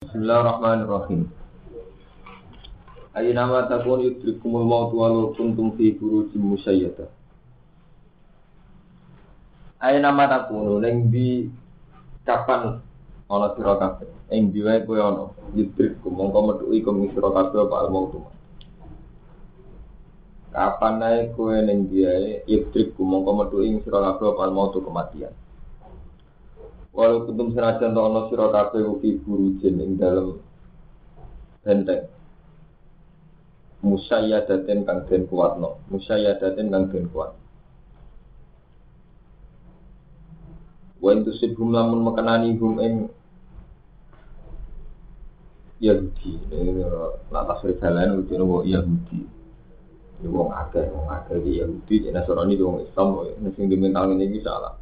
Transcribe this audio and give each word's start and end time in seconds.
Bismillahirrahmanirrahim. 0.00 1.28
Ayo 3.12 3.30
nama 3.36 3.68
takun 3.68 4.00
yudrikumul 4.00 4.64
maut 4.64 4.96
walau 4.96 5.36
kuntum 5.36 5.76
fi 5.76 5.92
burujim 5.92 6.40
musayyada. 6.40 7.12
Ayo 9.76 10.00
nama 10.00 10.24
takun 10.24 10.80
neng 10.80 11.12
di 11.12 11.52
kapan 12.24 12.80
ana 13.28 13.52
sira 13.52 13.76
kabeh. 13.76 14.08
Ing 14.32 14.56
diwe 14.56 14.88
kowe 14.88 14.96
ana 14.96 15.36
yudrikum 15.52 16.16
mongko 16.16 16.38
metu 16.48 16.64
iku 16.72 16.96
sira 17.12 17.28
apa 17.36 17.76
al 17.84 17.92
maut. 17.92 18.24
Kapan 20.48 20.94
nae 20.96 21.28
kowe 21.36 21.60
ning 21.60 21.92
diwe 21.92 22.48
yudrikum 22.48 23.04
mongko 23.04 23.36
metu 23.36 23.56
ing 23.68 23.84
sira 23.84 24.00
kabeh 24.00 24.32
apa 24.32 24.48
al 24.48 24.52
maut 24.56 24.72
kematian. 24.72 25.36
Walau 26.90 27.22
kuntum 27.22 27.54
senajan 27.54 27.94
to 27.94 28.00
ana 28.02 28.26
sira 28.26 28.50
kabeh 28.50 28.82
ugi 28.82 29.22
burujin 29.22 29.78
ing 29.78 29.90
dalem 29.94 30.42
benteng. 31.62 32.10
Musayyadatin 33.80 34.84
kang 34.84 35.08
den 35.08 35.24
kuatno, 35.30 35.80
musayyadatin 35.88 36.68
kang 36.68 36.92
den 36.92 37.08
kuat. 37.08 37.32
Wa 41.00 41.16
in 41.16 41.24
tusibhum 41.24 41.72
lamun 41.72 42.04
makanani 42.04 42.60
hum 42.60 42.76
ing 42.76 42.94
Yahudi, 45.80 46.36
ini 46.52 46.84
nak 47.32 47.48
tasrif 47.48 47.80
jalan 47.80 48.20
itu 48.20 48.36
nopo 48.36 48.60
Yahudi. 48.68 49.24
Ini 50.20 50.28
wong 50.28 50.52
akeh, 50.52 50.92
wong 50.92 51.08
akeh 51.08 51.40
di 51.40 51.56
Yahudi, 51.56 52.04
di 52.04 52.08
Nasrani, 52.12 52.52
di 52.52 52.60
wong 52.60 52.84
Islam, 52.84 53.24
ini 53.24 53.48
sing 53.56 53.72
dimental 53.72 54.12
ini 54.12 54.44
salah. 54.44 54.76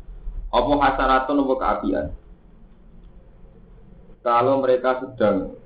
Apa 0.49 0.73
hasanatun 0.81 1.45
apa 1.45 1.55
keapian? 1.61 2.07
Kalau 4.25 4.61
mereka 4.65 5.05
sedang 5.05 5.57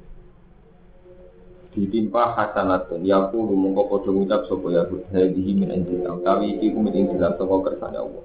ditimpa 1.72 2.34
hasanatun, 2.36 3.06
ya 3.06 3.22
aku 3.26 3.46
mongko 3.46 3.82
padha 3.88 4.10
ngucap 4.10 4.42
sapa 4.50 4.66
ya 4.74 4.82
hadihi 4.86 5.52
min 5.56 5.70
indillah, 5.70 6.18
utawi 6.18 6.58
iki 6.58 6.74
ku 6.74 6.82
min 6.82 6.94
indillah 6.98 7.38
saka 7.38 7.54
kersane 7.64 7.96
Allah. 7.96 8.24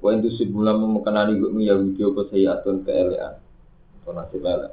Wa 0.00 0.10
intu 0.12 0.28
sibulam 0.34 0.80
mekenani 0.96 1.38
gue 1.38 1.52
Yahudi 1.54 2.00
apa 2.04 2.22
sayyatun 2.32 2.76
keelean. 2.84 3.34
Atau 4.00 4.12
nasib 4.16 4.44
elek. 4.44 4.72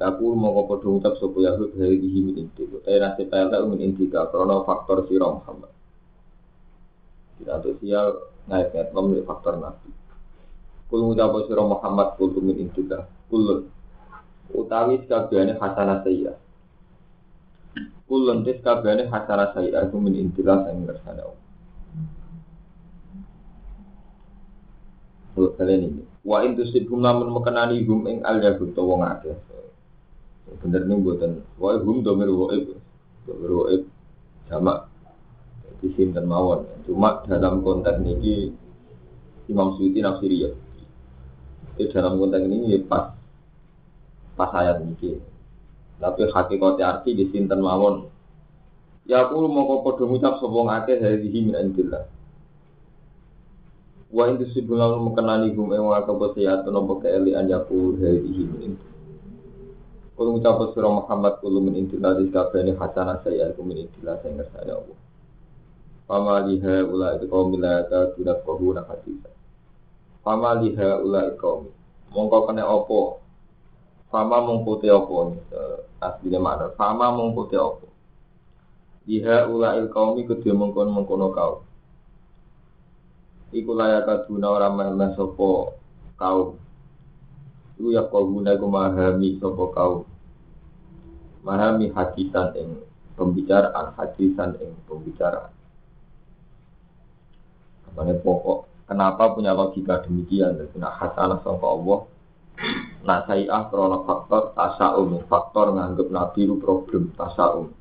Aku 0.00 0.32
mongko 0.32 0.62
padha 0.70 0.86
ngucap 0.88 1.14
sapa 1.18 1.38
ya 1.42 1.52
hadihi 1.58 2.18
min 2.22 2.34
indillah, 2.46 2.80
utawi 2.86 2.98
nasib 3.02 3.28
elek 3.34 3.60
min 3.66 3.78
indillah 3.82 4.24
karena 4.30 4.56
faktor 4.62 5.10
sira 5.10 5.26
Muhammad. 5.26 5.72
Tidak 7.40 7.58
sosial 7.66 8.06
ngait-ngait 8.50 8.90
nomor 8.90 9.22
faktor 9.22 9.62
nabi. 9.62 9.88
Kul 10.90 11.06
ngucap 11.06 11.46
sira 11.46 11.62
Muhammad 11.62 12.18
kul 12.18 12.34
min 12.42 12.66
indillah. 12.66 13.06
Kul 13.30 13.70
utawi 14.50 14.98
sekabehane 15.06 15.54
hasanah 15.54 16.02
sayya. 16.02 16.34
Kul 18.10 18.26
lentis 18.26 18.58
kabehane 18.58 19.06
hasanah 19.06 19.54
sayya 19.54 19.86
iku 19.86 20.02
min 20.02 20.18
indillah 20.18 20.66
sing 20.66 20.82
ngersane 20.82 21.22
Allah. 21.22 21.40
Kul 25.38 25.54
kalian 25.54 25.86
ini. 25.86 26.02
Wa 26.26 26.42
in 26.42 26.58
tusibhum 26.58 27.06
lamun 27.06 27.30
mekenani 27.30 27.86
hum 27.86 28.10
ing 28.10 28.26
al 28.26 28.42
yahud 28.42 28.74
to 28.74 28.82
wong. 28.82 29.06
Bener 30.58 30.82
nih 30.82 30.98
buatan. 30.98 31.46
Wa 31.54 31.78
hum 31.78 32.02
domir 32.02 32.26
waib. 32.34 32.74
Domir 33.30 33.52
waib 33.62 33.82
sama 34.50 34.89
di 35.80 35.88
sinten 35.96 36.28
mawon. 36.28 36.68
Cuma 36.84 37.24
dalam 37.24 37.64
konteks 37.64 38.04
ini 38.04 38.52
Imam 39.48 39.74
Suyuti 39.74 40.04
nafsiri 40.04 40.36
ya. 40.44 40.50
Di 41.80 41.88
dalam 41.88 42.20
konteks 42.20 42.44
ini 42.44 42.76
ya 42.76 42.78
pas 42.84 43.16
pas 44.36 44.52
ayat 44.60 44.84
ini. 44.84 45.16
Tapi 46.00 46.20
hakikatnya 46.28 46.84
arti 46.84 47.16
di 47.16 47.24
sinten 47.32 47.60
mawon. 47.64 48.08
Ya 49.08 49.26
aku 49.26 49.42
mau 49.48 49.66
kau 49.66 49.82
podo 49.82 50.06
ngucap 50.06 50.38
sobong 50.38 50.68
akeh 50.70 51.00
dari 51.00 51.26
min 51.32 51.56
andillah. 51.56 52.04
Wa 54.12 54.28
intu 54.28 54.46
sibulang 54.52 55.00
mengenali 55.00 55.50
hum 55.56 55.72
ing 55.72 55.82
wa 55.82 56.02
kabosiyatun 56.04 56.74
apa 56.76 56.92
keelian 57.02 57.48
yaku 57.48 57.96
dari 57.96 58.22
min 58.28 58.76
Kalau 60.14 60.36
ngucap 60.36 60.76
surah 60.76 60.92
Muhammad 60.92 61.40
kulo 61.40 61.64
min 61.64 61.80
indillah 61.80 62.20
di 62.20 62.28
kabehane 62.28 62.76
hasanah 62.76 63.24
saya 63.24 63.50
aku 63.50 63.64
min 63.64 63.88
saya 64.04 64.20
ngersane 64.20 64.68
Allah. 64.68 65.09
Fama 66.10 66.42
liha 66.42 66.82
ula 66.90 67.22
milata 67.46 68.10
tidak 68.18 68.42
kau 68.42 68.58
nak 68.74 68.90
hadisa. 68.90 69.30
Fama 70.26 70.58
liha 70.58 70.98
ula 71.06 71.38
kaum. 71.38 71.70
Mongko 72.10 72.50
kena 72.50 72.66
opo. 72.66 73.22
Fama 74.10 74.42
mongko 74.42 74.82
te 74.82 74.90
opo 74.90 75.30
nih. 75.30 75.38
Aslinya 76.02 76.42
mana? 76.42 76.66
Fama 76.74 77.14
mongko 77.14 77.46
te 77.46 77.54
opo. 77.62 77.86
Liha 79.06 79.46
ula 79.46 79.78
iku 79.78 80.34
dia 80.42 80.50
mongkon 80.50 80.90
mongkono 80.90 81.30
kau. 81.30 81.62
Iku 83.54 83.70
layak 83.70 84.10
kaduna 84.10 84.50
orang 84.50 84.74
meleh 84.82 85.14
sopo 85.14 85.78
kau. 86.18 86.58
Iku 87.78 87.94
kau 88.10 88.26
iku 88.34 88.66
mahami 88.66 89.38
sopo 89.38 89.70
kau. 89.70 90.02
Mahami 91.46 91.94
hadisan 91.94 92.50
ing 92.58 92.82
pembicaraan, 93.14 93.94
hadisan 93.94 94.58
ing 94.58 94.74
pembicaraan. 94.90 95.59
Makanya 97.94 98.22
pokok, 98.22 98.86
kenapa 98.86 99.34
punya 99.34 99.50
logika 99.50 100.02
demikian? 100.06 100.54
Jadi 100.58 100.76
nak 100.78 100.94
hasanah 100.98 101.42
sama 101.42 101.66
Allah, 101.66 101.98
nak 103.02 103.20
sayi'ah 103.26 103.62
krono 103.72 104.04
faktor 104.06 104.54
tasaum, 104.54 105.24
faktor 105.26 105.74
nganggep 105.74 106.08
nabi 106.12 106.46
itu 106.46 106.54
problem 106.60 107.10
tasaum. 107.18 107.72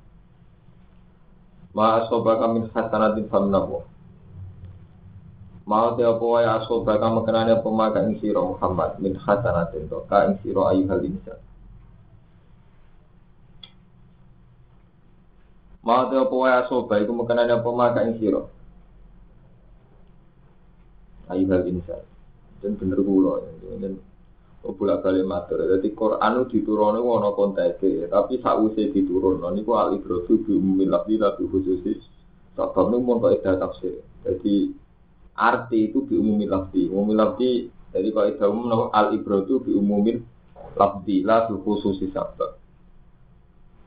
Ma 1.75 2.01
asobaka 2.01 2.49
min 2.49 2.65
hasanatin 2.73 3.29
faminallah. 3.29 3.85
Mau 5.69 5.93
te 5.93 6.01
apa 6.01 6.25
wae 6.25 6.47
asobaka 6.49 7.13
mengenane 7.13 7.53
apa 7.53 7.69
maka 7.69 8.01
ing 8.01 8.17
sira 8.17 8.41
Muhammad 8.41 8.97
min 8.97 9.13
hasanatin 9.13 9.85
to 9.85 10.01
ka 10.09 10.25
ing 10.25 10.41
sira 10.41 10.73
ayyuhal 10.73 11.05
insan. 11.05 11.37
Mau 15.85 16.09
te 16.09 16.17
apa 16.17 16.33
wae 16.33 16.53
asobaka 16.65 16.97
iku 16.97 17.13
mengenane 17.13 17.53
apa 17.53 17.69
maka 17.69 18.01
ing 18.01 18.17
sira 18.17 18.49
ayuhal 21.29 21.65
insan 21.69 22.03
dan 22.59 22.75
bener 22.75 22.99
kula 22.99 23.45
dan 23.79 23.95
bolak 24.59 25.07
balik 25.07 25.23
matur. 25.23 25.63
Jadi 25.63 25.95
Quran 25.95 26.31
itu 26.35 26.59
diturunnya 26.59 26.99
wono 26.99 27.31
konteke 27.31 28.11
tapi 28.11 28.43
sausé 28.43 28.91
diturun 28.91 29.39
niku 29.55 29.71
al 29.79 29.95
ibratu 29.95 30.43
bi 30.43 30.51
umumil 30.51 30.91
lafzi 30.91 31.15
khusus 31.47 31.79
sebab 32.59 32.91
niku 32.91 32.99
mau 32.99 33.23
kok 33.23 33.39
tafsir. 33.39 34.03
Jadi 34.27 34.75
arti 35.39 35.87
itu 35.87 36.03
bi 36.03 36.19
umumil 36.19 36.51
lafzi. 36.51 36.91
Umumil 36.91 37.17
lafzi 37.17 37.71
jadi 37.95 38.11
itu 38.11 38.45
umum 38.45 38.91
al 38.91 39.15
ibratu 39.15 39.63
bi 39.63 39.71
umumil 39.71 40.19
lafzi 40.75 41.23
la 41.23 41.47
bi 41.47 41.55
khusus 41.63 42.03
sebab 42.03 42.59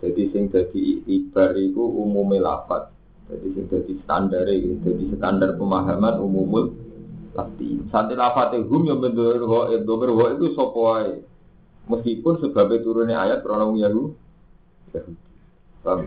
jadi 0.03 0.23
sing 0.35 0.51
jadi 0.51 0.83
ibar 1.07 1.55
itu 1.55 1.79
umumil 1.79 2.43
lafaz. 2.43 2.91
Jadi 3.31 3.47
sing 3.55 3.65
jadi 3.71 3.93
standar 4.03 4.49
jadi 4.49 5.05
standar 5.15 5.55
pemahaman 5.55 6.19
umumul 6.19 6.75
Lafti. 7.33 7.81
Santi 7.89 8.13
lafate 8.13 8.61
hum 8.61 8.85
yang 8.85 9.01
goib, 9.01 9.83
domir 9.89 10.11
goib 10.13 10.37
itu 10.37 10.53
sopoai. 10.53 11.25
Meskipun 11.89 12.39
sebabnya 12.39 12.85
turunnya 12.85 13.17
ayat 13.19 13.43
kronom 13.43 13.75
Yahudi. 13.75 14.15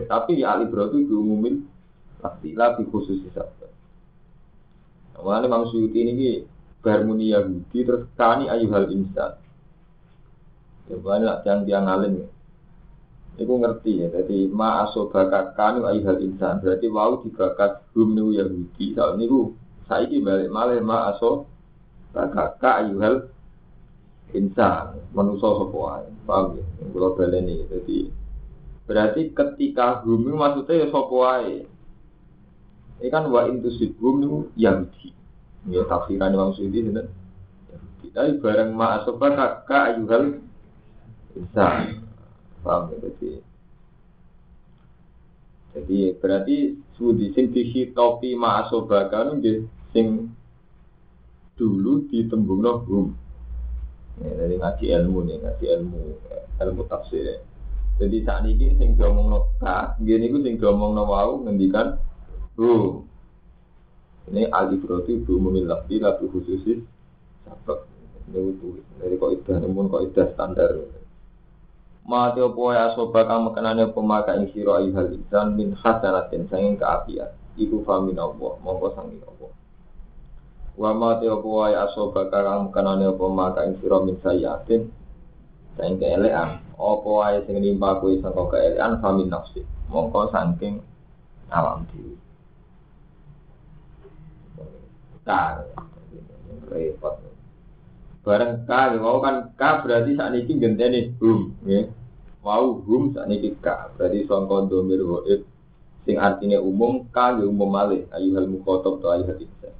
Tapi 0.06 0.30
di 0.32 0.44
Ali 0.46 0.64
Bro 0.70 0.88
itu 0.94 1.10
diumumin 1.10 1.66
lafti, 2.24 2.56
lafti 2.56 2.88
khusus 2.88 3.20
sabda. 3.34 3.68
Mengenai 5.20 5.48
Imam 5.48 5.64
Suyuti 5.68 6.00
ini 6.00 6.44
bermuni 6.80 7.34
Yahudi 7.34 7.78
terus 7.82 8.06
kani 8.14 8.46
ayuhal 8.46 8.88
insan. 8.94 9.36
Ya 10.86 10.96
banyak 10.96 11.36
yang 11.42 11.60
dia 11.66 11.78
ngalim 11.82 12.24
ya. 12.24 12.28
Iku 13.36 13.52
ngerti 13.60 14.00
ya, 14.00 14.08
jadi 14.08 14.48
ma 14.48 14.88
asobaka 14.88 15.52
kanu 15.58 15.84
ayuhal 15.84 16.24
insan. 16.24 16.62
Berarti 16.62 16.86
wau 16.88 17.20
dibakat 17.20 17.84
nu 17.98 18.32
Yahudi. 18.32 18.96
Soal 18.96 19.20
niku 19.20 19.52
saiki 19.86 20.22
balik 20.22 20.50
malih 20.50 20.82
ma 20.82 21.14
aso. 21.14 21.46
Kakak 22.16 22.80
ayuhal 22.80 23.28
insan 24.32 25.04
manusia 25.12 25.52
sapa 25.52 25.76
wae? 25.76 26.08
Paham 26.24 26.56
ya? 26.56 26.64
Kula 26.88 27.12
baleni. 27.12 27.68
Jadi 27.68 28.08
berarti 28.88 29.36
ketika 29.36 30.00
bumi 30.00 30.32
maksudnya 30.32 30.86
ya 30.86 30.88
sapa 30.88 31.44
ini 32.96 33.12
kan 33.12 33.28
wa 33.28 33.44
sibum 33.76 34.24
itu 34.24 34.38
Yahudi. 34.56 35.12
Ya 35.68 35.84
tafsiran 35.84 36.32
Imam 36.32 36.56
Suyuti 36.56 36.88
sinten 36.88 37.12
Yahudi. 37.68 38.06
Tapi 38.16 38.30
bareng 38.40 38.70
ma 38.72 39.02
aso 39.02 39.20
kakak 39.20 39.92
ayuhal 39.92 40.40
insan 41.36 42.00
paham 42.64 42.96
ya? 42.96 42.96
Jadi 43.04 43.30
jadi 45.76 46.16
berarti 46.16 46.56
sudi 46.96 47.36
sing 47.36 47.52
dihitopi 47.52 48.32
ma 48.32 48.64
asobaka 48.64 49.28
nggih 49.36 49.68
sing 49.96 50.28
dulu 51.56 52.04
ditembungno 52.12 52.84
hum. 52.84 53.06
Ya, 54.16 54.32
dari 54.32 54.56
ngaji 54.56 54.84
ilmu 54.96 55.18
nih, 55.28 55.36
ngaji 55.40 55.64
ilmu 55.76 56.00
ilmu 56.60 56.82
tafsir. 56.88 57.40
Jadi 57.96 58.16
saat 58.28 58.44
ini 58.44 58.76
sing 58.76 58.92
diomong 58.96 59.26
no 59.32 59.38
ka, 59.56 59.96
gini 60.04 60.28
gue 60.28 60.44
sing 60.44 60.60
diomong 60.60 60.92
no 60.92 61.08
wau 61.08 61.40
ngendikan, 61.44 61.96
bu, 62.52 63.00
ini 64.28 64.48
alif 64.52 64.84
roti 64.84 65.16
bu 65.20 65.40
memilah 65.40 65.84
bila 65.88 66.16
bu 66.20 66.28
khususis 66.28 66.84
sabak. 67.48 67.88
Ini 68.26 68.52
itu 68.56 68.82
dari 68.98 69.16
kok 69.16 69.32
idah, 69.32 69.56
namun 69.64 69.88
kok 69.88 70.02
idah 70.12 70.26
standar. 70.34 70.76
Mati 72.06 72.38
opo 72.42 72.70
ya 72.70 72.94
soba 72.94 73.26
kamu 73.26 73.54
kenane 73.54 73.84
pemaka 73.90 74.34
ing 74.38 74.50
siro 74.52 74.76
ayuhal 74.76 75.14
insan 75.14 75.56
min 75.56 75.72
hasanatin 75.76 76.48
sanging 76.52 76.76
keapian. 76.76 77.32
Iku 77.56 77.80
famin 77.86 78.20
Allah, 78.20 78.60
mongko 78.60 78.92
sanging 78.92 79.22
Allah. 79.24 79.50
Wa 80.76 80.92
ma 80.92 81.16
te 81.16 81.26
opo 81.32 81.64
wae 81.64 81.72
asoba 81.72 82.28
kang 82.28 82.68
kanane 82.68 83.08
opo 83.08 83.32
maka 83.32 83.64
ing 83.64 83.80
sira 83.80 83.98
min 84.04 84.20
sayatin. 84.20 84.92
Sing 85.76 85.96
keelean. 85.96 86.60
Apa 86.76 87.08
wae 87.08 87.36
sing 87.48 87.56
nimpa 87.64 87.96
kuwi 88.00 88.20
sangka 88.20 88.52
keelean 88.52 89.00
famin 89.00 89.32
nafsi. 89.32 89.64
Mongko 89.88 90.28
saking 90.28 90.84
alam 91.48 91.88
dhewe. 91.88 92.14
Kar, 95.26 95.66
repot. 96.70 97.18
Bareng 98.26 98.66
K, 98.66 98.70
mau 98.98 99.22
kan 99.22 99.54
K 99.54 99.62
berarti 99.86 100.18
saat 100.18 100.34
ini 100.34 100.58
genteni 100.58 101.14
hum, 101.22 101.54
ya. 101.62 101.86
Mau 102.42 102.82
hum 102.82 103.14
saat 103.14 103.30
ini 103.30 103.54
K, 103.58 103.66
berarti 103.94 104.26
songkon 104.26 104.66
domir 104.66 104.98
waib, 105.06 105.46
sing 106.02 106.18
artinya 106.18 106.58
umum 106.58 107.06
K 107.14 107.38
ya 107.38 107.46
umum 107.46 107.70
malih, 107.70 108.06
ayuhal 108.10 108.50
mukhotob 108.50 108.98
atau 108.98 109.14
ayuhal 109.14 109.38
insan. 109.38 109.74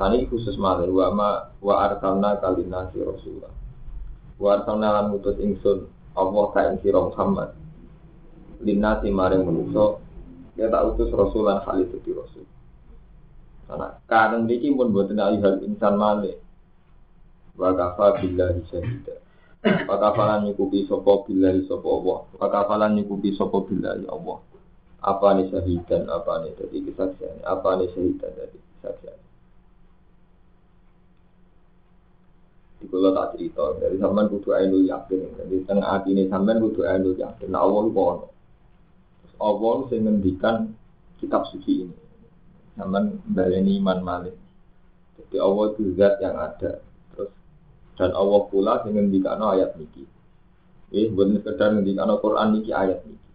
Sani 0.00 0.24
khusus 0.26 0.56
malih 0.56 0.88
wa 0.88 1.08
ma 1.12 1.28
wa 1.60 1.74
arsalna 1.88 2.40
kalina 2.40 2.88
si 2.90 3.00
Rasulullah. 3.00 3.52
Wa 4.40 4.60
arsalna 4.60 4.88
lan 5.00 5.04
ngutus 5.12 5.38
ingsun 5.38 5.88
Allah 6.12 6.44
ka 6.52 6.60
ing 6.72 6.76
sira 6.84 7.00
Muhammad. 7.00 7.56
Lina 8.62 9.00
si 9.00 9.08
maring 9.10 9.42
manusa 9.42 9.98
ya 10.56 10.68
tak 10.68 10.84
utus 10.92 11.10
Rasulan 11.12 11.64
kali 11.64 11.88
itu 11.88 12.12
Rasul. 12.12 12.46
Karena 13.66 13.88
kadang 14.04 14.44
niki 14.44 14.68
pun 14.76 14.92
boten 14.92 15.16
ayuhal 15.16 15.64
insan 15.64 15.96
malih. 15.96 16.36
Wa 17.56 17.72
kafa 17.72 18.20
billahi 18.20 18.60
syahida. 18.68 19.16
Wa 19.62 19.96
kafalan 19.96 20.50
nyukupi 20.50 20.84
sapa 20.84 21.24
billahi 21.24 21.64
sapa 21.64 21.88
Allah. 21.88 22.18
Wa 22.36 22.46
kafalan 22.52 23.00
nyukupi 23.00 23.32
sapa 23.32 23.64
billahi 23.64 24.04
Allah. 24.10 24.38
Apa 25.02 25.34
nih 25.34 25.50
syahidan, 25.50 26.06
apa 26.06 26.46
nih 26.46 26.54
jadi 26.62 26.78
kesaksian, 26.86 27.42
apa 27.42 27.74
nih 27.74 27.90
syahidan 27.90 28.30
dari 28.38 28.58
kesaksian. 28.78 29.18
Di 32.82 32.90
kalau 32.90 33.14
tak 33.14 33.38
cerita, 33.38 33.78
dari 33.78 33.94
sampean 33.94 34.26
kudu 34.26 34.50
ainul 34.58 34.82
yakin. 34.82 35.38
Jadi 35.38 35.54
tengah 35.70 35.86
hati 35.86 36.18
ini 36.18 36.26
sampean 36.26 36.58
kudu 36.58 36.82
ainul 36.82 37.14
yakin. 37.14 37.46
Nah 37.54 37.62
Allah 37.62 37.82
itu 37.86 38.02
ono. 38.02 38.26
Allah 39.38 39.74
kitab 41.22 41.46
suci 41.54 41.86
ini. 41.86 41.96
Sampean 42.74 43.22
baleni 43.30 43.78
iman 43.78 44.02
malik. 44.02 44.34
Jadi 45.14 45.38
Allah 45.38 45.64
itu 45.70 45.94
zat 45.94 46.18
yang 46.18 46.34
ada. 46.34 46.82
Terus 47.14 47.30
dan 47.94 48.10
Allah 48.18 48.42
pula 48.50 48.82
yang 48.82 48.98
ngendikan 48.98 49.38
ayat 49.38 49.78
niki. 49.78 50.02
Eh, 50.90 51.06
bukan 51.06 51.38
sekedar 51.38 51.70
ngendikan 51.78 52.10
Quran 52.18 52.48
niki 52.58 52.74
ayat 52.74 52.98
niki. 53.06 53.30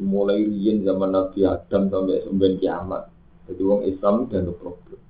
Mulai 0.00 0.48
riyen 0.48 0.80
zaman 0.80 1.12
Nabi 1.12 1.44
Adam 1.44 1.92
sampai 1.92 2.24
sembilan 2.24 2.54
kiamat. 2.56 3.02
Jadi 3.52 3.60
wong 3.60 3.84
Islam 3.84 4.24
ada 4.32 4.48
problem. 4.56 5.09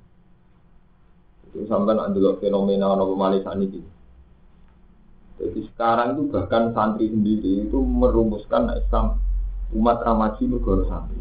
Itu 1.51 1.67
sampai 1.67 1.99
nak 1.99 2.15
fenomena 2.39 2.95
nopo 2.95 3.19
ini. 3.59 3.83
Jadi 5.41 5.61
sekarang 5.73 6.21
itu 6.21 6.23
bahkan 6.29 6.69
santri 6.77 7.09
sendiri 7.09 7.65
itu 7.65 7.81
merumuskan 7.81 8.77
Islam 8.77 9.17
umat 9.73 10.05
ramaji 10.05 10.45
mergo 10.45 10.85
santri. 10.85 11.17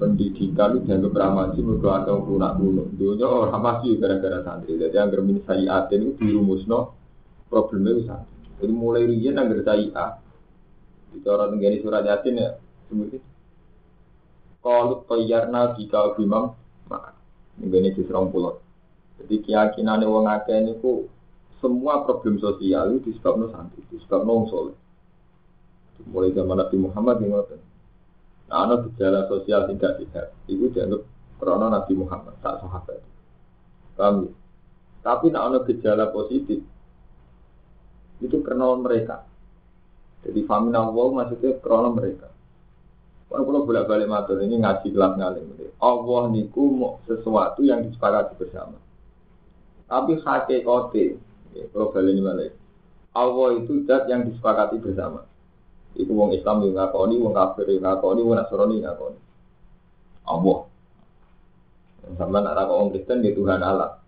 Pendidikan 0.00 0.80
itu 0.80 0.88
dianggap 0.88 1.12
ramaji 1.14 1.60
mergo 1.60 1.92
atau 1.92 2.24
lunak 2.24 2.56
kuno. 2.56 2.88
Dunia 2.96 3.28
orang 3.28 3.52
ramaji 3.60 4.00
gara-gara 4.00 4.40
santri. 4.40 4.80
Jadi 4.80 4.96
yang 4.96 5.12
germin 5.12 5.44
sayiat 5.44 5.92
itu 5.92 6.16
dirumusno 6.16 6.96
problemnya 7.52 7.92
itu 7.92 8.02
santri. 8.08 8.34
Jadi 8.64 8.72
mulai 8.72 9.04
riyen 9.04 9.36
anggar 9.36 9.60
sayiat. 9.60 10.12
Itu 11.12 11.28
orang 11.28 11.54
tenggani 11.54 11.84
surat 11.84 12.08
yasin 12.08 12.40
ya. 12.40 12.56
Kalau 14.64 15.04
toyarna 15.04 15.76
jika 15.76 16.16
maka 16.24 16.63
ini 17.62 17.94
di 17.94 18.02
serong 18.02 18.34
pulau. 18.34 18.58
Jadi 19.22 19.46
keyakinan 19.46 20.02
wong 20.02 20.26
akeh 20.26 20.58
niku 20.58 21.06
semua 21.62 22.02
problem 22.02 22.36
sosial 22.42 22.98
itu 22.98 23.14
disebabkan 23.14 23.48
santri, 23.54 23.80
disebabkan 23.88 24.26
wong 24.26 24.46
soleh. 24.50 24.76
Mulai 26.10 26.34
zaman 26.34 26.58
Nabi 26.58 26.76
Muhammad 26.76 27.16
yang 27.22 27.38
ngoten. 27.38 27.60
Nah, 28.50 28.68
ada 28.68 28.84
gejala 28.84 29.24
sosial 29.30 29.70
tidak 29.72 30.04
sehat, 30.04 30.26
itu 30.50 30.68
dianggap 30.74 31.06
karena 31.40 31.66
Nabi 31.80 31.92
Muhammad 31.96 32.34
tak 32.44 32.60
sahabat. 32.60 33.00
Paham 33.96 34.28
ya? 34.28 34.32
Tapi 35.00 35.26
nak 35.32 35.44
ada 35.48 35.58
gejala 35.64 36.12
positif, 36.12 36.60
itu 38.20 38.36
karena 38.44 38.74
mereka. 38.76 39.24
Jadi 40.24 40.40
famina 40.48 40.84
Allah 40.84 41.06
maksudnya 41.12 41.56
karena 41.60 41.88
mereka. 41.92 42.28
Kalau 43.34 43.50
kalau 43.50 43.66
bolak 43.66 43.90
balik 43.90 44.06
matur 44.06 44.38
ini 44.46 44.62
ngaji 44.62 44.94
kelas 44.94 45.18
ngalim. 45.18 45.58
Allah 45.82 46.22
niku 46.30 46.70
mau 46.70 47.02
sesuatu 47.02 47.66
yang 47.66 47.82
disepakati 47.82 48.38
bersama. 48.38 48.78
Tapi 49.90 50.22
hakikate, 50.22 51.18
ya, 51.50 51.66
kalau 51.74 51.90
balik 51.90 52.14
balik. 52.22 52.52
Allah 53.10 53.58
itu 53.58 53.82
zat 53.90 54.06
yang 54.06 54.30
disepakati 54.30 54.78
bersama. 54.78 55.26
Itu 55.98 56.14
wong 56.14 56.30
Islam 56.30 56.62
yang 56.62 56.78
ngakoni, 56.78 57.18
wong 57.18 57.34
kafir 57.34 57.74
yang 57.74 57.90
ngakoni, 57.90 58.22
wong 58.22 58.38
Nasrani 58.38 58.78
yang 58.78 58.94
ngakoni. 58.94 59.18
Allah. 60.30 60.58
Sama 62.14 62.38
nak 62.38 62.70
orang 62.70 62.94
Kristen 62.94 63.18
di 63.18 63.34
Tuhan 63.34 63.66
Allah. 63.66 63.98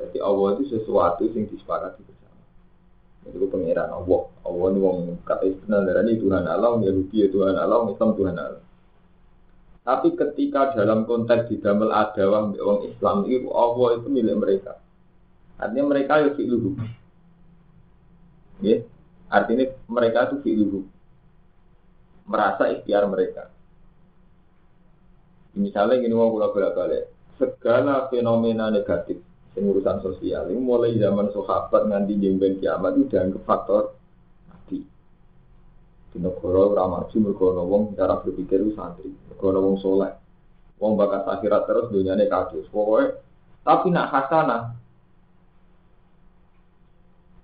Jadi 0.00 0.24
Allah 0.24 0.56
itu 0.56 0.72
sesuatu 0.72 1.28
yang 1.28 1.52
disepakati 1.52 2.00
bersama. 2.00 2.23
Itu 3.24 3.48
pengiran 3.48 3.88
Allah. 3.88 4.28
Allah 4.44 4.66
ini 4.72 4.80
wong 4.80 4.98
kata 5.24 5.44
istilah 5.48 5.80
ini 6.04 6.20
Tuhan 6.20 6.44
Allah, 6.44 6.76
Yahudi 6.80 7.16
ya 7.24 7.28
Tuhan 7.32 7.56
Allah, 7.56 7.88
Islam 7.88 8.10
Tuhan 8.16 8.36
Allah. 8.36 8.62
Tapi 9.84 10.16
ketika 10.16 10.72
dalam 10.72 11.04
konteks 11.04 11.52
di 11.52 11.60
dalam 11.60 11.84
adawah 11.92 12.56
orang 12.56 12.80
Islam 12.88 13.16
itu 13.28 13.52
Allah 13.52 13.88
itu 14.00 14.08
milik 14.08 14.36
mereka. 14.40 14.80
Artinya 15.60 15.84
mereka 15.92 16.24
ya 16.24 16.30
fi'luhu. 16.32 16.70
Ya, 18.64 18.80
artinya 19.28 19.64
mereka 19.92 20.32
itu 20.32 20.36
fi'luhu. 20.40 20.80
Merasa 22.24 22.72
ikhtiar 22.72 23.04
mereka. 23.12 23.52
Misalnya 25.52 26.00
gini 26.00 26.16
mau 26.16 26.32
bolak 26.32 26.56
balik 26.56 27.04
segala 27.36 28.08
fenomena 28.08 28.72
negatif 28.72 29.20
yang 29.54 29.70
urusan 29.70 29.98
sosial. 30.02 30.50
Ini 30.50 30.58
mulai 30.58 30.98
zaman 30.98 31.30
sahabat 31.30 31.86
nganti 31.86 32.18
jemben 32.18 32.58
kiamat 32.58 32.98
itu 32.98 33.14
dianggap 33.14 33.42
faktor 33.46 33.94
nabi. 34.50 34.82
Di 36.10 36.18
negara 36.18 36.62
ramaju 36.74 37.16
mergo 37.22 37.48
wong 37.54 37.82
cara 37.94 38.18
berpikir 38.18 38.66
itu 38.66 38.74
santri 38.74 39.14
mergo 39.30 39.48
wong 39.54 39.76
soleh. 39.78 40.12
Wong 40.82 40.98
bakat 40.98 41.22
akhirat 41.22 41.70
terus 41.70 41.86
dunyane 41.94 42.26
kadus 42.26 42.66
pokoknya 42.74 43.14
tapi 43.64 43.88
nak 43.94 44.10
hasanah. 44.10 44.62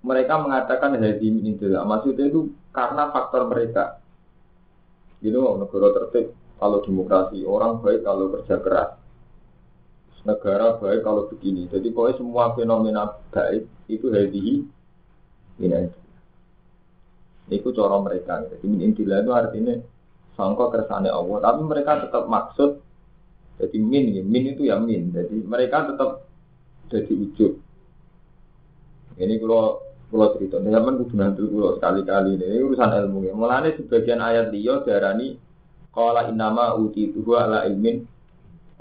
Mereka 0.00 0.34
mengatakan 0.40 0.96
hadi 0.98 1.28
min 1.30 1.56
maksudnya 1.60 2.26
itu 2.26 2.50
karena 2.74 3.08
faktor 3.14 3.46
mereka. 3.46 4.02
Gitu 5.22 5.36
negara 5.36 5.88
tertib 5.94 6.34
kalau 6.58 6.82
demokrasi 6.84 7.44
orang 7.46 7.80
baik 7.80 8.04
kalau 8.04 8.32
kerja 8.34 8.56
keras 8.60 8.99
negara 10.24 10.76
baik 10.76 11.00
kalau 11.00 11.28
begini. 11.32 11.68
Jadi 11.72 11.88
pokoknya 11.92 12.20
semua 12.20 12.44
fenomena 12.52 13.16
baik 13.32 13.64
itu 13.88 14.06
hadihi 14.12 14.54
ini 15.60 15.88
itu 17.50 17.68
cara 17.74 17.96
mereka. 17.98 18.46
Jadi 18.46 18.66
min 18.68 18.94
itu 18.94 19.32
artinya 19.32 19.74
sangka 20.38 20.70
kersane 20.70 21.10
Allah. 21.10 21.38
Tapi 21.42 21.60
mereka 21.66 22.04
tetap 22.06 22.24
maksud 22.30 22.70
jadi 23.60 23.78
min 23.80 24.04
ya. 24.14 24.22
Min 24.22 24.44
itu 24.54 24.62
ya 24.68 24.76
min. 24.78 25.10
Jadi 25.12 25.36
mereka 25.44 25.90
tetap 25.90 26.24
jadi 26.88 27.12
ujub. 27.12 27.52
Ini 29.20 29.36
kalau 29.36 29.84
kalau 30.10 30.26
cerita, 30.34 30.58
zaman 30.58 31.06
kudu 31.06 31.14
nanti 31.14 31.38
kalau 31.46 31.78
sekali-kali 31.78 32.34
ini, 32.34 32.44
ini 32.50 32.66
urusan 32.66 32.90
ilmu 32.98 33.30
ya. 33.30 33.32
Mulanya 33.36 33.70
sebagian 33.78 34.18
ayat 34.18 34.50
dia 34.50 34.82
darani 34.82 35.38
kalau 35.94 36.18
inama 36.26 36.74
uti 36.74 37.14
tuh 37.14 37.38
ala 37.38 37.62
ilmin 37.70 38.02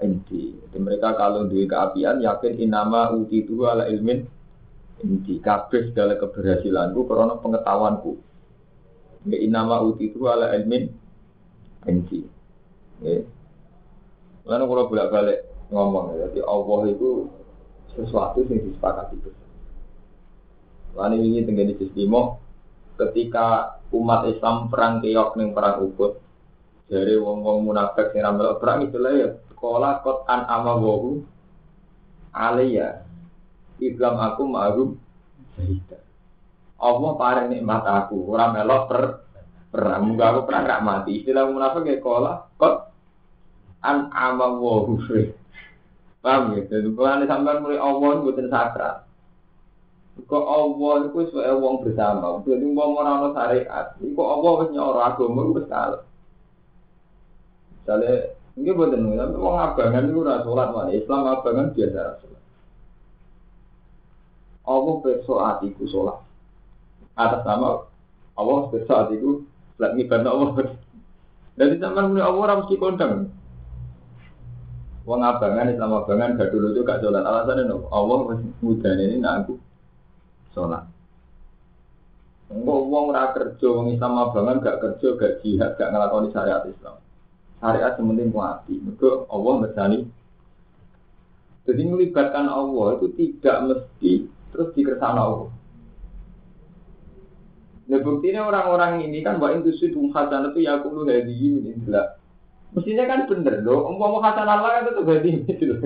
inti. 0.02 0.56
Jadi 0.56 0.78
mereka 0.78 1.16
kalau 1.16 1.48
duit 1.48 1.70
keapian 1.70 2.20
yakin 2.24 2.60
inama 2.60 3.12
uti 3.14 3.44
itu 3.44 3.64
ala 3.66 3.88
ilmin 3.88 4.26
inti. 5.04 5.40
Kabeh 5.40 5.92
segala 5.92 6.20
keberhasilanku 6.20 7.06
karena 7.08 7.36
pengetahuanku. 7.40 8.14
Ya 9.28 9.38
inama 9.40 9.84
uti 9.84 10.12
itu 10.12 10.26
ala 10.28 10.52
ilmin 10.56 10.92
inti. 11.88 12.24
Ya. 13.04 13.24
Lalu 14.50 14.64
kalau 14.66 14.90
bolak 14.90 15.10
balik 15.14 15.40
ngomong, 15.70 16.18
ya, 16.18 16.26
jadi 16.34 16.42
Allah 16.50 16.82
itu 16.90 17.30
sesuatu 17.94 18.42
yang 18.50 18.66
disepakati 18.66 19.16
bersama. 19.22 19.54
Lalu 20.98 21.30
ini 21.30 21.46
tinggal 21.46 21.70
di 21.70 21.78
Istimo 21.78 22.42
ketika 22.98 23.78
umat 23.94 24.26
Islam 24.28 24.68
perang 24.74 25.00
keok 25.00 25.38
ning 25.38 25.54
perang 25.54 25.86
Uhud 25.86 26.18
dari 26.90 27.16
wong-wong 27.16 27.70
munafik 27.70 28.12
sing 28.12 28.26
ramal 28.26 28.58
perang 28.58 28.90
itu 28.90 28.98
lah 28.98 29.14
ya 29.14 29.30
sekolah 29.60 30.00
kot 30.08 30.24
an 30.32 30.48
amawahu 30.48 31.20
alaiya 32.32 33.04
Islam 33.84 34.16
aku 34.16 34.48
ma'rum 34.48 34.96
sahida 35.60 36.00
Allah 36.80 37.12
paring 37.20 37.52
nikmat 37.52 37.84
aku 37.84 38.32
ora 38.32 38.56
melok 38.56 38.84
per 38.88 39.04
perang 39.68 40.08
muga 40.08 40.32
aku 40.32 40.48
perang 40.48 40.64
gak 40.64 40.86
mati 40.88 41.12
istilah 41.20 41.52
munafik 41.52 41.92
ya 41.92 42.00
sekolah 42.00 42.56
kot 42.56 42.96
an 43.84 44.08
amawahu 44.16 44.96
paham 46.24 46.56
ya 46.56 46.64
jadi 46.72 46.88
kalau 46.96 47.28
sampai 47.28 47.60
mulai 47.60 47.84
Allah 47.84 48.12
bukan 48.24 48.48
sakral 48.48 48.96
Kok 50.28 50.46
Allah 50.52 51.08
itu 51.08 51.32
sebagai 51.32 51.56
wong 51.64 51.76
bersama. 51.86 52.44
Jadi 52.44 52.66
wong 52.76 52.92
ora 53.00 53.24
ono 53.24 53.30
syariat. 53.32 53.96
Iku 54.04 54.20
Allah 54.20 54.52
wis 54.60 54.70
nyoro 54.76 55.00
agama 55.00 55.42
wis 55.56 55.68
kalah. 55.72 56.04
Misalnya, 57.80 58.36
ini 58.58 58.74
buatan 58.74 59.06
nih, 59.06 59.18
tapi 59.20 59.36
wong 59.38 59.56
abangan 59.56 60.10
itu 60.10 60.20
ora 60.20 60.42
sholat 60.42 60.68
mana. 60.74 60.92
Islam 60.92 61.22
abangan 61.30 61.68
biasa 61.76 62.02
sholat. 62.24 62.44
Allah 64.66 64.96
besok 65.06 65.40
hatiku 65.42 65.84
sholat. 65.90 66.18
Atas 67.14 67.42
nama 67.46 67.86
Allah 68.34 68.60
besok 68.74 68.96
hatiku 68.96 69.32
lagi 69.78 70.04
ibadah 70.04 70.32
Allah. 70.34 70.50
Jadi 71.60 71.76
zaman 71.78 72.16
mulai 72.16 72.26
Allah 72.26 72.44
harus 72.56 72.72
kondang. 72.80 73.14
Wong 75.08 75.22
abangan 75.26 75.72
Islam 75.72 75.92
abangan 75.96 76.38
gak 76.38 76.52
dulu 76.54 76.74
itu 76.74 76.82
gak 76.86 77.02
sholat. 77.02 77.24
Alasannya 77.24 77.64
no, 77.68 77.88
Allah 77.90 78.40
mudah 78.62 78.94
ini 78.98 79.18
nak 79.24 79.46
aku 79.46 79.56
sholat. 80.54 80.84
Enggak 82.50 82.80
uang 82.82 83.06
ora 83.14 83.30
kerja, 83.38 83.70
Islam 83.94 84.14
abangan 84.18 84.58
gak 84.62 84.80
kerja, 84.82 85.08
gak 85.22 85.34
jihad, 85.46 85.78
gak 85.78 85.90
ngelakoni 85.94 86.34
syariat 86.34 86.66
Islam. 86.66 86.98
Syariat 87.60 87.94
sementing 88.00 88.32
mati. 88.32 88.80
Mereka 88.80 89.28
Allah 89.28 89.54
misalnya. 89.68 90.00
Jadi 91.68 91.82
melibatkan 91.86 92.50
Allah 92.50 92.98
itu 92.98 93.08
tidak 93.14 93.58
mesti 93.68 94.12
terus 94.50 94.74
dikersana 94.74 95.22
Allah. 95.22 95.52
Nah 97.90 98.00
buktinya 98.06 98.46
orang-orang 98.46 99.06
ini 99.06 99.26
kan 99.26 99.42
wa 99.42 99.50
itu 99.54 99.74
sudah 99.78 100.14
hasanah 100.14 100.54
itu 100.54 100.66
ya 100.66 100.78
aku 100.78 100.94
lu 100.94 101.10
hadi 101.10 101.34
ini 101.34 101.74
jelas. 101.86 102.18
Mestinya 102.70 103.10
kan 103.10 103.26
bener 103.26 103.66
loh, 103.66 103.90
umpama 103.90 104.22
hasanah 104.22 104.54
Allah 104.62 104.70
kan 104.78 104.84
tetap 104.94 105.06
hadi 105.10 105.30
ini 105.42 105.54
loh. 105.66 105.80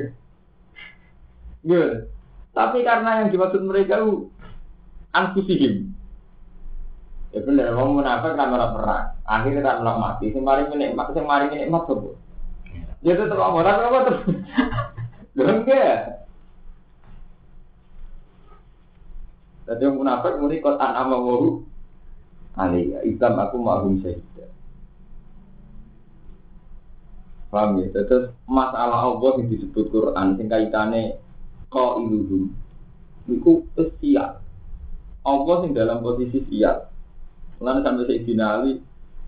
Gitu. 1.64 1.90
Tapi 2.54 2.78
karena 2.84 3.24
yang 3.24 3.32
dimaksud 3.32 3.64
mereka 3.64 4.04
itu 4.04 4.30
anfusihim. 5.16 5.96
Ya 7.34 7.42
bener, 7.42 7.74
mau 7.74 7.90
munafik 7.90 8.38
kan 8.38 8.54
ora 8.54 8.70
perang. 8.70 9.06
Akhirnya 9.26 9.66
kan 9.66 9.82
ora 9.82 9.94
mati. 9.98 10.30
Sing 10.30 10.46
mari 10.46 10.70
nikmat, 10.70 11.18
sing 11.18 11.26
mari 11.26 11.50
nikmat 11.50 11.90
sopo? 11.90 12.14
Ya 13.02 13.18
tetep 13.18 13.34
ora 13.34 13.74
apa 13.74 14.00
terus. 14.06 14.24
Lho 15.36 15.44
enggak. 15.50 16.30
Tadi 19.66 19.82
yang 19.82 19.98
munafik 19.98 20.38
muni 20.38 20.62
kotan 20.62 20.94
ama 20.94 21.18
wahu. 21.18 21.66
Ali, 22.54 22.94
Islam 23.02 23.42
aku 23.42 23.58
ma'hum 23.58 23.98
syahidah. 24.06 24.54
Paham 27.50 27.82
ya? 27.82 27.90
Terus 27.98 28.30
masalah 28.46 29.10
Allah 29.10 29.42
yang 29.42 29.50
disebut 29.50 29.90
Quran, 29.90 30.38
sing 30.38 30.46
kaitannya 30.46 31.18
kau 31.74 31.98
iluhum. 31.98 32.54
Itu 33.26 33.84
siap. 33.98 34.46
Allah 35.26 35.56
sing 35.66 35.74
dalam 35.74 36.06
posisi 36.06 36.46
siap. 36.46 36.93
Lalu 37.64 37.80
sampai 37.80 38.04
saya 38.04 38.20
dinali, 38.28 38.74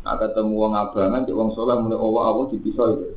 nah 0.04 0.20
ketemu 0.20 0.54
wong 0.60 0.74
abangan, 0.76 1.24
cek 1.24 1.36
wong 1.40 1.56
soleh 1.56 1.80
mulai 1.80 1.96
Allah 1.96 2.24
Allah 2.28 2.46
dipisah 2.52 2.88
itu. 2.92 3.08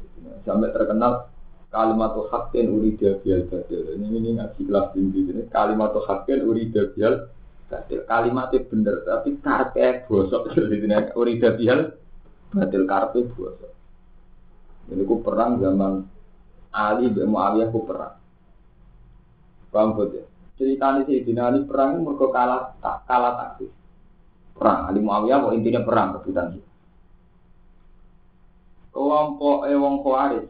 Sampai 0.47 0.71
terkenal 0.71 1.27
kalimat 1.75 2.15
hakin 2.15 2.67
urida 2.71 3.19
bial 3.21 3.51
badil. 3.51 3.99
Ini 3.99 4.07
ini 4.07 4.29
ngaji 4.39 4.61
kelas 4.63 4.87
tinggi 4.95 5.21
ini 5.27 5.43
kalimat 5.51 5.91
hakin 5.91 6.47
urida 6.47 6.95
bial 6.95 7.35
badil. 7.67 8.01
Kalimatnya 8.07 8.59
bener 8.71 8.95
tapi 9.03 9.31
karpe 9.43 10.07
bosok. 10.07 10.43
Jadi 10.55 10.87
urida 11.19 11.51
bial 11.59 11.81
badil 12.55 12.83
karpe 12.87 13.19
bosok. 13.35 13.73
Ini 14.89 15.03
ku 15.03 15.21
perang 15.21 15.59
zaman 15.59 16.07
Ali 16.73 17.11
bin 17.11 17.35
Muawiyah 17.35 17.69
ku 17.75 17.83
perang. 17.85 18.17
Paham 19.69 20.01
ya? 20.15 20.25
ceritanya 20.59 21.07
si 21.07 21.23
Ali 21.23 21.61
perang 21.69 22.03
mereka 22.03 22.27
kalah 22.35 22.63
tak 22.83 23.07
kalah 23.07 23.33
taktis 23.39 23.71
perang. 24.59 24.91
Ali 24.91 25.01
Muawiyah 25.01 25.39
kok 25.39 25.55
intinya 25.55 25.83
perang 25.87 26.19
rebutan 26.19 26.59
itu 26.59 26.69
kelompok 28.99 29.71
eh 29.71 29.79
wong 29.79 30.03
Khawarij. 30.03 30.47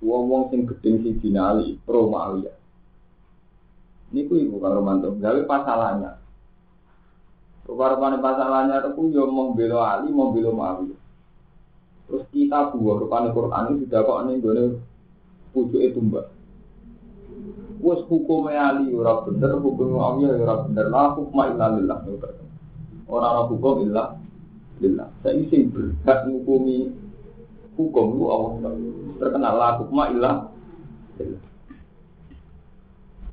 Wong 0.00 0.22
wong 0.32 0.42
sing 0.48 0.64
gedeng 0.64 1.04
si 1.04 1.28
Ali 1.36 1.76
pro 1.84 2.08
Muawiyah. 2.08 2.56
Ini 4.14 4.24
ku 4.24 4.40
ibu 4.40 4.56
kang 4.62 4.78
Romanto 4.78 5.10
gawe 5.18 5.40
pasalannya 5.42 6.12
Rupa-rupanya 7.64 8.20
pasalannya 8.22 8.76
itu 8.84 9.02
yo 9.10 9.26
mau 9.28 9.52
belo 9.52 9.84
Ali 9.84 10.08
mau 10.08 10.32
belo 10.32 10.56
Muawiyah. 10.56 11.00
Terus 12.04 12.24
kita 12.32 12.72
buah 12.72 12.96
rupanya 13.00 13.32
Quran 13.32 13.64
itu 13.76 13.88
tidak 13.88 14.08
kok 14.08 14.20
nih 14.28 14.34
gue 14.40 14.76
pucuk 15.56 15.80
itu 15.80 16.00
mbak 16.02 16.26
Wes 17.84 18.00
hukum 18.08 18.48
ali 18.48 18.88
ora 18.96 19.20
bener, 19.28 19.60
hukum 19.60 19.92
Muawiyah 19.92 20.40
ora 20.40 20.56
bener. 20.64 20.88
La 20.88 21.12
hukma 21.12 21.52
illa 21.52 21.66
lillah. 21.76 21.98
Ora 23.08 23.26
ana 23.34 23.42
hukum 23.48 23.84
illa 23.84 24.16
lillah. 24.80 25.08
Saya 25.20 25.42
sing 25.52 25.70
berhak 25.70 26.28
ngukumi 26.28 26.92
hukum 27.76 28.06
lu 28.16 28.24
Allah. 28.30 28.72
Terkenal 29.20 29.54
la 29.54 29.68
hukma 29.78 30.02
lillah. 30.10 30.34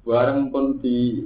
Bareng 0.02 0.50
pun 0.50 0.82
di 0.82 1.24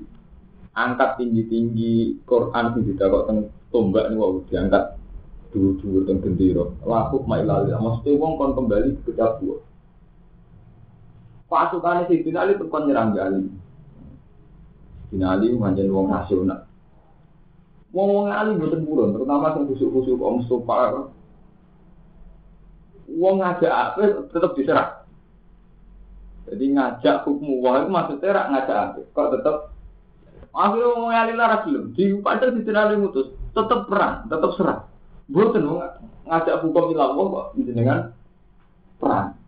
angkat 0.75 1.17
tinggi-tinggi 1.17 2.23
Quran 2.27 2.65
sing 2.75 2.83
didakok 2.85 3.23
teng 3.31 3.39
tombak 3.71 4.11
niku 4.11 4.43
diangkat 4.51 4.99
dulu-dulu 5.55 6.05
teng 6.05 6.19
gendera. 6.21 6.65
La 6.85 7.09
hukma 7.09 7.41
illa 7.41 7.65
lillah. 7.65 7.79
Mesti 7.81 8.13
wong 8.13 8.37
kon 8.37 8.53
kembali 8.53 9.03
ke 9.03 9.11
dapur 9.15 9.65
pasukan 11.55 12.09
si 12.09 12.25
Ali 12.35 12.57
itu 12.57 12.65
kon 12.67 12.89
nyerang 12.89 13.15
Ali. 13.15 13.47
Sidina 15.07 15.37
Ali 15.37 15.53
manjen 15.55 15.87
nasional. 15.87 16.67
Wong 17.95 18.07
wong 18.11 18.27
Ali 18.27 18.59
buatan 18.59 18.83
buron, 18.83 19.15
terutama 19.15 19.55
yang 19.55 19.71
khusuk-khusuk 19.71 20.19
Om 20.19 20.43
Mustafa. 20.43 21.07
Wong 23.15 23.35
ngajak 23.39 23.71
apa 23.71 24.27
tetap 24.35 24.51
diserang. 24.59 24.91
Jadi 26.51 26.75
ngajak 26.75 27.23
hukum 27.23 27.63
wah 27.63 27.79
itu 27.79 27.87
maksudnya 27.87 28.35
rak 28.35 28.47
ngajak 28.51 28.77
apa? 28.77 28.99
Kok 29.15 29.29
tetap 29.39 29.55
akhirnya 30.51 30.91
wong 30.91 31.11
Ali 31.15 31.33
lara. 31.39 31.63
Di 31.95 32.03
padahal 32.19 32.59
Sidina 32.59 32.83
Ali 32.83 32.99
mutus 32.99 33.31
tetap 33.55 33.87
perang, 33.87 34.27
tetap 34.27 34.51
serang. 34.59 34.81
Buatan 35.31 35.63
ngajak 36.27 36.55
hukum 36.67 36.91
ilah 36.91 37.15
kok 37.15 37.55
dengan 37.55 38.11
perang. 38.99 39.39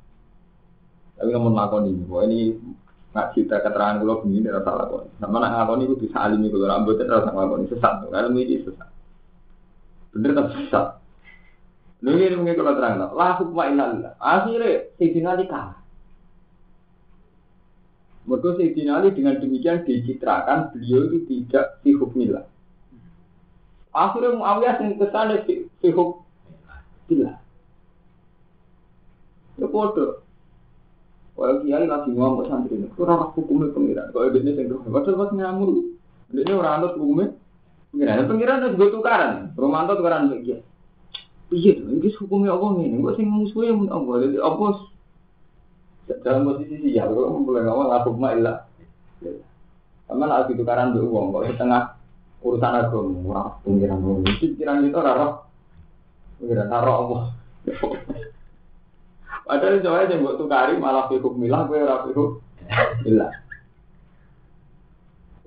Tapi 1.19 1.29
kamu 1.35 1.49
lakon 1.51 1.89
ini, 1.89 2.03
ini 2.07 2.39
nggak 3.17 3.33
cerita 3.33 3.65
keterangan 3.65 3.97
kalau 3.97 4.21
begini 4.21 4.53
rasa 4.53 4.69
lakon. 4.77 5.09
Sama 5.17 5.41
nak 5.41 5.57
lakon 5.57 5.89
itu 5.89 5.97
bisa 5.97 6.21
alimi 6.21 6.53
kalau 6.53 6.69
rambut 6.69 7.01
itu 7.01 7.09
rasa 7.09 7.33
lakon 7.33 7.65
sesat. 7.65 7.93
Kalau 8.05 8.29
ini 8.37 8.61
sesat. 8.61 8.89
Bener 10.13 10.31
tapi 10.37 10.49
sesat. 10.61 10.87
Lalu 12.05 12.29
ini 12.29 12.35
mungkin 12.37 12.61
kalau 12.61 12.77
terang 12.77 13.01
lah, 13.01 13.09
lah 13.17 13.41
hukma 13.41 13.73
ilallah. 13.73 14.13
Akhirnya 14.21 14.85
Sayyidina 15.01 15.33
Ali 15.33 15.49
kalah. 15.49 15.81
Mereka 18.29 18.49
Sayyidina 18.53 18.91
Ali 19.01 19.09
dengan 19.17 19.41
demikian 19.41 19.81
dicitrakan 19.81 20.77
beliau 20.77 21.09
itu 21.09 21.17
tidak 21.25 21.81
fi 21.81 21.97
hukmillah. 21.97 22.45
Akhirnya 23.97 24.37
Muawiyah 24.37 24.77
yang 24.77 25.01
ke 25.01 25.09
sana 25.09 25.41
fi 25.41 25.89
hukmillah. 25.89 27.41
Ya 29.57 29.65
bodoh. 29.65 30.21
Kalau 31.37 31.61
kiai 31.61 31.85
lagi 31.85 32.09
ngomong 32.17 32.49
santri 32.49 32.81
ini, 32.81 32.89
kurang 32.97 33.29
hukumnya 33.37 33.69
pengiran. 33.69 34.09
Kalau 34.09 34.33
ini 34.33 34.57
yang 34.57 34.73
dulu, 34.73 34.89
padahal 34.89 35.21
pas 35.21 35.31
ngamur, 35.37 35.69
ini 36.33 36.49
orang 36.49 36.73
anut 36.81 36.93
hukumnya 36.97 37.27
pengiran. 37.93 38.25
Pengiran 38.25 38.57
itu 38.57 38.67
juga 38.73 38.87
tukaran. 38.97 39.33
Romanto 39.53 39.93
tukaran 39.93 40.33
lagi. 40.33 40.57
Iya, 41.53 41.73
ini 41.77 42.09
hukumnya 42.09 42.57
apa 42.57 42.65
nih? 42.81 42.89
Gue 42.97 43.13
sih 43.13 43.25
musuhnya 43.29 43.77
pun 43.77 43.87
apa? 43.93 44.11
Jadi 44.25 44.37
apa? 44.41 44.65
Dalam 46.25 46.41
posisi 46.49 46.89
ya, 46.89 47.05
kalau 47.05 47.37
mulai 47.37 47.69
ngomong 47.69 47.89
aku 47.93 48.09
mah 48.17 48.33
ilah. 48.33 48.57
Karena 50.09 50.25
lagi 50.25 50.57
tukaran 50.57 50.97
dulu 50.97 51.05
uang, 51.13 51.25
kalau 51.37 51.45
setengah 51.53 51.83
urusan 52.41 52.73
agama, 52.81 53.19
wah 53.29 53.47
pengiran 53.61 54.01
ngomong. 54.01 54.25
Pikiran 54.41 54.89
itu 54.89 54.97
raro, 54.97 55.45
pengiran 56.41 56.65
raro 56.65 56.91
Allah. 56.97 57.23
Padahal 59.47 59.79
soalnya 59.79 60.11
yang 60.11 60.27
buat 60.27 60.35
tukari 60.35 60.75
malah 60.75 61.07
fikuk 61.07 61.39
milah, 61.39 61.63
gue 61.71 61.79
ora 61.79 62.03
fikuk 62.03 62.43
milah. 63.07 63.31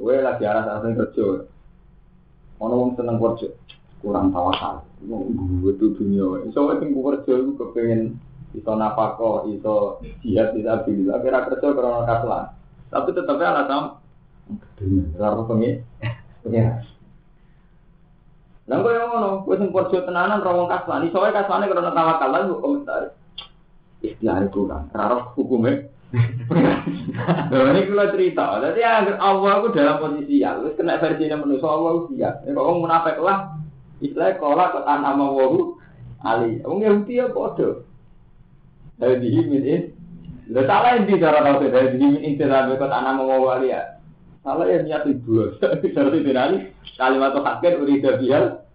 Kowe 0.01 0.17
lagi 0.17 0.49
arah 0.49 0.65
arah 0.65 0.81
kerja. 0.81 1.45
Ono 2.65 2.75
wong 2.81 2.97
seneng 2.97 3.21
kerja, 3.21 3.53
kurang 4.01 4.33
tawakal. 4.33 4.81
Wong 5.05 5.37
itu 5.69 5.93
dunia. 5.93 6.49
Iso 6.49 6.65
wae 6.65 6.81
sing 6.81 6.97
kerja 6.97 7.33
iku 7.37 7.53
kepengen 7.61 8.17
iso 8.57 8.73
napako, 8.73 9.45
iso 9.53 10.01
jihad 10.25 10.57
bisa 10.57 10.81
bila 10.89 11.21
kira 11.21 11.45
kerja 11.53 11.69
karena 11.69 12.09
kaslan. 12.09 12.45
Tapi 12.89 13.09
tetapnya 13.13 13.53
alasan 13.53 13.85
dunia. 14.81 15.05
Ora 15.21 15.45
pengen 15.45 15.85
pengen. 16.41 16.89
Lah 18.65 18.77
kok 18.81 18.93
yang 18.97 19.13
ngono, 19.13 19.31
kowe 19.45 19.55
sing 19.61 19.69
kerja 19.69 20.09
tenanan 20.09 20.41
ra 20.41 20.53
kaslan. 20.81 21.05
Iso 21.05 21.21
wae 21.21 21.37
kaslane 21.37 21.69
karena 21.69 21.93
tawakal 21.93 22.29
lan 22.33 22.49
komentar. 22.57 23.20
Istilah 24.01 24.49
kurang, 24.49 24.89
ora 24.97 25.29
hukumnya. 25.37 25.93
Nah, 26.11 27.71
ini 27.71 27.87
kalau 27.87 28.11
cerita, 28.11 28.59
jadi 28.59 28.81
agar 28.83 29.17
Allah 29.23 29.53
itu 29.63 29.69
dalam 29.79 29.97
posisi 30.03 30.43
ya, 30.43 30.59
terus 30.59 30.75
kena 30.75 30.99
versi 30.99 31.31
manusia 31.31 31.69
Allah 31.71 31.91
itu 31.95 32.07
siap. 32.19 32.35
Ya, 32.43 32.51
kalau 32.51 32.83
munafik 32.83 33.17
lah, 33.23 33.55
istilahnya 34.03 34.41
kola 34.43 34.75
ke 34.75 34.81
tanah 34.83 35.13
mawahu 35.15 35.79
ali. 36.27 36.59
Wong 36.67 36.83
Yahudi 36.83 37.21
ya 37.21 37.31
bodoh. 37.31 37.87
Dari 38.99 39.23
dihimin 39.23 39.63
ini, 39.65 39.77
Lo 40.51 40.67
salah 40.67 40.99
yang 40.99 41.07
di 41.07 41.23
cara 41.23 41.47
tahu 41.47 41.71
dari 41.71 41.95
dihimin 41.95 42.27
ini 42.27 42.43
sampai 42.43 42.75
ke 42.75 42.87
tanah 42.91 43.13
mawahu 43.15 43.47
ali 43.55 43.71
ya. 43.71 44.03
Salah 44.43 44.67
yang 44.67 44.89
niat 44.89 45.05
itu, 45.07 45.55
seperti 45.63 46.27
ini 46.27 46.75
kalimat 46.99 47.39
hakir 47.39 47.79
urida 47.79 48.19
bihal. 48.19 48.67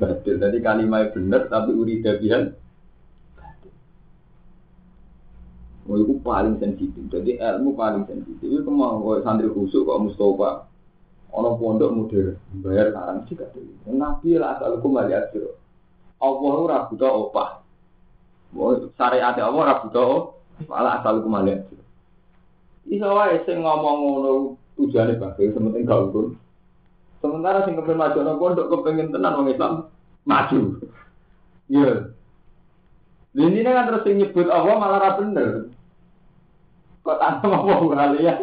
Betul, 0.00 0.40
jadi 0.40 0.58
kalimat 0.64 1.12
benar 1.12 1.46
tapi 1.52 1.76
urida 1.76 2.16
bihal 2.18 2.56
Oh, 5.88 5.96
itu 5.96 6.20
paling 6.20 6.60
sensitif. 6.60 7.00
Jadi 7.08 7.40
ilmu 7.40 7.72
paling 7.72 8.04
sensitif. 8.04 8.44
Itu 8.44 8.68
mau 8.68 9.00
santri 9.24 9.48
khusus 9.48 9.80
kok 9.80 10.00
Mustafa. 10.02 10.68
Ono 11.30 11.54
pondok 11.54 11.94
modern, 11.94 12.34
bayar 12.58 12.90
larang 12.90 13.22
sih 13.30 13.38
kata 13.38 13.62
Nabi 13.86 14.34
lah 14.34 14.58
asal 14.58 14.82
kembali 14.82 15.14
aja. 15.14 15.38
Allah 16.18 16.54
ora 16.58 16.78
buta 16.90 17.06
opah. 17.06 17.62
Syariat 18.98 19.38
Allah 19.38 19.62
ora 19.62 19.74
buta 19.78 20.34
malah 20.66 20.98
asal 20.98 21.22
kembali 21.22 21.50
aja. 21.54 21.78
Iso 22.90 23.06
wae 23.14 23.38
sing 23.46 23.62
ngomong 23.62 23.96
ngono 24.02 24.30
tujuane 24.74 25.14
bagus, 25.22 25.54
sementing 25.54 25.86
gak 25.86 26.10
ukur. 26.10 26.34
Sementara 27.22 27.62
sing 27.62 27.78
kepen 27.78 27.94
maju 27.94 28.18
nang 28.26 28.40
pondok 28.42 28.66
kepengen 28.74 29.14
tenan 29.14 29.38
wong 29.38 29.54
Islam 29.54 29.86
maju. 30.26 30.82
Iya. 31.70 32.10
Ini 33.30 33.62
kan 33.62 33.86
terus 33.86 34.06
nyebut 34.10 34.50
Allah 34.50 34.74
malah 34.74 34.98
ra 34.98 35.10
bener. 35.22 35.70
Kok 37.06 37.18
tanpa 37.22 37.46
mau 37.46 37.86
kali 37.86 38.26
ya? 38.26 38.34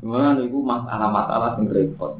Mana 0.00 0.40
itu 0.40 0.58
masalah-masalah 0.62 1.60
yang 1.60 1.68
repot. 1.70 2.18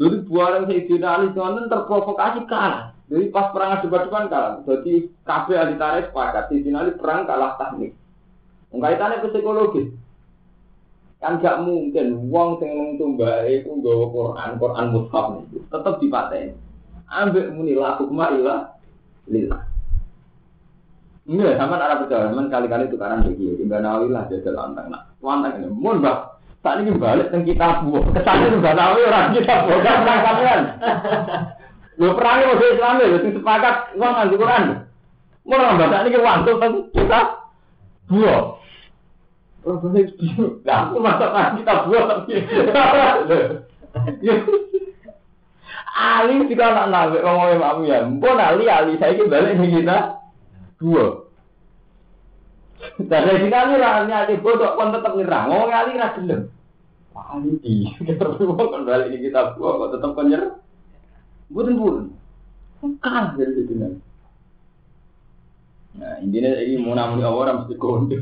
Jadi 0.00 0.16
buaran 0.26 0.66
Sayyidina 0.66 1.08
Ali 1.08 1.28
Sonten 1.36 1.70
terprovokasi 1.70 2.48
kalah. 2.48 2.96
Jadi 3.12 3.28
pas 3.28 3.52
perang 3.52 3.78
debat-debat 3.84 4.24
kalah. 4.32 4.52
Jadi 4.64 5.12
kabeh 5.22 5.56
ahli 5.56 5.74
tarik 5.76 6.10
sepakat 6.10 6.50
Ali 6.50 6.92
perang 6.96 7.28
kalah 7.28 7.60
teknik. 7.60 7.92
Kaitannya 8.72 9.22
psikologis. 9.28 9.92
Kan 11.22 11.38
gak 11.38 11.62
mungkin 11.62 12.34
wong 12.34 12.58
sing 12.58 12.74
mentumbae 12.74 13.62
iku 13.62 13.78
nggawa 13.78 14.04
Quran, 14.10 14.50
Quran 14.58 14.86
mushaf 14.90 15.26
niku 15.38 15.62
tetep 15.70 15.94
dipateni. 16.02 16.58
Ambek 17.06 17.52
muni 17.54 17.78
laku 17.78 18.10
ilah 18.10 18.71
lillah. 19.28 19.62
Enggak, 21.22 21.54
sama 21.54 21.78
arah 21.78 22.02
percaya, 22.02 22.34
men 22.34 22.50
kali-kali 22.50 22.90
tukaran 22.90 23.22
begini, 23.22 23.54
tiba 23.54 23.78
nawi 23.78 24.10
lah 24.10 24.26
jadi 24.26 24.50
lantang, 24.50 24.90
nah, 24.90 25.06
lantang 25.22 25.62
ini, 25.62 25.70
mun 25.70 26.02
bah, 26.02 26.42
saat 26.66 26.82
ini 26.82 26.98
balik 26.98 27.30
dan 27.30 27.46
kita 27.46 27.86
buah, 27.86 28.10
kesannya 28.10 28.58
juga 28.58 28.74
nawi 28.74 29.00
orang 29.06 29.30
kita 29.30 29.54
buah, 29.62 29.80
kan 29.86 30.02
perang 30.02 30.22
kalian. 30.26 30.60
Lo 32.02 32.18
perangnya 32.18 32.50
mau 32.50 32.58
Islam 32.58 32.94
ya, 32.98 33.18
sepakat 33.22 33.76
uang 33.94 34.12
nganti 34.18 34.34
Quran. 34.34 34.62
Mau 35.46 35.58
orang 35.58 35.78
bahasa 35.78 36.06
ini 36.06 36.18
uang 36.18 36.38
tuh 36.42 36.54
kita 36.90 37.20
buah. 38.10 38.42
Nah, 40.66 40.78
aku 40.90 40.98
kita 41.62 41.74
buah 41.86 42.04
tapi. 42.10 42.34
Ali 45.92 46.48
juga 46.48 46.72
anak 46.72 46.86
nabi 46.88 47.20
ngomongin 47.20 47.58
mamu 47.60 47.82
ya, 47.84 47.98
mbon 48.08 48.40
Ali 48.40 48.64
Ali 48.64 48.96
saya 48.96 49.28
balik 49.28 49.60
nih 49.60 49.84
kita 49.84 50.16
dua. 50.80 51.28
Dari 52.98 53.46
kali 53.46 53.72
rahanya 53.78 54.26
di 54.26 54.40
bodoh 54.40 54.74
pun 54.74 54.90
tetap 54.90 55.12
nyerang. 55.14 55.52
Ngomong 55.52 55.70
kali 55.70 56.00
ra 56.00 56.16
gelem. 56.16 56.40
Wah, 57.12 57.36
ini 57.38 57.92
kita 58.00 58.24
perlu 58.24 58.56
kembali 58.56 59.12
ini 59.12 59.28
kita 59.28 59.54
buat 59.54 59.72
kok 59.78 59.90
tetap 60.00 60.10
penyerang. 60.16 60.56
Buten 61.52 61.76
buten. 61.76 62.06
Kalah 62.98 63.36
dari 63.36 63.52
situ. 63.52 63.72
Nah, 65.92 66.16
intinya 66.24 66.50
ini 66.64 66.80
mau 66.80 66.96
namun 66.96 67.20
orang 67.20 67.68
mesti 67.68 67.76
kode. 67.76 68.16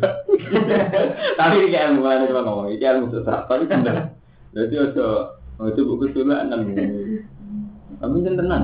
Tapi 1.39 1.55
ini 1.63 1.79
ilmu 1.79 2.03
kan 2.03 2.27
cuma 2.27 2.43
ngomong, 2.43 2.75
ini 2.75 2.83
ilmu 2.83 3.15
sesat. 3.15 3.47
Tapi 3.47 3.71
benar. 3.71 4.11
Jadi 4.51 4.75
itu 4.75 5.07
itu 5.61 5.81
buku 5.87 6.11
tulan 6.17 6.51
dan 8.01 8.09
Tapi 8.17 8.35
tenan. 8.37 8.63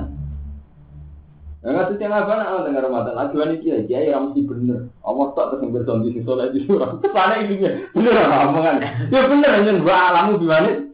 Nah, 1.66 1.70
nggak 1.75 1.99
yang 1.99 2.14
apa 2.14 2.31
nak 2.38 2.62
dengar 2.62 2.87
Ramadan. 2.87 3.18
Ajuan 3.18 3.59
ini 3.59 3.59
dia, 3.59 3.77
dia 3.85 4.14
yang 4.14 4.31
mesti 4.31 4.46
bener. 4.46 4.87
Allah 5.03 5.27
tak 5.35 5.46
terus 5.51 5.66
ngerti 5.66 6.14
di 6.14 6.22
soleh 6.22 6.46
di 6.55 6.62
surah. 6.62 6.94
Ke 7.03 7.11
sana 7.11 7.42
ini 7.42 7.59
bener 7.90 8.14
lah 8.14 8.46
omongan. 8.46 9.11
Ya 9.11 9.27
bener 9.27 9.51
aja 9.51 9.72
dua 9.75 9.96
alamu 10.14 10.38
gimana. 10.38 10.87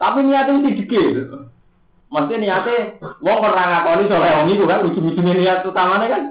Tapi 0.00 0.18
niatnya 0.24 0.56
mesti 0.56 0.78
dikit. 0.80 1.04
Maksudnya 2.08 2.40
niatnya, 2.40 3.04
wong 3.20 3.38
orang 3.44 3.68
ngakoni 3.68 4.04
soleh 4.08 4.30
wong 4.32 4.48
itu 4.48 4.64
kan, 4.64 4.80
ujung-ujungnya 4.88 5.34
niat 5.36 5.58
utamanya 5.68 6.06
kan. 6.08 6.22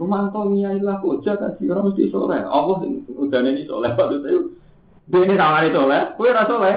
Rumah 0.00 0.32
tau 0.32 0.48
niat 0.48 0.80
koja 1.04 1.36
kasih 1.36 1.68
orang 1.68 1.92
mesti 1.92 2.08
soleh. 2.08 2.40
Allah 2.48 2.80
udah 3.12 3.40
ini 3.44 3.68
soleh 3.68 3.92
waktu 3.92 4.24
itu. 4.24 4.56
Dia 5.12 5.20
ini 5.20 5.36
tangan 5.36 5.68
itu 5.68 5.76
soleh, 5.76 6.00
kue 6.16 6.32
rasa 6.32 6.48
soleh. 6.48 6.76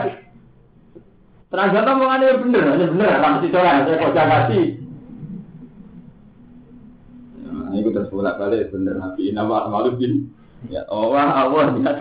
Ternyata 1.52 1.92
omongannya 1.92 2.40
bener, 2.48 2.64
hanya 2.64 2.88
bener, 2.96 3.12
mesti 3.20 3.48
soleh. 3.52 3.74
Saya 3.84 4.00
koja 4.00 4.24
kasih. 4.24 4.66
Nah, 7.52 7.76
itu 7.76 7.92
terus 7.92 8.08
bolak 8.08 8.40
balik 8.40 8.72
bener 8.72 8.96
nabi 8.96 9.36
nama 9.36 9.68
malu 9.68 10.00
bin. 10.00 10.32
Ya 10.72 10.88
Allah 10.88 11.44
Allah 11.44 11.76
ya 11.76 11.92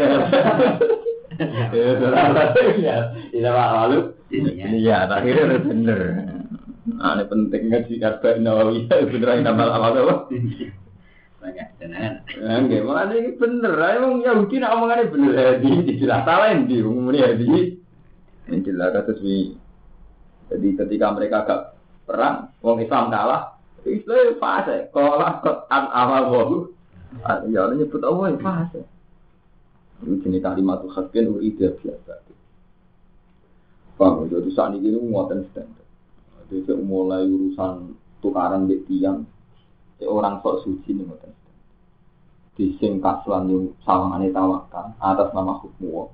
Ya, 2.78 2.96
ini 3.34 3.48
malu. 3.50 4.14
Iya, 4.30 5.10
akhirnya 5.10 5.58
bener. 5.66 6.00
Nah, 6.86 7.18
ini 7.18 7.24
penting 7.26 7.62
ngaji 7.74 7.94
kata 7.98 8.38
Nawawi 8.38 8.86
bener 8.86 9.42
nama 9.42 9.82
malu. 9.82 10.30
Banyak 11.42 11.68
tenan. 11.82 12.22
Enggak, 12.38 12.86
makanya 12.86 13.14
ini 13.18 13.30
bener. 13.34 13.72
Emang 13.74 14.22
Yahudi 14.22 14.62
nak 14.62 14.74
omongannya 14.78 15.10
bener. 15.10 15.58
Di 15.58 15.98
jelas 15.98 16.22
salah 16.22 16.54
di 16.54 16.76
umumnya 16.84 17.34
di. 17.34 17.79
Ini 18.50 18.66
jelas 18.66 18.90
kata 18.90 19.14
Jadi 20.50 20.68
ketika 20.74 21.06
mereka 21.14 21.46
agak 21.46 21.60
perang, 22.02 22.50
orang 22.66 22.82
Islam 22.82 23.06
kalah, 23.06 23.54
Islam 23.86 24.34
fase, 24.42 24.90
kalau 24.90 25.22
kot 25.46 25.70
an 25.70 25.86
amal 25.94 26.24
wahu, 26.34 26.56
ya 27.46 27.70
nyebut 27.70 28.02
Allah 28.02 28.34
fase. 28.42 28.82
Itu 30.02 30.18
jenis 30.26 30.42
kalimat 30.42 30.82
khaskin 30.90 31.38
ide 31.38 31.78
biasa. 31.78 32.26
Paham? 33.94 34.26
Jadi 34.26 34.50
saat 34.50 34.74
ini 34.74 34.98
muatan 34.98 35.46
standar. 35.52 35.86
Jadi 36.50 36.72
mulai 36.82 37.28
urusan 37.30 37.94
tukaran 38.18 38.66
di 38.66 38.80
tiang, 38.90 39.22
orang 40.02 40.42
sok 40.42 40.66
suci 40.66 40.96
nih 40.96 41.04
muatan 41.06 41.30
standar. 41.30 41.64
Di 42.58 42.74
sing 42.82 42.98
kaslan 42.98 43.54
yang 43.54 43.64
sawangane 43.86 44.34
tawakal 44.34 44.98
atas 44.98 45.30
nama 45.30 45.54
hukum 45.62 46.10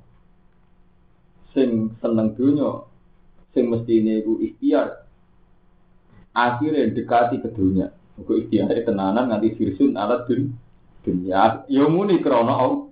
Sing 1.56 1.96
seneng 2.04 2.36
dunia, 2.36 2.84
sing 3.56 3.72
mesti 3.72 3.92
ini 3.96 4.20
ikhtiar 4.20 5.08
akhirnya 6.36 6.92
dekati 6.92 7.40
ke 7.40 7.48
dunia. 7.56 7.88
Aku 8.20 8.36
ikhtiarnya 8.44 8.84
tenanan 8.84 9.32
nganti 9.32 9.56
firsun 9.56 9.96
alat 9.96 10.28
dun 10.28 10.52
dunia. 11.00 11.64
Ya 11.72 11.88
muni 11.88 12.20
krono 12.20 12.52
Allah. 12.52 12.84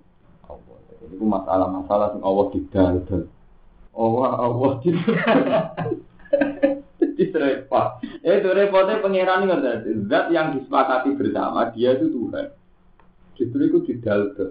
Itu 1.05 1.21
masalah-masalah 1.21 2.17
yang 2.17 2.25
Allah 2.25 2.47
tidak 2.49 3.05
Allah 3.93 4.31
Allah. 4.41 4.71
Jadi 6.99 7.31
repot. 7.31 7.87
Itu 8.25 8.49
repotnya 8.51 8.99
pangeran 8.99 9.47
ini 9.47 10.03
Zat 10.09 10.33
yang 10.33 10.57
disepakati 10.57 11.15
bersama 11.15 11.71
dia 11.71 11.95
itu 11.95 12.11
Tuhan. 12.11 12.51
Justru 13.39 13.61
itu 13.71 13.79
didalda. 13.87 14.47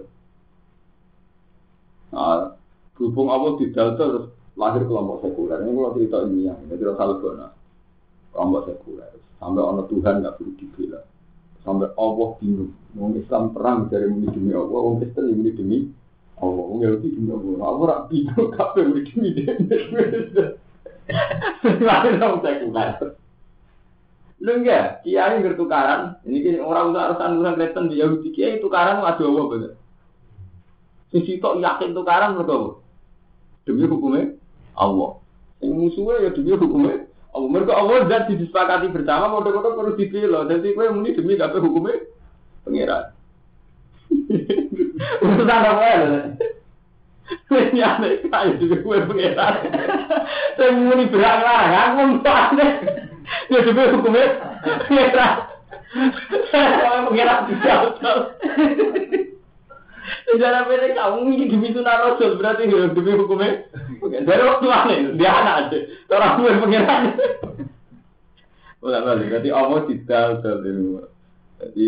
Nah, 2.15 2.57
berhubung 2.95 3.27
Allah 3.27 3.59
didalda 3.59 4.05
terus 4.07 4.25
lahir 4.55 4.87
kelompok 4.87 5.27
sekuler. 5.27 5.59
Ini 5.61 5.71
kalau 5.75 5.91
cerita 5.93 6.17
ini 6.31 6.47
yang 6.47 6.59
jadi 6.71 6.83
Rasul 6.95 7.19
Bona 7.19 7.47
kelompok 8.31 8.61
sekuler. 8.71 9.11
Sampai 9.35 9.61
orang 9.61 9.87
Tuhan 9.91 10.13
nggak 10.23 10.35
perlu 10.39 10.51
dibela. 10.55 10.99
Sampai 11.67 11.91
Allah 11.99 12.29
bingung. 12.39 12.71
Mau 12.95 13.11
Islam 13.11 13.51
perang 13.51 13.91
dari 13.91 14.07
demi 14.07 14.55
Allah, 14.55 14.79
orang 14.79 15.03
Kristen 15.03 15.27
ini 15.27 15.51
demi 15.51 15.77
Allah 16.39 16.63
Yahudi 16.71 17.07
demi 17.11 17.29
Allah. 17.35 17.67
Aku 17.67 17.81
ora 17.83 17.97
bingung 18.07 18.49
kabeh 18.55 18.83
demi 18.87 19.01
demi. 19.03 19.31
Lalu 21.83 22.09
dong 22.15 22.35
sekuler. 22.39 22.95
Lu 24.39 24.51
enggak, 24.61 25.03
kiai 25.03 25.43
bertukaran. 25.43 26.19
Ini 26.23 26.63
orang 26.63 26.95
urusan 26.95 27.43
urusan 27.43 27.55
Kristen 27.59 27.85
di 27.91 27.99
Yahudi 27.99 28.29
kiai 28.31 28.63
tukaran 28.63 29.03
ada 29.03 29.19
apa 29.19 29.41
bener? 29.51 29.73
Sisi 31.11 31.39
kok 31.39 31.59
yakin 31.59 31.95
tukaran 31.95 32.35
mereka 32.39 32.84
Demi 33.65 33.89
hukumnya 33.89 34.37
Allah. 34.77 35.17
Yang 35.59 35.73
musuhnya 35.73 36.13
ya 36.21 36.29
demi 36.29 36.53
hukumnya 36.53 37.09
Allah. 37.33 37.49
Mereka 37.49 37.73
Allah 37.73 38.05
dan 38.05 38.29
disepakati 38.29 38.93
bersama, 38.93 39.33
kode-kode 39.33 39.69
perlu 39.73 39.93
dipilih. 39.97 40.45
Jadi 40.45 40.77
kue 40.77 40.85
muni 40.93 41.17
demi 41.17 41.33
kabeh 41.33 41.59
hukumnya 41.59 42.05
pengiran. 42.61 43.09
Urusan 45.25 45.49
apa 45.49 45.85
ya? 45.85 45.97
Ini 47.49 47.81
aneh 47.81 48.21
kaya 48.29 48.53
juga 48.61 48.85
gue 48.85 48.97
pengiran. 49.09 49.53
Saya 50.55 50.69
muni 50.77 51.09
berang 51.09 51.41
lah, 51.41 51.89
aku 51.89 52.21
aneh. 52.21 52.71
Ya 53.49 53.59
demi 53.65 53.83
hukumnya 53.89 54.25
pengiran. 54.85 55.35
Saya 56.53 57.01
pengiran 57.09 57.49
tidak 57.49 57.77
betul. 57.81 58.17
Sejarah 60.29 60.69
pendek 60.69 60.93
kamu 60.93 61.19
ini 61.33 61.45
demi 61.49 61.69
sunnah 61.73 61.97
rasul 62.01 62.37
berarti 62.37 62.69
demi 62.69 63.11
hukumnya. 63.13 63.65
Dari 64.05 64.43
waktu 64.45 64.67
aneh, 64.69 64.97
dia 65.17 65.31
anak 65.31 65.55
aja. 65.69 65.77
Orang 66.13 66.41
gue 66.41 66.61
pengiran. 66.61 67.03
Ulah 68.85 69.01
balik, 69.01 69.33
berarti 69.33 69.49
Allah 69.49 69.79
tidak 69.89 70.45
Jadi 71.55 71.87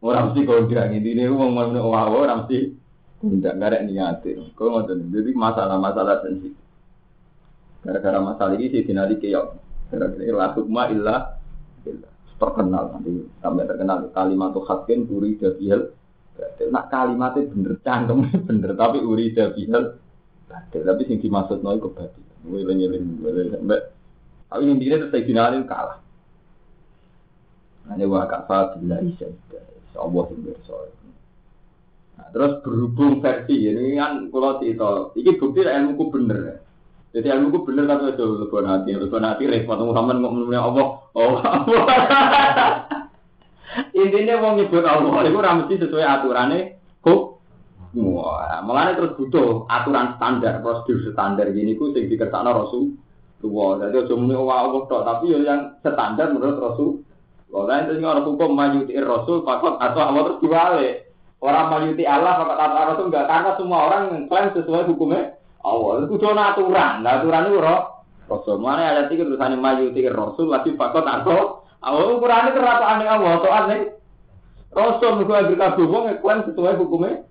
orang 0.00 0.22
mesti 0.32 0.40
kalau 0.48 0.66
bilang 0.66 0.90
ini 0.96 1.12
ini 1.14 1.28
mau 1.28 1.52
mau 1.52 1.92
wah 1.92 2.08
orang 2.10 2.42
mesti 2.46 2.58
tidak 3.20 3.54
ada 3.60 3.78
niatin. 3.84 4.50
Kau 4.56 4.72
ngotot. 4.72 4.96
Jadi 5.12 5.30
masalah-masalah 5.36 6.24
sensitif. 6.24 6.56
Gara-gara 7.84 8.18
masalah 8.20 8.56
ini 8.56 8.72
sih 8.72 8.82
dinari 8.84 9.20
keok. 9.20 9.46
Gara-gara 9.92 10.32
la 10.32 10.48
hukma 10.56 10.88
illa 10.88 11.16
terkenal 12.40 12.96
nanti 12.96 13.28
sampai 13.44 13.68
terkenal 13.68 14.08
kalimat 14.16 14.56
tuh 14.56 14.64
hakin 14.64 15.04
uri 15.12 15.36
dabihal 16.36 16.68
nak 16.70 16.88
kalimatnya 16.92 17.50
bener 17.50 17.74
cangkem 17.82 18.18
bener 18.48 18.70
tapi 18.76 18.98
uri 19.02 19.32
dabihal 19.32 19.98
tapi 20.50 21.02
sing 21.06 21.18
dimaksud 21.22 21.62
noy 21.62 21.78
kebati 21.78 22.20
ngiling 22.46 22.78
ngiling 22.78 23.04
ngiling 23.22 23.48
sampai 23.54 23.80
tapi 24.50 24.66
intinya 24.66 25.06
terus 25.06 25.22
dinari 25.22 25.62
kalah. 25.62 26.02
Hanya 27.86 28.06
wakafa 28.10 28.82
bila 28.82 28.98
isa 29.06 29.30
Allah 29.94 30.26
yang 30.34 30.42
bersoal. 30.42 30.90
Nah, 32.18 32.28
terus 32.34 32.52
berhubung 32.66 33.22
versi 33.22 33.70
ini 33.70 33.96
kan 33.96 34.26
kalau 34.28 34.58
itu, 34.62 34.92
ini 35.18 35.30
bukti 35.38 35.60
ilmu 35.62 35.94
ku 35.94 36.04
bener. 36.10 36.66
Jadi 37.14 37.26
ilmu 37.30 37.46
ku 37.54 37.58
bener 37.62 37.86
tapi 37.86 38.10
itu 38.10 38.26
lebih 38.26 38.66
hati, 38.66 38.90
lebih 38.94 39.18
hati 39.22 39.44
repot. 39.46 39.78
Muhammad 39.78 40.18
ngomongnya 40.18 40.60
Allah, 40.66 40.86
oh 41.14 41.34
Allah. 41.46 42.99
Intinya 43.94 44.34
mau 44.42 44.58
nyebut 44.58 44.82
Allah 44.82 45.22
itu 45.26 45.38
mesti 45.38 45.74
sesuai 45.78 46.04
aturannya 46.04 46.78
kok. 47.06 47.38
Wah, 47.90 48.62
makanya 48.62 49.02
terus 49.02 49.12
butuh 49.18 49.66
aturan 49.66 50.14
standar, 50.14 50.62
prosedur 50.62 51.10
standar 51.10 51.50
gini 51.50 51.74
ku 51.74 51.90
sing 51.90 52.06
dikersakno 52.06 52.54
Rasul. 52.54 52.94
Wah, 53.42 53.82
jadi 53.82 54.06
aja 54.06 54.14
muni 54.14 54.38
Allah 54.38 54.78
tok, 54.86 55.02
tapi 55.02 55.34
yang 55.34 55.74
standar 55.82 56.30
menurut 56.30 56.58
Rasul. 56.62 57.02
Kalau 57.50 57.66
itu 57.66 58.06
orang 58.06 58.26
hukum 58.30 58.50
majuti 58.54 58.94
Rasul, 58.94 59.42
fakot 59.42 59.74
atau 59.82 60.00
Allah 60.06 60.22
terus 60.22 60.38
diwale. 60.38 60.90
Orang 61.42 61.66
majuti 61.74 62.06
Allah, 62.06 62.38
fakot 62.38 62.58
atau 62.62 62.82
Rasul 62.94 63.06
enggak 63.10 63.26
karena 63.26 63.50
semua 63.58 63.78
orang 63.90 64.02
klaim 64.30 64.54
sesuai 64.54 64.86
hukumnya 64.86 65.34
Allah. 65.66 66.06
Itu 66.06 66.14
cuma 66.22 66.54
aturan, 66.54 67.02
aturan 67.02 67.50
itu. 67.50 67.58
Rasul 68.30 68.62
mana 68.62 68.94
ada 68.94 69.10
tiga 69.10 69.26
tulisannya 69.26 69.58
majuti 69.58 70.06
Rasul, 70.06 70.46
wajib 70.46 70.78
fakot 70.78 71.02
atau 71.02 71.59
Allah 71.80 72.12
ukurannya 72.12 72.52
terlalu 72.52 72.84
aneh 72.84 73.06
Allah, 73.08 73.30
atau 73.40 73.50
aneh. 73.52 73.80
Rasul 74.70 75.26
juga 75.26 75.50
berkabung 75.50 75.90
wong 75.90 76.04
klaim 76.22 76.46
sesuai 76.46 76.78
hukumnya 76.78 77.26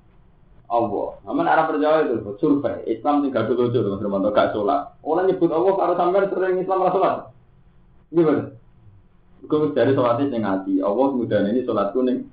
Allah. 0.70 1.18
Aman 1.26 1.50
arah 1.50 1.66
perjalanan 1.66 2.22
itu 2.22 2.36
survei. 2.38 2.84
Islam 2.86 3.26
tinggal 3.26 3.50
dulu 3.50 3.74
dulu, 3.74 3.98
termasuk 3.98 4.36
gak 4.38 4.52
sholat. 4.54 4.94
Orang 5.02 5.26
nyebut 5.26 5.50
Allah 5.50 5.74
kalau 5.74 5.96
sampai 5.98 6.30
sering 6.30 6.62
Islam 6.62 6.86
sholat. 6.94 7.16
Gimana? 8.14 8.54
Gue 9.50 9.72
dari 9.74 9.98
sholatnya 9.98 10.30
sing 10.30 10.44
hati. 10.46 10.84
Allah 10.84 11.08
mudah 11.10 11.42
ini 11.50 11.66
sholat 11.66 11.90
kuning. 11.96 12.30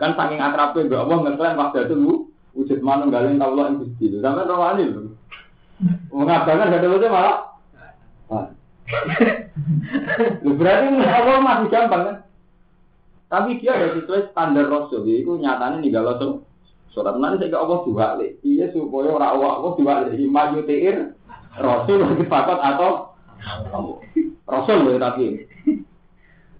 Kan 0.00 0.14
saking 0.14 0.40
akrabnya 0.40 0.86
mbak 0.86 1.02
Allah 1.04 1.16
ngeklaim 1.26 1.58
waktu 1.58 1.78
itu 1.90 1.94
lu 1.98 2.14
wujud 2.54 2.78
tau 2.80 3.52
lo 3.52 3.62
yang 3.66 3.76
gusti. 3.84 4.06
Sampai 4.16 4.48
rawani 4.48 4.84
lu. 4.88 5.02
Mengatakan 6.08 6.72
gak 6.72 6.80
ada 6.80 7.08
malah. 7.10 7.38
Berarti 10.42 10.86
Allah 11.04 11.38
masih 11.40 11.68
gampang 11.72 12.02
kan? 12.04 12.16
Tapi 13.32 13.64
dia 13.64 13.72
ada 13.72 13.96
sesuai 13.96 14.32
standar 14.32 14.68
Rasul. 14.68 15.08
Itu 15.08 15.40
nyatanya 15.40 15.80
nih 15.80 15.92
kalau 15.92 16.12
tuh 16.20 16.32
sholat 16.92 17.16
nanti 17.16 17.48
saya 17.48 17.64
Allah 17.64 17.80
diwali. 17.88 18.28
Iya 18.44 18.68
supaya 18.76 19.08
orang 19.16 19.30
Allah 19.40 19.50
Allah 19.56 19.72
diwali. 19.80 20.28
Maju 20.28 20.60
tiir 20.68 21.16
Rasul 21.56 21.98
fakat 22.28 22.58
atau 22.60 23.16
Rasul 24.44 24.78
loh 24.84 25.00
tapi. 25.00 25.48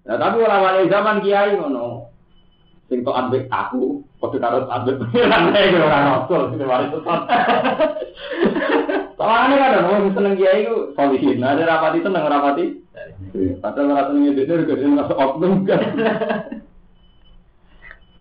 Nah, 0.03 0.18
tapi 0.18 0.42
orang 0.42 0.90
zaman 0.90 1.23
kiai 1.23 1.55
ngono. 1.55 2.11
Sing 2.90 3.07
tok 3.07 3.16
ambek 3.16 3.49
aku, 3.49 4.05
padha 4.21 4.37
karo 4.37 4.68
ambek 4.68 5.01
pengiran 5.01 5.49
nek 5.49 5.73
ora 5.81 6.01
rasul 6.12 6.53
sing 6.53 6.61
tetot. 6.61 7.21
Soalnya 9.22 9.54
kan 9.54 9.87
orang 9.87 10.11
seneng 10.18 10.35
kiai 10.35 10.66
ku 10.66 10.90
solihin. 10.98 11.38
Nah, 11.38 11.54
ada 11.54 11.62
rapati 11.62 12.02
seneng 12.02 12.26
rapati. 12.26 12.64
Padahal 13.62 13.94
ora 13.94 14.11
seneng 14.11 14.35
itu 14.35 14.42
juga 14.42 14.74
dia 14.74 14.90
masuk 14.90 15.14
oknum 15.14 15.62
kan. 15.62 15.78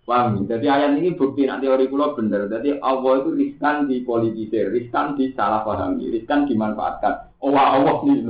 Paham? 0.06 0.46
Jadi 0.46 0.66
ayat 0.70 1.02
ini 1.02 1.18
bukti 1.18 1.50
nanti 1.50 1.66
teori 1.66 1.90
kulo 1.90 2.14
bener. 2.14 2.46
Jadi 2.46 2.78
Allah 2.78 3.18
itu 3.18 3.34
riskan 3.34 3.90
di 3.90 4.06
politisir, 4.06 4.70
riskan 4.70 5.18
di 5.18 5.34
salah 5.34 5.66
pahami, 5.66 6.14
riskan 6.14 6.46
dimanfaatkan. 6.46 7.34
Oh 7.42 7.50
Allah 7.50 7.98
nih. 8.06 8.22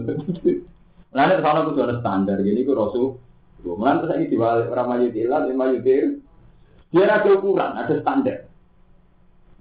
Nah, 1.12 1.28
ini 1.28 1.36
ke 1.36 1.44
sana 1.44 1.68
kudu 1.68 1.84
ada 1.84 2.00
standar. 2.00 2.40
Jadi 2.40 2.64
ku 2.64 2.72
Rasul 2.72 3.20
Mulai 3.62 4.02
terus 4.02 4.18
ini 4.18 4.26
diwalik 4.26 4.74
orang 4.74 4.88
mayutilah, 4.90 5.40
lima 5.46 5.70
mayutir. 5.70 6.18
Dia 6.90 7.06
ada 7.06 7.30
ukuran, 7.30 7.78
ada 7.78 7.94
standar. 8.02 8.50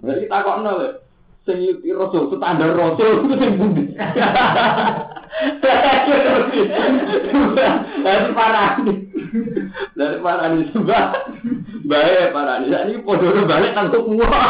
Kita 0.02 0.42
kok 0.42 0.58
nol, 0.58 1.06
sing 1.42 1.58
yuti 1.58 1.90
rasul 1.90 2.30
standar 2.38 2.78
rasul 2.78 3.26
itu 3.26 3.34
sing 3.40 3.52
budi. 3.58 3.84
Dari 8.02 8.30
parah 8.38 8.78
nih, 8.84 8.98
dari 9.98 10.16
parah 10.22 10.46
nih 10.54 10.70
sebab 10.70 11.06
baik 11.88 12.30
parah 12.30 12.56
nih. 12.62 12.70
Ini 12.70 13.02
podo 13.02 13.26
balik 13.46 13.74
nangkep 13.74 14.02
semua. 14.06 14.28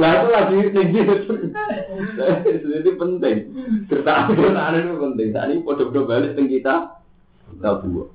Lah 0.00 0.12
itu 0.16 0.28
lagi 0.32 0.56
tinggi 0.72 1.00
Jadi 2.48 2.90
penting. 2.96 3.36
Kertaan 3.88 4.32
itu 4.76 4.96
penting. 4.96 5.28
Saat 5.32 5.52
ini 5.52 5.60
podo-podo 5.60 6.08
balik 6.08 6.32
teng 6.36 6.48
kita 6.48 7.00
kita 7.56 7.70
buat. 7.84 8.08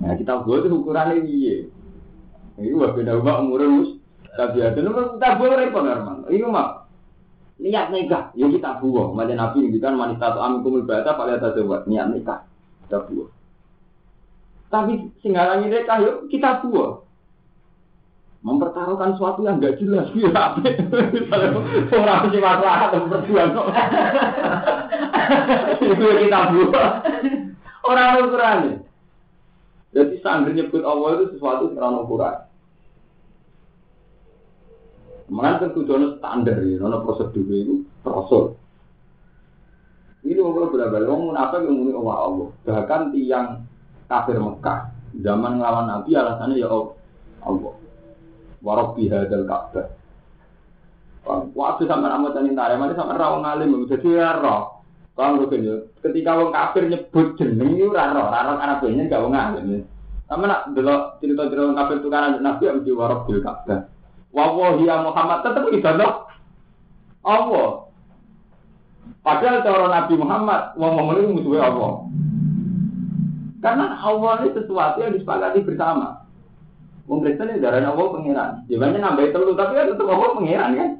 Nah 0.00 0.12
kita 0.16 0.44
buat 0.44 0.64
itu 0.64 0.76
ukurannya 0.76 1.24
iya. 1.24 1.56
Ini 2.58 2.74
wah 2.74 2.90
beda 2.96 3.12
ubah 3.20 3.34
umurnya 3.44 3.68
mus. 3.70 3.90
Nomor 4.34 5.20
kita 5.20 5.28
buat 5.36 5.58
repot 5.58 5.82
normal. 5.84 6.16
Ini 6.32 6.46
mah 6.48 6.88
niat 7.60 7.92
nikah, 7.92 8.32
ya 8.32 8.46
kita 8.48 8.80
buah. 8.80 9.12
Macam 9.12 9.36
Nabi 9.36 9.68
ini 9.68 9.78
kan 9.78 10.00
wanita 10.00 10.32
atau 10.32 10.40
amin 10.40 10.64
kumul 10.64 10.88
bata 10.88 11.12
pada 11.12 11.36
atas 11.36 11.60
buat 11.60 11.84
niat 11.84 12.08
nikah. 12.08 12.48
Kita 12.88 13.04
buah. 13.04 13.28
Tapi 14.72 14.92
singgalannya 15.20 15.68
nikah 15.68 15.98
yuk 16.00 16.16
kita 16.32 16.64
buah 16.64 17.10
mempertaruhkan 18.40 19.12
sesuatu 19.12 19.44
yang 19.44 19.60
nggak 19.60 19.76
jelas 19.76 20.08
ya 20.16 20.32
orang 21.92 22.32
sih 22.32 22.40
masalah 22.40 22.88
berjuang 22.88 23.52
itu 25.84 26.06
kita 26.24 26.40
buat 26.48 26.94
orang 27.84 28.16
ukuran 28.24 28.79
jadi 29.90 30.14
sangger 30.22 30.54
nyebut 30.54 30.82
Allah 30.86 31.18
itu 31.18 31.36
sesuatu 31.36 31.74
yang 31.74 32.06
ukuran 32.06 32.46
Mengenai 35.30 35.62
tentu 35.62 35.86
jono 35.86 36.18
standar 36.18 36.58
ya, 36.58 36.82
nono 36.82 37.06
prosedur 37.06 37.46
itu 37.54 37.86
prosedur. 38.02 38.58
Ini 40.26 40.42
orang 40.42 40.74
berbalik, 40.74 41.06
orang 41.06 41.22
munafik 41.30 41.60
yang 41.70 41.74
muni 41.78 41.94
Allah 41.94 42.16
Allah. 42.18 42.48
Bahkan 42.66 43.02
tiang 43.14 43.46
kafir 44.10 44.42
Mekah 44.42 44.90
zaman 45.22 45.62
ngelawan 45.62 45.86
Nabi 45.86 46.10
alasannya 46.18 46.58
ya 46.58 46.66
Allah 47.46 47.74
warabbi 48.60 49.08
hadal 49.08 49.46
ka'bah. 49.48 49.86
Waktu 51.54 51.82
sama 51.86 52.32
tani 52.34 52.56
tare, 52.56 52.74
mana 52.74 52.96
sama 52.96 53.14
rawang 53.14 53.44
alim, 53.44 53.86
jadi 53.86 54.08
ya 54.08 54.30
roh. 54.40 54.79
Kalau 55.20 55.44
gue 55.44 55.84
ketika 56.00 56.32
wong 56.32 56.48
kafir 56.48 56.88
nyebut 56.88 57.36
jeneng 57.36 57.76
itu 57.76 57.92
raro, 57.92 58.32
raro 58.32 58.56
karena 58.56 58.80
banyak 58.80 59.04
gak 59.12 59.20
wong 59.20 59.36
alim. 59.36 59.84
Sama 60.24 60.48
nak 60.48 60.72
delok 60.72 61.20
cerita-cerita 61.20 61.76
kafir 61.76 62.00
tukaran 62.00 62.40
Nabi 62.40 62.64
yang 62.64 62.80
mesti 62.80 62.92
warok 62.96 63.28
bil 63.28 63.44
Ka'bah. 63.44 63.84
Wallahi 64.32 64.88
ya 64.88 65.04
Muhammad 65.04 65.44
tetap 65.44 65.64
ibadah 65.68 66.12
Allah. 67.20 67.68
Padahal 69.20 69.60
cara 69.60 69.86
Nabi 69.92 70.14
Muhammad 70.16 70.62
ngomong 70.80 71.06
ini 71.20 71.36
musuhnya 71.36 71.68
Allah. 71.68 71.92
Karena 73.60 73.86
Allah 74.00 74.32
ini 74.40 74.56
sesuatu 74.56 74.96
yang 75.04 75.12
disepakati 75.20 75.60
bersama. 75.68 76.24
Wong 77.04 77.20
Kristen 77.20 77.52
ini 77.52 77.60
darahnya 77.60 77.92
Allah 77.92 78.08
pengiran. 78.08 78.50
Jawabannya 78.72 78.98
nambah 79.04 79.26
telu 79.36 79.52
tapi 79.52 79.72
kan 79.76 79.92
tetap 79.92 80.08
Allah 80.08 80.30
pengiran 80.32 80.70
kan. 80.80 80.90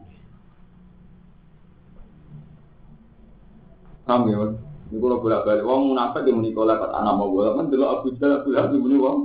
Paham 4.10 4.26
ya? 4.26 4.42
Ini 4.90 4.98
kalau 4.98 5.22
bolak 5.22 5.46
balik, 5.46 5.62
wong 5.62 5.94
munafik 5.94 6.26
yang 6.26 6.42
menikah 6.42 6.66
lewat 6.66 6.90
anak 6.90 7.14
mau 7.14 7.30
bolak, 7.30 7.54
kan 7.62 7.70
dulu 7.70 7.84
Abu 7.86 8.10
Jahal, 8.18 8.42
Abu 8.42 8.50
Lahab 8.50 8.74
ini 8.74 8.98
wong. 8.98 9.18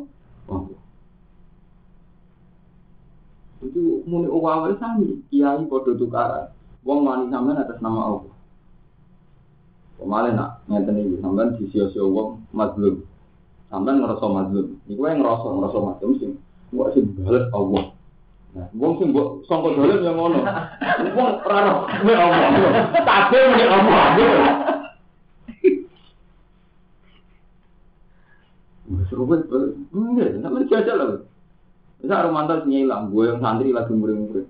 Itu 3.66 4.06
muni 4.06 4.30
awal 4.30 4.78
sami, 4.78 5.26
kiai 5.34 5.66
podo 5.66 5.98
tukaran. 5.98 6.54
Wong 6.86 7.02
wani 7.02 7.34
sampean 7.34 7.58
atas 7.58 7.82
nama 7.82 8.14
Allah. 8.14 8.34
Kemarin 9.98 10.38
nak 10.38 10.62
ngeten 10.70 11.02
iki 11.02 11.18
sampean 11.18 11.58
di 11.58 11.66
sio-sio 11.74 12.06
wong 12.06 12.46
mazlum. 12.54 13.02
Sampean 13.74 14.06
ngerasa 14.06 14.22
mazlum. 14.30 14.78
Iku 14.86 15.02
yang 15.02 15.26
ngerasa 15.26 15.50
ngerasa 15.50 15.78
mazlum 15.82 16.12
sing 16.22 16.32
kok 16.70 16.94
sing 16.94 17.10
bales 17.18 17.50
Allah. 17.58 17.90
Nah, 18.54 18.70
wong 18.78 19.02
sing 19.02 19.10
mbok 19.10 19.50
sangka 19.50 19.74
dolen 19.74 20.06
yang 20.06 20.14
ngono. 20.14 20.46
Wong 21.18 21.30
ora 21.42 21.60
roh 21.74 21.80
Allah. 21.90 22.40
Muni 23.34 23.66
Allah. 23.66 24.75
Banget, 29.16 29.42
enggak, 29.96 30.30
enggak 30.44 30.68
jajal 30.68 30.96
lah. 31.00 31.08
Bisa 32.04 32.26
Romanto 32.28 32.54
nyilang, 32.68 33.10
gue 33.10 33.24
yang 33.32 33.40
santri 33.40 33.72
lagi 33.72 33.96
murid-murid. 33.96 34.46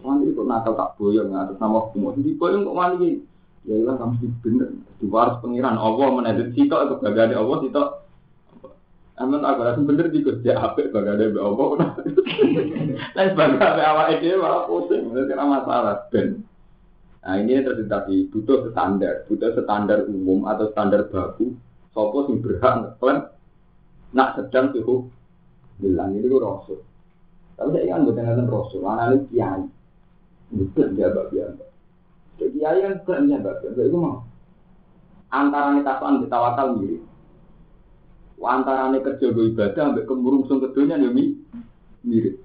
Santri 0.00 0.32
kok 0.32 0.48
nakal 0.48 0.72
tak 0.74 0.96
boyong 0.96 1.36
atas 1.36 1.60
nama 1.60 1.78
hukum. 1.86 2.16
Di 2.18 2.32
boyong 2.34 2.64
kok 2.66 2.78
mali 2.78 3.20
Ya 3.68 3.76
ilah 3.76 3.96
kamu 4.00 4.14
sih 4.24 4.30
bener. 4.40 4.68
Di 4.96 5.04
waris 5.04 5.36
pengiran 5.44 5.76
Allah 5.76 6.08
menedit 6.16 6.56
sitok 6.56 6.80
itu 6.88 6.94
bagade 7.04 7.34
Allah 7.36 7.56
sitok. 7.60 7.88
Aman 9.20 9.44
aku 9.44 9.60
rasa 9.60 9.80
bener 9.84 10.08
di 10.08 10.24
kerja 10.24 10.56
apa 10.56 10.88
bagade 10.88 11.28
be 11.28 11.40
Allah. 11.44 11.92
Lain 13.12 13.30
bagade 13.40 13.82
awak 13.84 14.16
itu 14.16 14.40
malah 14.40 14.64
pusing. 14.64 15.12
Itu 15.12 15.36
masalah 15.36 16.08
ben. 16.08 16.40
Nah 17.20 17.36
ini 17.36 17.60
terus 17.60 17.84
tadi 17.84 18.32
butuh 18.32 18.72
standar, 18.72 19.28
butuh 19.28 19.52
standar 19.60 20.08
umum 20.08 20.48
atau 20.48 20.72
standar 20.72 21.04
baku. 21.12 21.52
Sopo 21.92 22.32
sing 22.32 22.40
berhak 22.40 22.80
ngeklaim 22.80 23.28
nak 24.10 24.38
sedang 24.38 24.74
suhu 24.74 25.06
bilang 25.78 26.14
ini 26.14 26.26
gue 26.26 26.40
rasul. 26.42 26.82
Tapi 27.56 27.76
saya 27.76 27.92
kan 27.96 28.08
bukan 28.08 28.24
nonton 28.24 28.48
rasul, 28.48 28.80
anak 28.88 29.28
kiai. 29.30 29.64
Betul 30.50 30.98
dia 30.98 31.12
bab 31.12 31.30
biasa. 31.30 31.64
Jadi 32.40 32.50
kiai 32.58 32.78
kan 32.82 32.92
bukan 33.04 33.42
bab 33.44 33.56
biasa. 33.62 33.80
Itu 33.86 33.98
mau 33.98 34.16
antara 35.30 35.78
nih 35.78 35.84
tasan 35.86 36.22
ditawakal 36.26 36.68
mirip. 36.80 37.02
Antara 38.40 38.90
nih 38.90 39.04
kerja 39.04 39.26
gue 39.30 39.52
ibadah 39.54 39.82
sampai 39.94 40.08
kemurungsung 40.08 40.58
kedunya 40.64 40.98
nih 40.98 41.38
mirip. 42.02 42.36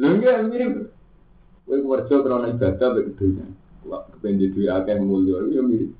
Lho 0.00 0.08
enggak 0.18 0.50
mirip. 0.50 0.90
Kowe 1.62 1.78
kerja 1.78 2.14
karena 2.26 2.48
ibadah 2.50 2.86
sampai 2.90 3.06
kedunya. 3.12 3.46
Wah, 3.82 4.06
kepengen 4.14 4.54
duit 4.54 4.70
akeh 4.70 4.98
mulya 4.98 5.46
ya 5.50 5.62
mirip. 5.62 5.94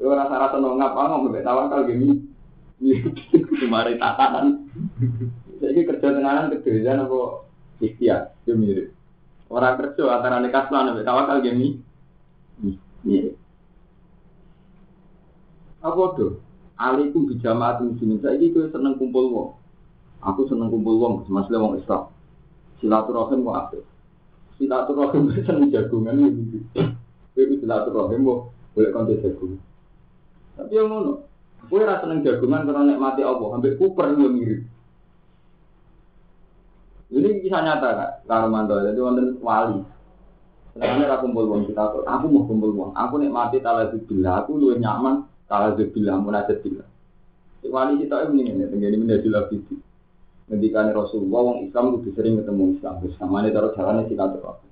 Yo 0.00 0.08
rasa-rasa 0.16 0.56
nongap 0.56 0.96
ngomong 0.96 1.28
mbek 1.28 1.44
tawakal 1.44 1.84
gini. 1.84 2.24
Kemarin 3.60 4.00
tatanan. 4.00 4.64
Jadi 5.60 5.84
kerja 5.84 6.16
tenanan 6.16 6.48
kedejan 6.56 7.04
apa 7.04 7.44
ikhtiar, 7.84 8.32
itu 8.48 8.56
mirip. 8.56 8.88
Orang 9.52 9.76
kerja 9.76 10.08
antara 10.08 10.40
nekat 10.40 10.72
lan 10.72 10.96
mbek 10.96 11.04
tawakal 11.04 11.44
gini. 11.44 11.84
Apa 15.84 16.02
tuh? 16.16 16.40
Alaikum 16.80 17.28
bijamaat 17.28 17.84
muslimin. 17.84 18.24
Saiki 18.24 18.56
kowe 18.56 18.72
seneng 18.72 18.96
kumpul 18.96 19.28
wong. 19.28 19.50
Aku 20.24 20.48
seneng 20.48 20.72
kumpul 20.72 20.96
wong, 20.96 21.28
masalah 21.28 21.60
wong 21.60 21.74
Islam. 21.76 22.08
Silaturahim 22.80 23.44
kok 23.44 23.56
apik. 23.68 23.84
Silaturahim 24.56 25.28
seneng 25.44 25.68
jagungan 25.68 26.24
iki. 26.24 26.64
Kowe 27.36 27.54
silaturahim 27.60 28.24
kok 28.24 28.40
boleh 28.72 28.90
kanthi 28.96 29.20
jagungan. 29.20 29.60
Tapi 30.58 30.72
yang 30.74 30.88
ngono, 30.90 31.12
gue 31.68 31.80
rasa 31.82 32.06
seneng 32.06 32.24
jagungan 32.24 32.66
karena 32.66 32.82
nikmati 32.94 33.22
Allah, 33.22 33.48
hampir 33.54 33.76
kuper 33.76 34.16
gue 34.16 34.30
mirip. 34.30 34.62
Ini 37.10 37.42
kisah 37.42 37.62
nyata 37.66 37.88
kak, 37.90 38.10
Karumanto, 38.30 38.78
jadi 38.86 38.98
wonten 39.02 39.42
wali. 39.42 39.82
Sebenarnya 40.78 41.18
aku 41.18 41.26
kumpul 41.26 41.50
uang 41.50 41.62
kita, 41.66 41.82
aku 42.06 42.26
mau 42.30 42.46
kumpul 42.46 42.70
uang, 42.70 42.94
aku 42.94 43.18
nikmati 43.18 43.58
talazubillah, 43.58 44.46
aku 44.46 44.54
lu 44.54 44.78
nyaman 44.78 45.26
talazubillah, 45.50 46.14
munajat 46.22 46.62
billah. 46.62 46.86
Si 47.58 47.66
wali 47.66 47.98
kita 47.98 48.30
ini 48.30 48.54
ini, 48.54 48.64
tenggini 48.70 48.96
menjadi 48.96 49.26
lebih 49.26 49.82
Ngendikan 50.50 50.90
Rasulullah, 50.90 51.40
wong 51.46 51.58
Islam 51.70 51.94
lebih 51.94 52.10
sering 52.18 52.34
ketemu 52.42 52.74
Islam, 52.74 52.94
bersama 53.02 53.38
ini 53.42 53.54
taruh 53.54 53.70
jalannya 53.70 54.10
silaturahmi. 54.10 54.68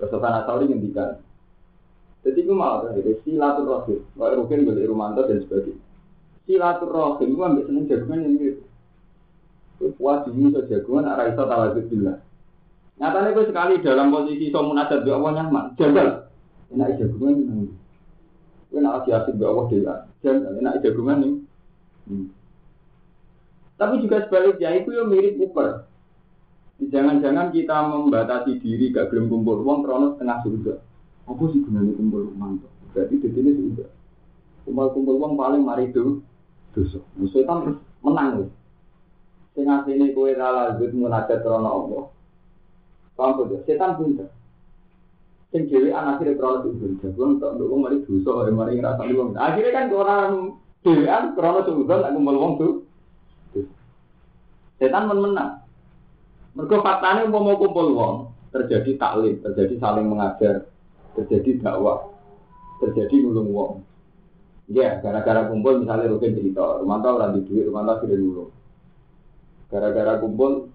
Rasulullah 0.00 0.32
Nasawi 0.40 0.64
ngendikan, 0.68 1.20
jadi 2.22 2.38
itu 2.38 2.54
malah 2.54 2.86
terakhir, 2.86 3.18
silaturahim. 3.26 4.00
Kalau 4.14 4.46
Rukin 4.46 4.62
beli 4.62 4.86
Rumanto 4.86 5.26
dan 5.26 5.42
sebagainya. 5.42 5.82
Silaturahim 6.46 7.28
itu 7.34 7.42
ambil 7.42 7.64
seneng 7.66 7.84
jagungan 7.90 8.22
yang 8.22 8.34
gitu. 8.38 8.62
Puas 9.98 10.22
ini 10.30 10.54
so 10.54 10.62
jagungan, 10.70 11.10
arah 11.10 11.26
iso 11.26 11.42
talazut 11.42 11.90
bila. 11.90 12.22
Nyatanya 13.02 13.34
gue 13.34 13.44
sekali 13.50 13.74
dalam 13.82 14.14
posisi 14.14 14.54
so 14.54 14.62
munajat 14.62 15.02
doa 15.02 15.18
Allah 15.18 15.32
nyaman. 15.42 15.64
Jagal. 15.74 16.30
Enak 16.70 17.02
jagungan 17.02 17.34
ini. 17.42 17.66
Gue 18.70 18.78
nak 18.78 19.02
asih 19.02 19.34
doa 19.34 19.50
Allah 19.50 19.64
dia. 19.74 19.94
Jagal. 20.22 20.52
Enak 20.62 20.78
jagungan 20.86 21.18
ini. 21.26 21.38
Hmm. 22.06 22.26
Tapi 23.74 23.98
juga 23.98 24.22
sebaliknya 24.22 24.70
itu 24.78 24.94
yang 24.94 25.10
mirip 25.10 25.42
Uber. 25.42 25.90
Jangan-jangan 26.78 27.50
kita 27.50 27.76
membatasi 27.90 28.62
diri 28.62 28.94
gak 28.94 29.10
belum 29.10 29.26
kumpul 29.26 29.66
uang 29.66 29.82
kronos 29.82 30.18
tengah 30.22 30.38
surga. 30.46 30.91
Apa 31.26 31.42
sih 31.54 31.62
gunanya 31.62 31.92
kumpul 31.94 32.34
uang? 32.34 32.62
Berarti 32.92 33.14
di 33.22 33.28
sini 33.30 33.50
sudah. 33.54 33.90
Kumpul-kumpul 34.66 35.16
uang 35.18 35.32
paling 35.38 35.62
mari 35.62 35.90
itu 35.90 36.20
dosa. 36.74 36.98
Setan 37.30 37.62
terus 37.62 37.78
menang 38.02 38.28
loh. 38.42 38.50
Sing 39.52 39.68
asline 39.68 40.16
kowe 40.16 40.30
ra 40.32 40.72
lanjut 40.74 40.90
munajat 40.96 41.44
krana 41.44 41.70
Allah. 41.70 42.08
Paham 43.14 43.46
tuh? 43.46 43.60
Setan 43.68 44.00
pinter. 44.00 44.28
Sing 45.52 45.68
dhewe 45.68 45.92
akhire 45.92 46.34
krana 46.34 46.64
sujud. 46.64 46.98
Jago 47.04 47.22
untuk 47.38 47.50
nduk 47.54 47.70
wong 47.70 47.80
mari 47.84 47.96
dosa, 48.02 48.48
mari 48.50 48.80
ngrasani 48.80 49.12
wong. 49.12 49.28
Akhirnya 49.36 49.76
kan 49.76 49.86
orang 49.92 50.32
dhewean 50.82 51.24
krana 51.38 51.60
sujud 51.62 51.86
nak 51.86 52.12
kumpul 52.16 52.36
wong 52.40 52.52
tuh. 52.58 52.72
Setan 54.82 55.06
men 55.06 55.20
menang. 55.22 55.62
Mergo 56.52 56.84
faktane 56.84 57.24
umpama 57.24 57.56
kumpul 57.56 57.96
wong, 57.96 58.14
terjadi 58.52 59.00
taklim, 59.00 59.40
terjadi 59.40 59.80
saling 59.80 60.04
mengajar, 60.04 60.68
terjadi 61.18 61.60
dakwah, 61.60 62.08
terjadi 62.80 63.14
nulung 63.22 63.48
wong. 63.52 63.72
Ya, 64.70 65.02
gara-gara 65.04 65.50
kumpul 65.50 65.84
misalnya 65.84 66.08
Rukin 66.08 66.38
cerita, 66.38 66.80
rumah 66.80 67.02
tau 67.04 67.18
orang 67.20 67.36
di 67.36 67.40
duit, 67.44 67.68
rumah 67.68 67.84
tau 67.84 68.06
sudah 68.06 68.16
nulung. 68.16 68.50
Gara-gara 69.68 70.20
kumpul 70.22 70.72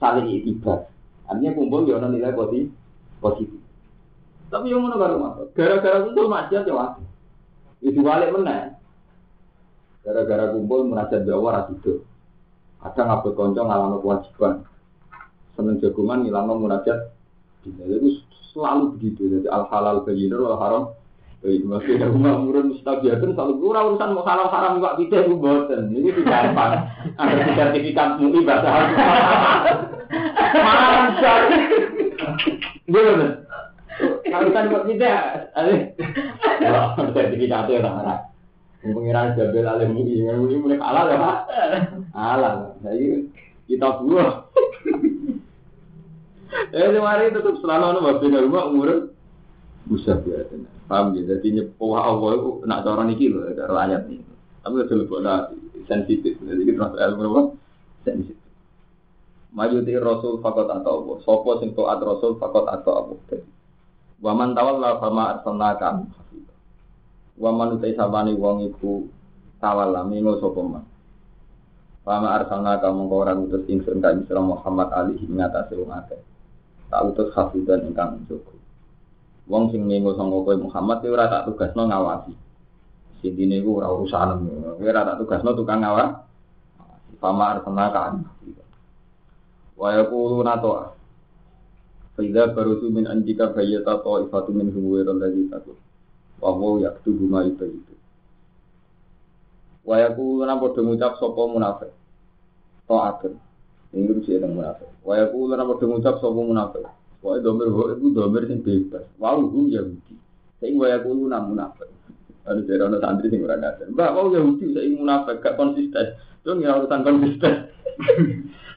saling 0.00 0.28
itibar. 0.28 0.88
Artinya 1.28 1.56
kumpul 1.56 1.84
ya 1.84 2.00
nilai 2.00 2.32
positif. 2.32 2.72
positif. 3.20 3.60
Tapi 4.48 4.72
yang 4.72 4.80
mana 4.80 4.96
baru 4.96 5.16
Gara-gara 5.52 6.06
kumpul 6.08 6.26
maksiat 6.32 6.64
ya 6.64 6.72
waktu. 6.72 7.04
Itu 7.84 8.00
balik 8.00 8.32
mana? 8.32 8.80
Gara-gara 10.02 10.56
kumpul 10.56 10.88
munajat 10.88 11.28
Jawa 11.28 11.62
rasido. 11.62 12.00
Kadang 12.80 13.06
ngabut 13.10 13.32
konco 13.36 13.60
ngalami 13.60 13.96
kewajiban. 14.00 14.54
Seneng 15.52 15.76
jagungan 15.82 16.24
ngilang 16.24 16.48
munajat. 16.48 17.12
Itu 17.76 18.08
selalu 18.54 18.96
begitu. 18.96 19.22
Jadi 19.28 19.46
al 19.50 19.68
halal 19.68 20.06
bayyinur 20.06 20.40
wal 20.44 20.58
haram 20.60 20.84
baik 21.38 21.62
masih 21.62 22.02
ada 22.02 22.10
rumah 22.10 22.34
murun 22.42 22.74
mustabiatun 22.74 23.38
selalu 23.38 23.62
kurang 23.62 23.94
urusan 23.94 24.10
mau 24.10 24.26
halal 24.26 24.50
haram 24.50 24.82
juga 24.82 24.98
kita 24.98 25.16
itu 25.22 25.34
boten. 25.38 25.82
Ini 25.94 26.10
tidak 26.10 26.50
gampang. 26.50 26.72
Ada 27.14 27.42
sertifikat 27.54 28.08
mui 28.18 28.42
bahasa. 28.42 28.70
Mantap. 30.66 31.40
Gimana? 32.88 33.28
Kalau 34.28 34.50
kan 34.54 34.70
buat 34.70 34.84
kita, 34.86 35.10
ada 35.56 35.72
sertifikatnya 37.14 37.82
orang 37.82 38.22
Pengiran 38.78 39.34
Jabel 39.34 39.66
Alim 39.66 39.90
Mui, 39.98 40.22
Mui 40.22 40.54
mulai 40.54 40.78
halal 40.78 41.10
ya 41.10 41.18
pak? 41.18 41.36
Halal. 42.14 42.56
Jadi 42.86 43.26
kita 43.66 43.98
buah. 44.06 44.37
Eh, 46.68 47.00
mari 47.00 47.32
tetap 47.32 47.56
selalu 47.64 47.84
ada 47.96 48.00
wabina 48.04 48.44
rumah 48.44 48.68
umur 48.68 49.16
bisa 49.88 50.20
biasa. 50.20 50.52
Paham 50.84 51.16
ya? 51.16 51.36
Jadi 51.36 51.60
nyepuh 51.60 51.96
Allah 51.96 52.30
itu 52.36 52.50
nak 52.68 52.84
cara 52.84 53.02
niki 53.08 53.32
loh, 53.32 53.48
cara 53.56 53.88
ayat 53.88 54.04
ini. 54.08 54.24
Tapi 54.60 54.84
udah 54.84 54.96
lebih 55.00 55.84
sensitif. 55.88 56.36
Jadi 56.44 56.62
kita 56.68 56.92
terus 56.92 57.00
ilmu 57.08 57.24
apa? 57.32 57.42
Sensitif. 58.04 58.48
Maju 59.48 59.76
di 59.80 59.96
Rasul 59.96 60.44
fakot 60.44 60.68
atau 60.68 60.92
apa? 61.00 61.12
Sopo 61.24 61.56
sing 61.60 61.72
taat 61.72 62.04
Rasul 62.04 62.36
fakot 62.36 62.68
atau 62.68 62.92
apa? 63.00 63.40
Waman 64.20 64.52
tawalla 64.52 65.00
fama 65.00 65.38
arsalnaka 65.38 66.04
Waman 67.38 67.78
utai 67.78 67.94
sabani 67.94 68.34
wong 68.34 68.66
iku 68.68 69.08
tawalla 69.62 70.04
mingo 70.04 70.36
sapa 70.42 70.60
man. 70.60 70.84
Fama 72.04 72.36
arsalnaka 72.36 72.92
mongko 72.92 73.14
ora 73.24 73.32
utus 73.38 73.64
ingsun 73.70 74.04
ka 74.04 74.12
Muhammad 74.36 74.92
alihi 74.92 75.24
ngatasi 75.32 75.80
wong 75.80 75.92
akeh. 75.96 76.20
Tak 76.88 77.00
utus 77.04 77.28
hafidan 77.36 77.84
ingkang 77.84 78.24
njogo. 78.24 78.56
Wong 79.48 79.72
sing 79.72 79.84
mingo 79.84 80.16
sangka 80.16 80.44
kowe 80.44 80.56
Muhammad 80.56 81.04
ora 81.04 81.28
tak 81.28 81.44
tugasno 81.48 81.88
ngawasi. 81.88 82.32
Sintine 83.20 83.60
iku 83.60 83.80
ora 83.80 83.92
urusan. 83.92 84.44
Kowe 84.76 84.88
ora 84.88 85.04
tak 85.04 85.18
tugasno 85.20 85.52
tukang 85.52 85.84
ngawasi. 85.84 86.20
Fama 87.18 87.58
arsalnaka 87.58 88.14
wa 89.78 89.94
yaquluna 89.94 90.58
ta'a 90.58 90.90
fa 92.18 92.20
idza 92.26 92.50
barusu 92.50 92.90
min 92.90 93.06
anjika 93.06 93.54
bayyata 93.54 94.02
ta'ifatu 94.02 94.50
min 94.50 94.74
huwa 94.74 95.06
alladhi 95.06 95.46
takut 95.46 95.78
wa 96.42 96.50
huwa 96.50 96.82
yaktubu 96.82 97.30
ma 97.30 97.46
yubayyitu 97.46 97.94
wa 99.86 100.02
yaquluna 100.02 100.58
padha 100.58 100.80
ngucap 100.82 101.12
sapa 101.22 101.42
munafik 101.46 101.92
ta'atun 102.90 103.38
ini 103.94 104.12
mesti 104.12 104.36
ada 104.36 104.48
munafik 104.48 104.88
wa 105.04 105.14
yaquluna 105.16 105.64
padha 105.64 105.84
ngucap 105.88 106.14
sapa 106.20 106.40
munafik 106.40 106.84
wa 107.24 107.38
domir 107.40 107.68
ho 107.72 107.82
iku 107.96 108.06
domir 108.12 108.42
sing 108.46 108.60
bebas 108.60 109.04
wa 109.16 109.36
hum 109.36 109.68
yahudi 109.68 110.14
sing 110.60 110.76
wa 110.76 110.86
yaquluna 110.90 111.40
munafik 111.44 111.88
ada 112.48 112.64
dari 112.64 112.80
orang 112.80 113.00
santri 113.04 113.28
sing 113.28 113.44
ora 113.44 113.60
ngaten. 113.60 113.92
Mbak, 113.92 114.10
mau 114.16 114.32
Yahudi 114.32 114.72
saya 114.72 114.88
munafik 114.88 115.44
gak 115.44 115.60
konsisten. 115.60 116.16
Itu 116.40 116.56
nggak 116.56 116.76
urusan 116.80 117.04
konsisten. 117.04 117.52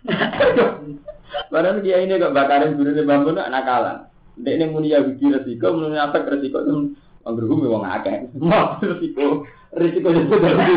Padahal 1.51 1.79
dia 1.79 2.03
ini 2.03 2.19
kok 2.19 2.35
bakarin 2.35 2.75
guru 2.75 2.91
di 2.91 3.07
bambu 3.07 3.31
nak 3.31 3.47
nakalan. 3.47 4.11
Dek 4.35 4.59
ini 4.59 4.65
muni 4.67 4.91
Yahudi 4.91 5.23
resiko, 5.31 5.71
muni 5.71 5.95
apa 5.95 6.19
resiko 6.27 6.59
itu 6.63 6.95
anggur 7.25 7.45
bumi 7.45 7.67
wong 7.69 7.85
akeh. 7.85 8.29
Mau 8.37 8.77
resiko, 8.81 9.45
resiko 9.77 10.09
itu 10.09 10.35
dari 10.37 10.75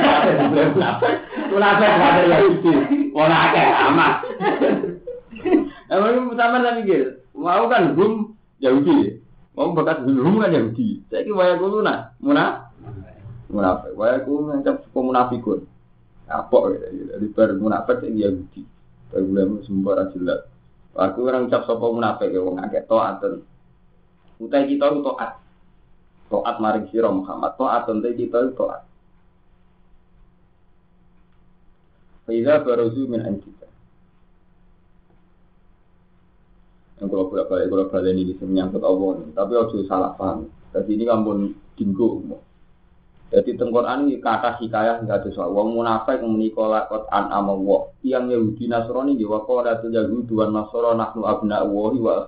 apa? 0.80 1.08
Munafik 1.48 1.88
ada 1.88 2.22
Yahudi, 2.28 2.72
wong 3.12 3.30
akeh 3.30 3.66
amat. 3.90 4.14
Emang 5.92 6.32
sama 6.36 6.58
lagi 6.64 6.82
gitu. 6.88 7.10
Mau 7.36 7.68
kan 7.68 7.92
gum 7.92 8.34
Yahudi, 8.62 9.20
mau 9.56 9.74
bakat 9.76 10.04
gum 10.06 10.40
kan 10.40 10.54
Yahudi. 10.54 11.02
Saya 11.08 11.24
kira 11.26 11.36
waya 11.36 11.54
kulo 11.60 11.84
nah, 11.84 12.12
munafik. 12.20 12.72
Munafik, 13.52 13.92
waya 13.96 14.24
kulo 14.24 14.52
ngancap 14.52 14.76
munafikun. 14.94 15.60
Apa 16.24 16.56
gitu, 16.72 16.86
jadi 17.12 17.26
ber 17.36 17.50
munafik 17.60 18.00
yang 18.04 18.16
Yahudi. 18.32 18.62
Boleh 19.14 19.62
sembarang 19.62 20.10
jelas. 20.16 20.42
Aku 20.94 21.26
orang 21.26 21.50
cap 21.50 21.66
sopo 21.66 21.90
munafik 21.90 22.30
ya 22.30 22.40
wong 22.42 22.58
akeh 22.58 22.86
taatun. 22.86 23.42
Utai 24.38 24.66
kita 24.66 24.90
itu 24.90 25.02
taat. 25.06 25.43
Taat 26.34 26.56
maring 26.58 26.90
sira 26.90 27.10
Muhammad, 27.14 27.54
taat 27.54 27.86
ente 27.86 28.10
kita 28.18 28.50
taat. 28.58 28.82
Faiza 32.26 32.58
baruzu 32.66 33.06
min 33.06 33.22
anjika. 33.22 33.68
Yang 36.98 37.06
kalau 37.10 37.30
bolak 37.30 37.46
balik 37.46 37.66
kalau 37.70 37.86
balik 37.86 38.10
ini 38.16 38.34
menyangkut 38.42 38.82
Allah, 38.82 39.22
tapi 39.36 39.52
harus 39.54 39.86
salah 39.86 40.16
paham. 40.18 40.50
Jadi 40.74 40.90
ini 40.98 41.04
kampun 41.06 41.54
dinggo 41.78 42.22
jadi 43.34 43.58
tengkoran 43.58 44.06
ini 44.06 44.22
kata 44.22 44.62
hikayah 44.62 45.02
nggak 45.02 45.26
ada 45.26 45.28
soal. 45.34 45.50
Wong 45.50 45.74
munafik 45.74 46.22
menikola 46.22 46.86
kot 46.86 47.10
an 47.10 47.34
amawo. 47.34 47.90
Yang 48.06 48.38
Yahudi 48.38 48.64
Nasrani 48.70 49.18
di 49.18 49.26
wakola 49.26 49.74
itu 49.82 49.90
Yahudi 49.90 50.30
dua 50.30 50.54
Nasrani 50.54 51.02
nahnu 51.02 51.26
abna 51.26 51.66
wahi 51.66 51.98
wa. 51.98 52.22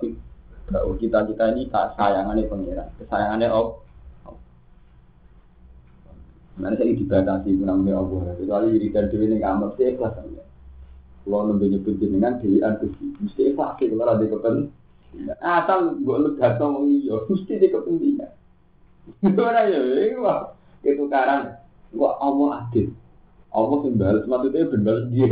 Kita 0.99 1.23
kita 1.23 1.43
ini 1.55 1.71
tak 1.71 1.95
sayangannya 1.95 2.51
pangeran, 2.51 2.91
kesayangannya 2.99 3.47
Allah. 3.47 3.86
Mana 6.57 6.73
saya 6.75 6.93
dibatasi 6.93 7.61
namanya 7.61 8.01
Allah. 8.01 8.33
Kecuali 8.37 8.73
diri 8.73 8.89
dan 8.89 9.05
diri 9.13 9.25
ini 9.29 9.37
kamar 9.37 9.69
sih 9.77 9.93
ikhlas 9.93 10.13
saja. 10.17 10.43
Kalau 11.27 11.53
nembe 11.53 11.69
nyebut 11.69 11.99
jenengan 12.01 12.39
dewi 12.41 12.65
antusi, 12.65 13.13
mesti 13.21 13.53
ikhlas. 13.53 13.77
Kalau 13.77 14.03
ada 14.03 14.25
kepen, 14.25 14.55
asal 15.41 15.79
gue 16.01 16.17
lega 16.17 16.57
sama 16.57 16.81
iya, 16.89 17.15
mesti 17.29 17.53
di 17.61 17.67
kepentingan. 17.69 18.31
Gimana 19.21 19.69
ya? 19.69 19.79
Ini 19.79 20.17
itu 20.87 21.05
karang 21.11 21.57
gua 21.91 22.15
Allah 22.19 22.67
adil 22.67 22.91
Allah 23.51 23.79
yang 23.87 23.95
balas 23.97 24.25
maksudnya 24.27 24.69
ben 24.69 24.83
dia 25.09 25.27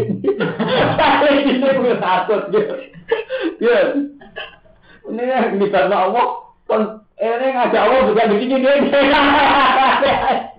ini 1.35 1.59
gue 1.59 1.95
takut 1.99 2.41
gitu 2.49 2.75
ya 3.61 3.79
ini 5.05 5.23
yang 5.23 5.59
bisa 5.59 5.87
Allah 5.91 6.25
kon 6.65 6.83
ini 7.19 7.47
ngajak 7.53 7.81
Allah 7.85 7.99
juga 8.09 8.23
begini 8.31 8.55
dia 8.63 8.73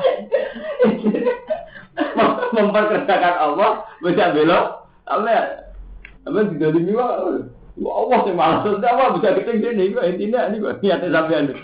memperkerjakan 2.56 3.34
Allah 3.38 3.70
bisa 4.00 4.32
belok 4.32 4.88
Allah 5.06 5.68
apa 6.26 6.38
tidak 6.56 6.74
dimiwa 6.76 7.06
Allah 7.80 8.18
sih 8.26 8.34
malas 8.36 8.66
Allah 8.66 9.08
bisa 9.16 9.28
ketinggian 9.40 9.80
ini 9.80 9.96
intinya 9.96 10.40
ini 10.48 10.58
niatnya 10.60 11.08
sampai 11.08 11.56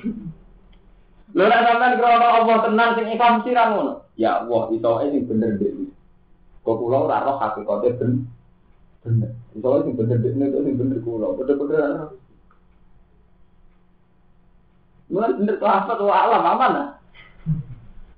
Lho 1.37 1.44
nek 1.44 1.62
sampean 1.68 2.01
krana 2.01 2.29
Allah 2.33 2.57
tenan 2.64 2.90
sing 2.96 3.12
ikhlas 3.12 3.44
ra 3.53 3.64
ngono. 3.68 3.92
Ya 4.16 4.40
Allah, 4.40 4.72
iso 4.72 4.90
sing 5.05 5.29
bener 5.29 5.61
dhewe. 5.61 5.92
Kok 6.64 6.77
kula 6.81 7.05
ora 7.05 7.29
roh 7.29 7.37
hakikate 7.37 7.92
ben 8.01 8.25
bener. 9.05 9.37
Iso 9.53 9.68
sing 9.85 10.01
bener 10.01 10.16
dhewe 10.16 10.49
itu 10.49 10.59
sing 10.64 10.75
bener 10.81 10.99
kula. 11.05 11.37
Bener-bener 11.37 11.77
ora. 11.77 12.09
Mulai 15.12 15.37
bener 15.37 15.55
tuh 15.61 15.68
apa 15.68 15.92
tuh 16.01 16.09
alam 16.09 16.40
aman 16.40 16.70
lah. 16.72 16.88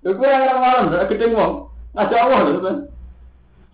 Lho 0.08 0.16
kowe 0.16 0.24
yang 0.24 0.56
malam 0.56 0.88
ora 0.88 1.04
ketemu 1.04 1.36
wong. 1.36 1.54
Ngajak 1.92 2.16
Allah 2.24 2.38
lho. 2.48 2.72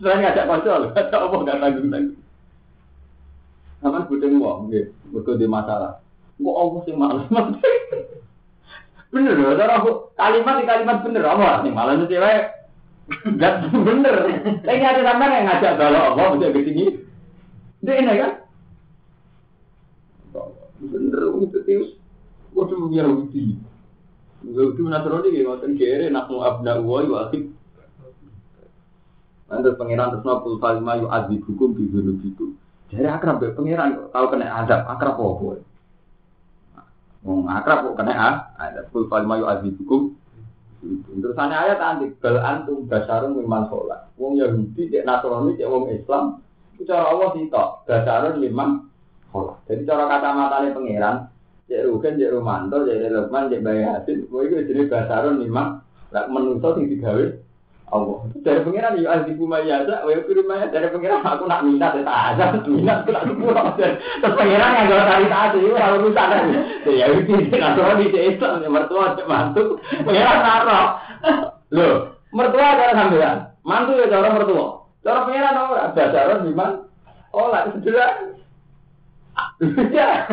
Selain 0.03 0.19
ngajak 0.19 0.51
kanca 0.51 0.83
lho, 0.83 0.87
ngajak 0.91 1.15
Allah 1.15 1.39
gak 1.47 1.59
tanggung-tanggung. 1.63 2.23
Sampeyan 3.79 4.09
budeng 4.11 4.43
wong 4.43 4.59
di 4.75 5.47
masalah. 5.47 6.03
Kok 6.43 6.59
Allah 6.59 6.81
sing 6.83 6.97
males. 6.99 7.31
Bener 9.15 9.39
loh, 9.39 9.55
cara 9.55 9.79
aku 9.79 10.11
kalimat 10.19 10.59
di 10.59 10.67
kalimat 10.67 10.99
bener 11.07 11.23
apa 11.23 11.63
nih 11.63 11.71
malah 11.71 11.95
nanti 11.95 12.11
cewek 12.11 12.51
nggak 13.39 13.55
bener. 13.71 14.17
Tapi 14.67 14.83
ada 14.83 15.07
sampai 15.07 15.31
yang 15.39 15.47
ngajak 15.47 15.73
kalau 15.79 16.01
Allah 16.03 16.27
bisa 16.35 16.51
ke 16.51 16.67
sini. 16.67 16.85
Dia 17.87 18.03
ini 18.03 18.19
kan? 18.19 18.33
Bener 20.83 21.23
itu 21.47 21.59
tius. 21.63 21.89
Waduh 22.59 22.91
Yahudi. 22.91 23.55
Yahudi 24.45 24.81
Nasrani 24.85 25.33
gitu, 25.33 25.49
ngoten 25.49 25.73
kere 25.81 26.13
nak 26.13 26.29
mau 26.29 26.45
abna 26.45 26.77
uwa 26.77 26.99
yu 27.01 27.15
akib. 27.17 27.45
Nanti 29.49 29.71
pangeran 29.77 30.11
terus 30.13 30.25
nopul 30.25 30.61
kalima 30.61 31.01
yu 31.01 31.07
adi 31.09 31.41
hukum 31.41 31.73
di 31.73 31.89
gunung 31.89 32.21
itu. 32.21 32.53
Jadi 32.93 33.09
akrab 33.09 33.41
ya 33.41 33.57
pangeran 33.57 34.13
tahu 34.13 34.27
kena 34.29 34.47
azab 34.65 34.85
akrab 34.85 35.17
apa? 35.17 35.65
Wong 37.25 37.49
akrab 37.49 37.89
kok 37.89 37.97
kena 37.97 38.13
ah, 38.13 38.35
ada 38.61 38.85
kul 38.93 39.09
fal 39.09 39.25
mayu 39.25 39.49
azibukum. 39.49 40.13
Terus 40.85 41.37
ana 41.41 41.65
ayat 41.65 41.81
anti 41.81 42.13
bal 42.21 42.37
antum 42.45 42.85
basarun 42.85 43.41
mimman 43.41 43.65
sholat. 43.73 44.13
Wong 44.21 44.37
Yahudi 44.37 44.93
cek 44.93 45.09
Nasrani 45.09 45.57
cek 45.57 45.65
wong 45.65 45.89
Islam 45.89 46.45
itu 46.77 46.85
cara 46.85 47.09
Allah 47.09 47.33
sitok 47.33 47.89
basarun 47.89 48.37
mimman 48.45 48.93
sholat. 49.33 49.57
Jadi 49.65 49.89
cara 49.89 50.05
kata 50.05 50.29
matanya 50.37 50.77
pangeran 50.77 51.17
cek 51.69 51.85
Rugen 51.89 52.21
cek 52.21 52.33
Romanto 52.33 52.85
cek 52.85 53.09
Lukman 53.11 53.49
cek 53.51 53.63
Bayi 53.65 53.83
Hasid, 53.85 54.29
kowe 54.29 54.45
iki 54.45 54.69
jenenge 54.69 54.91
basarun 54.93 55.41
mimman 55.41 55.81
lak 56.13 56.29
menungso 56.29 56.77
sing 56.77 56.87
digawe 56.93 57.25
Allah. 57.93 58.17
Dari 58.41 58.65
pengiran 58.65 58.97
ya 58.97 59.13
ahli 59.13 59.37
kuma 59.37 59.61
ya 59.61 59.85
ada, 59.85 60.03
wa 60.03 60.11
yakiru 60.11 60.43
ma 60.49 60.67
dari 60.67 60.89
pengiran 60.89 61.21
aku 61.21 61.45
nak 61.47 61.63
minat 61.69 61.93
ya 61.95 62.03
tak 62.03 62.65
minat 62.65 63.05
aku 63.05 63.11
nak 63.13 63.25
pulang. 63.29 63.69
Terus 63.77 64.35
pengiran 64.41 64.75
yang 64.75 64.89
gak 64.89 65.05
cari 65.05 65.27
tak 65.29 65.43
ada, 65.53 65.57
itu 65.61 65.77
kalau 65.77 66.03
rusak 66.03 66.27
kan. 66.27 66.45
Ya 66.89 67.07
itu 67.13 67.33
tidak 67.53 67.73
tahu 67.77 67.95
di 68.01 68.07
Islam 68.19 68.65
ya 68.65 68.69
mertua 68.73 69.15
cek 69.15 69.29
mantu, 69.29 69.65
pengiran 70.03 70.39
naruh. 70.41 70.87
Loh, 71.71 71.95
mertua 72.33 72.79
cara 72.79 72.93
sampean, 72.97 73.37
mantu 73.63 73.93
ya 74.01 74.07
cara 74.09 74.29
mertua. 74.33 74.67
Cara 75.05 75.29
pengiran 75.29 75.61
ora 75.69 75.93
dasaran 75.93 76.49
gimana? 76.49 76.75
Oh, 77.37 77.53
lah 77.53 77.69
sudah. 77.69 78.13
Ya. 79.95 80.27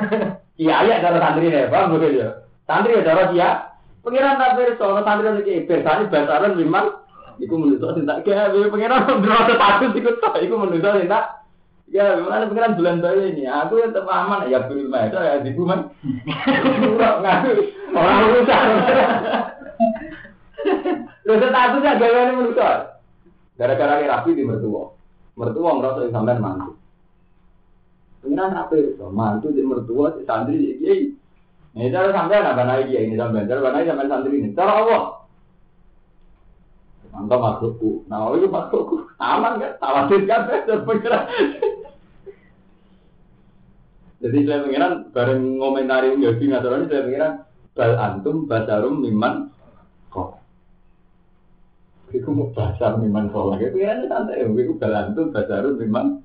Iya, 0.62 0.76
iya 0.86 1.01
cara 1.01 1.18
santri 1.18 1.49
nih, 1.49 1.66
paham 1.74 1.97
betul 1.97 2.22
ya? 2.22 2.30
Santri 2.70 2.93
ya 2.93 3.01
cara 3.01 3.34
dia. 3.34 3.49
Pengiran 4.05 4.38
tak 4.38 4.62
bersama 4.62 5.01
santri 5.01 5.34
lagi 5.34 5.66
bersani 5.66 6.14
basaran 6.14 6.53
memang 6.53 7.01
Iku 7.41 7.57
menurut 7.57 7.97
sing 7.97 8.05
tak 8.05 8.22
gawe 8.22 8.70
pengiran 8.70 9.01
ndro 9.18 9.34
status 9.49 9.97
iku 9.97 10.12
tok 10.22 10.38
iku 10.45 10.62
menurut 10.62 10.84
sing 10.84 11.09
tak 11.09 11.41
Ya, 11.91 12.16
mana 12.24 12.47
pengiran 12.47 12.80
bulan 12.80 13.03
bayi 13.03 13.36
ini, 13.36 13.51
aku 13.51 13.84
yang 13.84 13.91
tetap 13.91 14.07
aman, 14.07 14.47
ya 14.47 14.64
beri 14.64 14.88
itu 14.88 15.18
ya 15.20 15.43
di. 15.43 15.51
Ngaku, 15.51 17.51
orang 17.91 18.28
urusan. 18.32 18.68
Lho 21.28 21.34
statusnya 21.36 21.99
gaweane 21.99 22.32
manusa. 22.32 22.95
Gara-gara 23.59 23.99
ini 23.99 24.07
rapi 24.07 24.32
di 24.32 24.47
mertua. 24.47 24.95
Mertua 25.36 25.76
merasa 25.76 26.07
sampean 26.07 26.39
mantu. 26.39 26.80
Pengiran 28.22 28.53
rapi, 28.53 28.95
so, 29.01 29.09
mantu 29.09 29.49
di 29.49 29.65
mertua, 29.65 30.13
si 30.13 30.22
santri 30.30 30.61
di 30.61 30.78
kiai. 30.78 30.99
Ini 31.74 31.89
cara 31.89 32.13
sampean 32.13 32.45
apa 32.45 32.61
naik 32.61 32.93
kiai 32.93 33.09
ini 33.09 33.17
sampean, 33.17 33.49
cara 33.49 33.74
naik 33.74 33.89
sampean 33.89 34.11
santri 34.13 34.38
ini. 34.38 34.49
Cara 34.53 34.74
Allah. 34.78 35.03
Mantap 37.11 37.39
makhlukku. 37.43 38.07
Nah, 38.07 38.32
itu 38.38 38.47
makhlukku. 38.47 39.09
Aman 39.19 39.59
kan? 39.59 39.72
Tawasin 39.84 40.22
kan? 40.30 40.41
Pengiran. 40.88 41.24
Jadi 44.22 44.38
saya 44.45 44.61
pengiran 44.61 44.93
bareng 45.09 45.41
ngomentari 45.57 46.13
Yahudi 46.13 46.45
Nasrani 46.45 46.86
saya 46.86 47.09
pengiran 47.09 47.34
bal 47.74 47.93
antum 47.97 48.45
basarum 48.45 49.01
miman 49.01 49.49
kok. 50.13 50.38
Iku 52.13 52.30
mau 52.30 52.53
basar 52.53 53.01
miman 53.01 53.34
kok 53.34 53.49
lagi 53.49 53.74
pengiran 53.74 54.05
santai. 54.05 54.45
Iku 54.45 54.78
bal 54.78 54.93
antum 54.93 55.34
basarum 55.34 55.74
miman. 55.82 56.22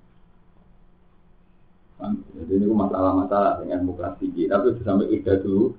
Jadi 1.97 2.53
ini 2.61 2.67
masalah-masalah 2.69 3.65
dengan 3.65 3.89
muka 3.89 4.13
tinggi. 4.21 4.47
Tapi 4.47 4.77
sampai 4.85 5.09
ida 5.17 5.41
dulu. 5.41 5.73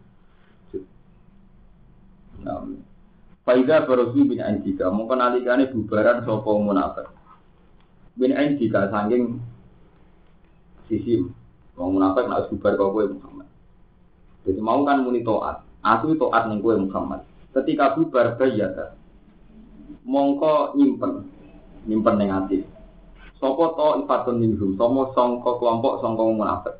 Faida 3.48 3.88
Barosi 3.88 4.28
bin 4.28 4.44
Anjika, 4.44 4.92
mungkin 4.92 5.24
alikane 5.24 5.72
bubaran 5.72 6.28
sopo 6.28 6.60
munafik. 6.60 7.08
Bin 8.20 8.36
Anjika 8.36 8.92
saking 8.92 9.40
sisi 10.92 11.24
Wong 11.78 11.94
munafik 11.94 12.26
nak 12.26 12.50
bubar 12.50 12.74
kau 12.74 12.90
kowe 12.90 13.06
Muhammad. 13.06 13.46
Jadi 14.50 14.58
mau 14.58 14.82
kan 14.82 15.06
muni 15.06 15.22
toat. 15.22 15.62
Aku 15.86 16.18
toat 16.18 16.50
ning 16.50 16.58
kowe 16.58 16.74
Muhammad. 16.74 17.22
Ketika 17.54 17.94
bubar 17.94 18.34
bayata. 18.34 18.98
Mongko 20.02 20.74
nyimpen. 20.74 21.30
Nyimpen 21.86 22.16
ning 22.18 22.34
ati. 22.34 22.58
Sopo 23.38 23.78
to 23.78 23.88
ifatun 24.02 24.42
minhum, 24.42 24.74
somo 24.78 25.14
songko 25.14 25.62
kelompok 25.62 26.02
songko 26.02 26.34
munafik. 26.34 26.76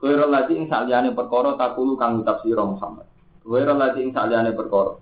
Khairul 0.00 0.30
lagi 0.30 0.56
ing 0.56 0.70
saliyane 0.70 1.12
perkara 1.12 1.58
takulu 1.58 1.98
kang 1.98 2.20
ngucap 2.20 2.40
sira 2.40 2.64
Muhammad. 2.64 3.04
Khairul 3.44 3.76
lagi 3.76 4.00
ing 4.04 4.14
saliyane 4.16 4.56
perkara. 4.56 4.96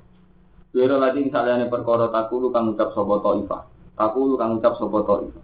Khairul 0.74 0.98
lagi 0.98 1.18
ing 1.22 1.30
saliyane 1.30 1.70
perkara 1.70 2.10
takulu 2.10 2.50
kang 2.50 2.72
ngucap 2.72 2.90
sapa 2.96 3.14
to 3.22 3.30
ifa. 3.44 3.58
Takulu 3.94 4.34
kang 4.34 4.56
ngucap 4.56 4.74
sapa 4.80 4.98
to 5.04 5.14
ifa 5.30 5.40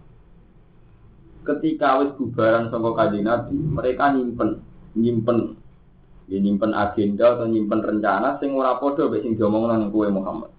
ketika 1.42 1.98
wis 2.02 2.14
bubaran 2.14 2.70
saka 2.70 2.90
kanjeng 2.94 3.26
Nabi, 3.26 3.56
mereka 3.58 4.14
nyimpen 4.14 4.62
nyimpen 4.94 5.58
ya 6.30 6.38
nyimpen 6.38 6.70
agenda 6.70 7.34
atau 7.34 7.50
nyimpen 7.50 7.82
rencana 7.82 8.38
sing 8.38 8.54
ora 8.54 8.78
padha 8.78 9.10
mek 9.10 9.26
sing 9.26 9.34
diomongno 9.34 9.74
ning 9.74 9.90
kowe 9.90 10.06
Muhammad. 10.06 10.50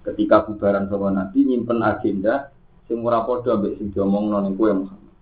Ketika 0.00 0.48
bubaran 0.48 0.88
saka 0.88 1.08
Nabi 1.12 1.38
nyimpen 1.44 1.84
agenda 1.84 2.48
sing 2.88 3.04
ora 3.04 3.22
padha 3.22 3.60
mek 3.60 3.76
sing 3.76 3.92
diomongno 3.92 4.40
ning 4.40 4.56
kowe 4.56 4.72
Muhammad. 4.72 5.14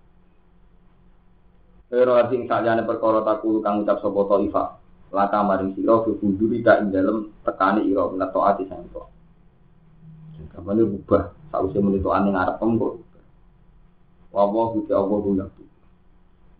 Pero 1.89 2.15
sing 2.31 2.47
sakjane 2.47 2.87
perkara 2.87 3.19
takul 3.25 3.59
kang 3.59 3.83
ucap 3.83 3.99
sapa 3.99 4.21
Taifa. 4.29 4.63
Laka 5.09 5.39
maring 5.41 5.73
sira 5.73 6.05
fi 6.05 6.13
huduri 6.15 6.61
ka 6.61 6.79
ing 6.79 6.93
dalem 6.93 7.33
tekani 7.41 7.89
ira 7.89 8.07
min 8.07 8.21
taati 8.21 8.63
sang 8.69 8.85
to. 8.93 9.03
Kapan 10.53 10.85
rubah 10.85 11.33
sausé 11.51 11.81
menito 11.81 12.13
ane 12.13 12.31
ngarep 12.31 12.61
kok 12.61 12.95
Wawa 14.29 14.77
kuti 14.77 14.93
Allah 14.93 15.17
guna 15.25 15.45
tu. 15.57 15.65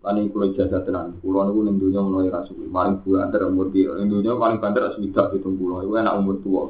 Lani 0.02 0.26
kulo 0.32 0.50
jasa 0.58 0.82
tenan. 0.82 1.22
Kulo 1.22 1.46
niku 1.46 1.60
ning 1.62 1.76
dunya 1.78 2.02
menawa 2.02 2.42
rasul. 2.42 2.66
Paling 2.66 2.98
banter 3.04 3.46
umur 3.46 3.70
dia. 3.70 3.94
Ning 3.94 4.10
dunya 4.10 4.34
paling 4.34 4.58
banter 4.58 4.90
swidak 4.98 5.30
pitung 5.30 5.54
kulo. 5.54 5.86
Iku 5.86 5.94
enak 5.94 6.18
umur 6.18 6.36
tua. 6.42 6.64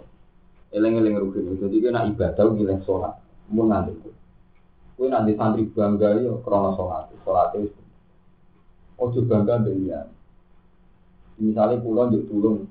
Eleng-eleng 0.71 1.19
rugen. 1.19 1.59
Jadi 1.59 1.77
kena 1.83 2.07
ibadah 2.07 2.47
milih 2.55 2.79
sholat. 2.87 3.19
Mun 3.51 3.75
nanti. 3.75 3.95
Kue 4.95 5.11
nanti 5.11 5.35
santri 5.35 5.67
bangga 5.67 6.19
yo 6.23 6.39
krono 6.47 6.79
sholat. 6.79 7.11
Sholat 7.27 7.59
itu. 7.59 7.83
Ojo 9.01 9.21
bangga 9.27 9.65
dengan 9.65 10.07
Misalnya 11.41 11.81
pulau 11.81 12.13
juk 12.13 12.29
tulung 12.29 12.69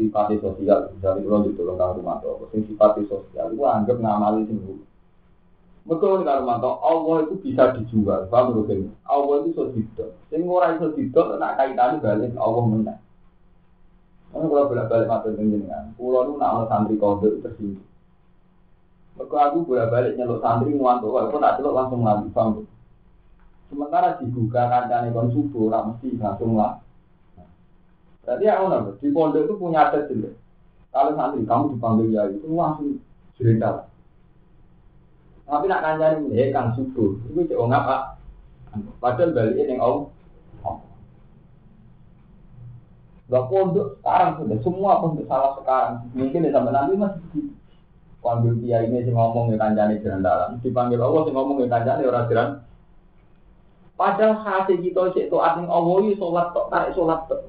sifat 0.00 0.40
sosial, 0.40 0.88
misalnya 0.96 1.20
pulau 1.28 1.44
juk 1.44 1.60
tulung 1.60 1.76
kang 1.76 1.92
rumah 2.00 2.16
tuh, 2.24 2.48
sifat 2.56 3.04
sosial, 3.04 3.52
itu 3.52 3.60
anggap 3.68 4.00
ngamali 4.00 4.48
sing 4.48 4.56
Mereka 5.84 6.20
ini 6.20 6.24
kalau 6.24 6.72
Allah 6.84 7.16
itu 7.24 7.34
bisa 7.44 7.72
dijual, 7.76 8.28
paham 8.28 8.60
ini? 8.68 8.92
Allah 9.08 9.44
itu 9.44 9.72
didol. 9.72 10.12
Yang 10.28 10.40
orang 10.44 10.72
itu 10.76 10.88
didol, 11.00 11.40
nak 11.40 11.56
kaitannya 11.56 12.04
balik 12.04 12.32
Allah 12.36 12.64
menang. 12.64 13.00
Karena 14.28 14.44
kalau 14.44 14.68
bolak 14.68 14.88
balik 14.92 15.08
mata 15.08 15.28
dengan 15.32 15.88
pulau 15.96 16.28
itu 16.28 16.32
nak 16.36 16.68
santri 16.68 17.00
kode 17.00 17.40
tersinggung. 17.40 17.88
Mereka 19.16 19.34
aku 19.34 19.56
bolak 19.64 19.88
balik 19.88 20.12
nyeluk 20.14 20.44
santri 20.44 20.76
ngantuk, 20.76 21.16
aku 21.16 21.40
tak 21.40 21.56
celuk 21.58 21.74
langsung 21.74 22.04
lagi, 22.04 22.28
paham? 22.30 22.68
Sementara 23.68 24.16
dibuka 24.20 24.68
kancane 24.68 25.12
kon 25.12 25.32
subuh, 25.32 25.72
ora 25.72 25.88
mesti 25.88 26.16
langsung 26.20 26.56
lah. 26.56 26.80
Berarti 28.24 28.44
aku 28.44 28.64
nambah, 28.68 28.94
di 29.00 29.08
pondok 29.08 29.44
itu 29.48 29.54
punya 29.56 29.88
adat 29.88 30.12
jelek. 30.12 30.36
Kalau 30.92 31.12
santri 31.16 31.48
kamu 31.48 31.64
dipanggil 31.72 32.08
ya 32.12 32.22
itu 32.28 32.48
langsung 32.52 33.00
cerita. 33.40 33.88
Tapi 35.48 35.64
nak 35.64 35.80
kancane 35.80 36.28
ini 36.28 36.52
kang 36.52 36.76
subuh, 36.76 37.16
itu 37.32 37.48
cek 37.48 37.56
ngap 37.56 37.84
pak. 37.88 38.02
Padahal 39.00 39.32
balik 39.32 39.56
yang 39.56 39.80
om. 39.80 40.12
Gak 43.28 43.44
pondok 43.52 44.00
sekarang 44.00 44.40
sudah 44.40 44.58
semua 44.64 45.04
pondok 45.04 45.28
salah 45.28 45.52
sekarang. 45.60 45.94
Mungkin 46.16 46.48
ya 46.48 46.50
sampai 46.52 46.72
nanti 46.72 46.94
masih. 46.96 47.44
Panggil 48.18 48.58
dia 48.58 48.82
ini 48.82 49.04
sih 49.04 49.12
ngomong 49.14 49.52
ya 49.52 49.60
kancane 49.60 50.00
jalan 50.00 50.24
dalam. 50.24 50.50
Dipanggil 50.64 50.98
Allah 50.98 51.22
sih 51.28 51.32
ngomong 51.36 51.56
ya 51.60 51.68
kancane 51.68 52.02
orang 52.08 52.28
jalan. 52.32 52.48
Padahal 53.98 54.34
hati 54.40 54.80
kita 54.80 55.10
tuh 55.28 55.42
asing 55.42 55.66
Allah 55.68 55.94
itu 56.06 56.16
sholat 56.16 56.54
tok 56.56 56.66
tarik 56.72 56.94
sholat 56.96 57.20
tok. 57.28 57.40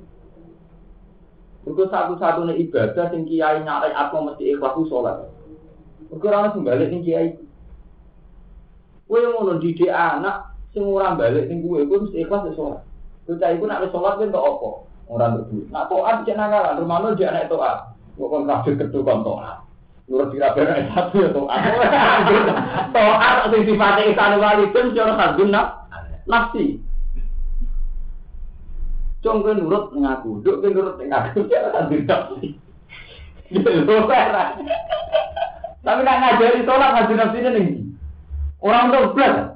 Itu 1.64 1.86
satu-satunya 1.88 2.58
ibadah 2.58 3.06
sing 3.14 3.24
kiai 3.30 3.62
nyari 3.62 3.94
aku 3.94 4.16
mesti 4.26 4.44
ikhlas 4.58 4.76
sholat. 4.90 5.30
Ukuran 6.10 6.52
sembalik 6.52 6.90
sing 6.90 7.06
kiai 7.06 7.38
Kowe 9.10 9.18
ngono 9.26 9.58
didik 9.58 9.90
anak 9.90 10.54
sing 10.70 10.86
ora 10.86 11.18
balik 11.18 11.50
ning 11.50 11.66
kowe, 11.66 11.82
kowe 11.82 11.98
mesti 12.06 12.22
ikhlas 12.22 12.46
wis 12.46 12.58
sholat. 12.58 12.82
Bocah 13.26 13.50
iku 13.58 13.64
nek 13.66 13.82
wis 13.86 13.94
sholat 13.94 14.14
kuwi 14.22 14.28
entuk 14.30 14.46
apa? 14.46 14.70
Ora 15.10 15.34
entuk 15.34 15.50
duit. 15.50 15.66
Nak 15.74 15.90
toat 15.90 16.22
cek 16.22 16.38
nakalan, 16.38 16.78
rumahno 16.78 17.18
dia 17.18 17.34
anak 17.34 17.50
toat. 17.50 17.98
Kok 18.14 18.30
kon 18.30 18.46
kabeh 18.46 18.74
ketu 18.78 19.02
kon 19.02 19.26
toat. 19.26 19.66
Nurut 20.06 20.30
dira 20.30 20.54
bener 20.54 20.86
satu 20.94 21.18
ya 21.26 21.30
toat. 21.34 21.50
Toat 22.96 23.36
sing 23.50 23.62
sifate 23.66 24.02
ihsan 24.14 24.38
walidin 24.38 24.94
cara 24.94 25.14
kadun 25.18 25.50
nafsi. 26.30 26.78
Cung 29.20 29.44
kowe 29.44 29.52
nurut 29.52 29.92
ning 29.92 30.06
aku, 30.06 30.40
nduk 30.40 30.62
kowe 30.62 30.70
nurut 30.70 30.96
ning 31.02 31.10
aku, 31.12 31.44
ya 31.52 31.74
kan 31.74 31.90
nafsi. 31.90 32.56
Tapi 35.80 36.02
nak 36.06 36.18
ngajari 36.22 36.62
sholat 36.70 36.90
ngaji 36.94 37.14
nafsi 37.18 37.40
ning 37.50 37.68
Orang 38.60 38.92
tuh 38.92 39.16
belas. 39.16 39.49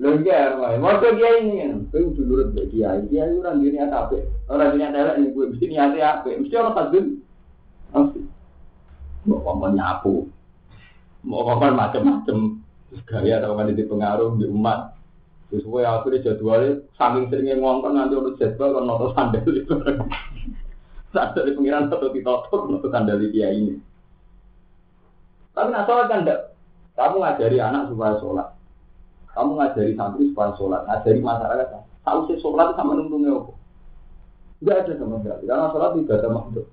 Lho 0.00 0.16
iya, 0.24 0.56
waktu 0.56 1.12
dia 1.20 1.44
ini 1.44 1.60
kan, 1.60 1.72
kowe 1.92 2.00
kudu 2.08 2.22
nurut 2.24 2.48
mbek 2.56 2.72
kiai. 2.72 3.04
Kiai 3.12 3.36
ora 3.36 3.52
duwe 3.52 3.68
niat 3.68 3.92
apik. 3.92 4.24
Ora 4.48 4.72
duwe 4.72 4.80
niat 4.80 4.96
elek 4.96 5.16
ning 5.20 5.30
kowe 5.36 5.44
mesti 5.52 5.66
niate 5.68 6.00
apik. 6.00 6.40
Mesti 6.40 6.54
ora 6.56 6.72
kadun. 6.72 7.06
Mesti. 7.92 8.20
Mau 9.28 9.44
ngomong 9.44 9.76
nyapu. 9.76 10.24
Mau 11.20 11.44
ngomong 11.44 11.76
macam-macam. 11.76 12.38
Gaya 13.04 13.44
atau 13.44 13.52
kan 13.52 13.76
di 13.76 13.84
pengaruh 13.84 14.40
di 14.40 14.48
umat. 14.48 14.96
Terus 15.52 15.68
gue 15.68 15.82
akhirnya 15.84 16.24
jadwalnya 16.32 16.80
saking 16.96 17.24
seringnya 17.28 17.60
ngomong 17.60 17.92
nanti 17.92 18.16
urut 18.16 18.40
jadwal 18.40 18.80
kan 18.80 18.84
noto 18.88 19.12
sandal. 19.12 19.44
Saat 21.12 21.36
dari 21.36 21.52
pengiran 21.52 21.92
atau 21.92 22.08
ditotok 22.08 22.72
noto 22.72 22.88
sandal 22.88 23.20
dia 23.20 23.52
ini. 23.52 23.76
Tapi 25.52 25.68
nak 25.76 25.84
sholat 25.84 26.08
kan 26.08 26.24
enggak. 26.24 26.40
Kamu 26.96 27.20
ngajari 27.20 27.58
anak 27.60 27.92
supaya 27.92 28.16
sholat. 28.16 28.48
Kamu 29.34 29.50
ngajari 29.56 29.92
santri 29.94 30.30
supaya 30.34 30.52
sholat. 30.58 30.82
Ngajari 30.86 31.20
masyarakat. 31.22 31.82
Tahu 32.02 32.18
sih 32.26 32.38
sholat 32.42 32.74
sama 32.74 32.98
nuntungnya 32.98 33.38
apa? 33.38 33.52
Enggak 34.60 34.76
ada 34.84 34.92
sama 34.98 35.16
sekali. 35.22 35.44
Karena 35.46 35.66
sholat 35.70 35.90
tidak 35.94 36.16
ada 36.18 36.28
makhluk. 36.34 36.66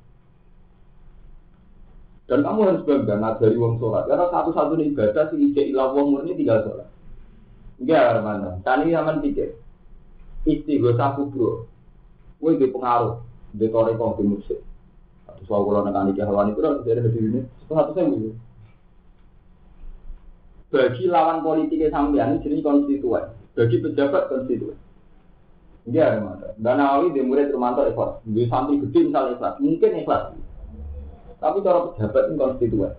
Dan 2.28 2.40
kamu 2.44 2.60
harus 2.66 2.84
bangga 2.84 3.16
ngajari 3.22 3.56
wong 3.56 3.74
sholat. 3.80 4.04
Karena 4.10 4.26
satu-satunya 4.34 4.86
ibadah 4.92 5.24
sih 5.32 5.38
ijek 5.52 5.66
ilah 5.72 5.88
wong 5.94 6.08
murni 6.18 6.34
tinggal 6.34 6.66
sholat. 6.66 6.90
Enggak, 7.78 8.26
mana? 8.26 8.50
Tani 8.66 8.90
zaman 8.90 9.22
pikir. 9.22 9.54
Istighosah 10.50 11.14
kubro. 11.14 11.70
Woi 12.42 12.58
di 12.58 12.74
pengaruh. 12.74 13.22
Di 13.54 13.70
toreko 13.70 14.18
di 14.18 14.26
musik. 14.26 14.60
Soal 15.46 15.62
kalau 15.64 15.86
nekani 15.86 16.18
kehawan 16.18 16.52
itu, 16.52 16.60
dari 16.82 17.00
ini. 17.14 17.42
Satu 17.70 17.94
saya 17.94 18.10
bagi 20.68 21.08
lawan 21.08 21.40
politiknya 21.44 21.94
sampean 21.94 22.44
jadi 22.44 22.60
konstituen, 22.60 23.32
bagi 23.56 23.78
pejabat 23.80 24.24
konstituen. 24.28 24.78
Iya, 25.88 26.20
Romanto. 26.20 26.52
Dan 26.60 26.84
Nawawi 26.84 27.16
di 27.16 27.24
murid 27.24 27.56
Romanto 27.56 27.88
ikhlas. 27.88 28.20
Di 28.28 28.44
santri 28.52 28.84
gede 28.84 29.08
misalnya 29.08 29.40
ikhlas, 29.40 29.56
mungkin 29.64 29.92
ikhlas. 30.04 30.24
Tapi 31.40 31.64
cara 31.64 31.80
pejabat 31.96 32.24
ini 32.28 32.36
konstituen. 32.36 32.94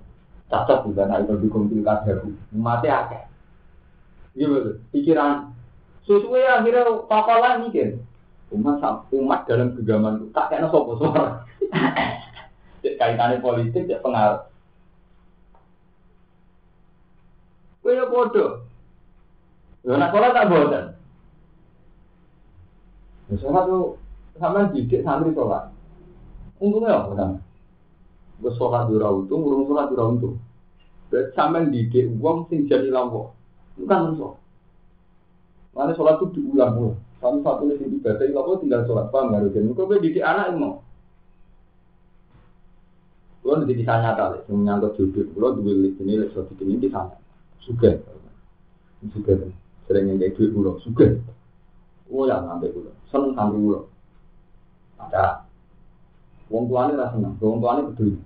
Cacat 0.49 0.89
juga, 0.89 1.05
nah 1.05 1.21
itu 1.21 1.37
dukung 1.37 1.69
pilkada. 1.69 2.25
Mati 2.57 2.89
akeh. 2.89 3.29
Iya 4.33 4.47
betul. 4.49 4.75
Pikiran. 4.97 5.53
Sesuai 6.09 6.49
akhirnya 6.49 7.05
papalah 7.05 7.61
mikir. 7.61 8.01
Umat 8.49 8.81
umat 9.12 9.45
dalam 9.45 9.77
genggaman 9.77 10.33
tak 10.33 10.49
kena 10.49 10.73
sopo 10.73 10.97
suara. 10.97 11.45
Kaitannya 12.81 13.45
politik 13.45 13.85
ya 13.85 14.01
pengaruh. 14.01 14.48
Kaya 17.89 18.05
bodoh. 18.05 18.68
Ya 19.80 19.97
nak 19.97 20.12
sholat 20.12 20.36
tak 20.36 20.53
bosan. 20.53 20.84
Ya 23.32 23.34
sholat 23.41 23.64
tuh 23.64 23.97
sama 24.36 24.68
didik 24.76 25.01
santri 25.01 25.32
sholat. 25.32 25.72
Untungnya 26.61 27.01
apa 27.01 27.16
kan? 27.16 27.30
Gue 28.45 28.53
sholat 28.61 28.93
di 28.93 29.01
untung, 29.01 29.41
urung 29.41 29.64
sholat 29.72 29.89
di 29.89 29.97
untung. 29.97 30.36
Berarti 31.09 31.32
sama 31.32 31.64
didik 31.64 32.12
uang 32.20 32.53
sing 32.53 32.68
jadi 32.68 32.93
lampu. 32.93 33.32
Itu 33.80 33.89
kan 33.89 34.12
sholat. 34.20 34.36
Mana 35.72 35.97
sholat 35.97 36.20
itu 36.20 36.36
diulang-ulang. 36.36 37.01
Satu 37.24 37.41
satu 37.41 37.72
nih 37.72 37.80
sing 37.80 37.89
ibadah 37.97 38.28
itu 38.28 38.53
tinggal 38.68 38.84
sholat 38.84 39.09
paham 39.09 39.32
nggak 39.32 39.49
rugen. 39.49 39.72
Kau 39.72 39.89
didik 39.97 40.20
anak 40.20 40.53
mau. 40.61 40.84
Kulo 43.41 43.64
nanti 43.64 43.80
bisa 43.80 43.97
nyata 43.97 44.36
lek, 44.36 44.45
sing 44.45 44.61
nyangkut 44.61 44.93
jodoh. 45.01 45.24
Kulo 45.32 45.57
duwe 45.57 45.72
lek 45.72 45.97
ini 46.05 46.20
lek 46.20 46.36
suatu 46.36 46.53
ini 46.61 46.84
di 46.84 46.93
sana. 47.63 47.67
Suga, 47.67 47.91
suga 49.15 49.35
sering 49.89 50.05
yang 50.13 50.19
kayak 50.21 50.37
duit 50.37 50.51
kulo, 50.53 50.77
suga. 50.85 51.17
Oh 52.13 52.29
ya 52.29 52.41
ngambil 52.45 52.71
kulo, 52.77 52.91
seneng 53.09 53.33
sambil 53.33 53.59
kulo. 53.59 53.81
Ada 54.99 55.49
Wong 56.49 56.65
tuane 56.65 56.97
rasa 56.97 57.13
seneng, 57.13 57.37
wong 57.37 57.61
tuane 57.61 57.81
peduli. 57.93 58.17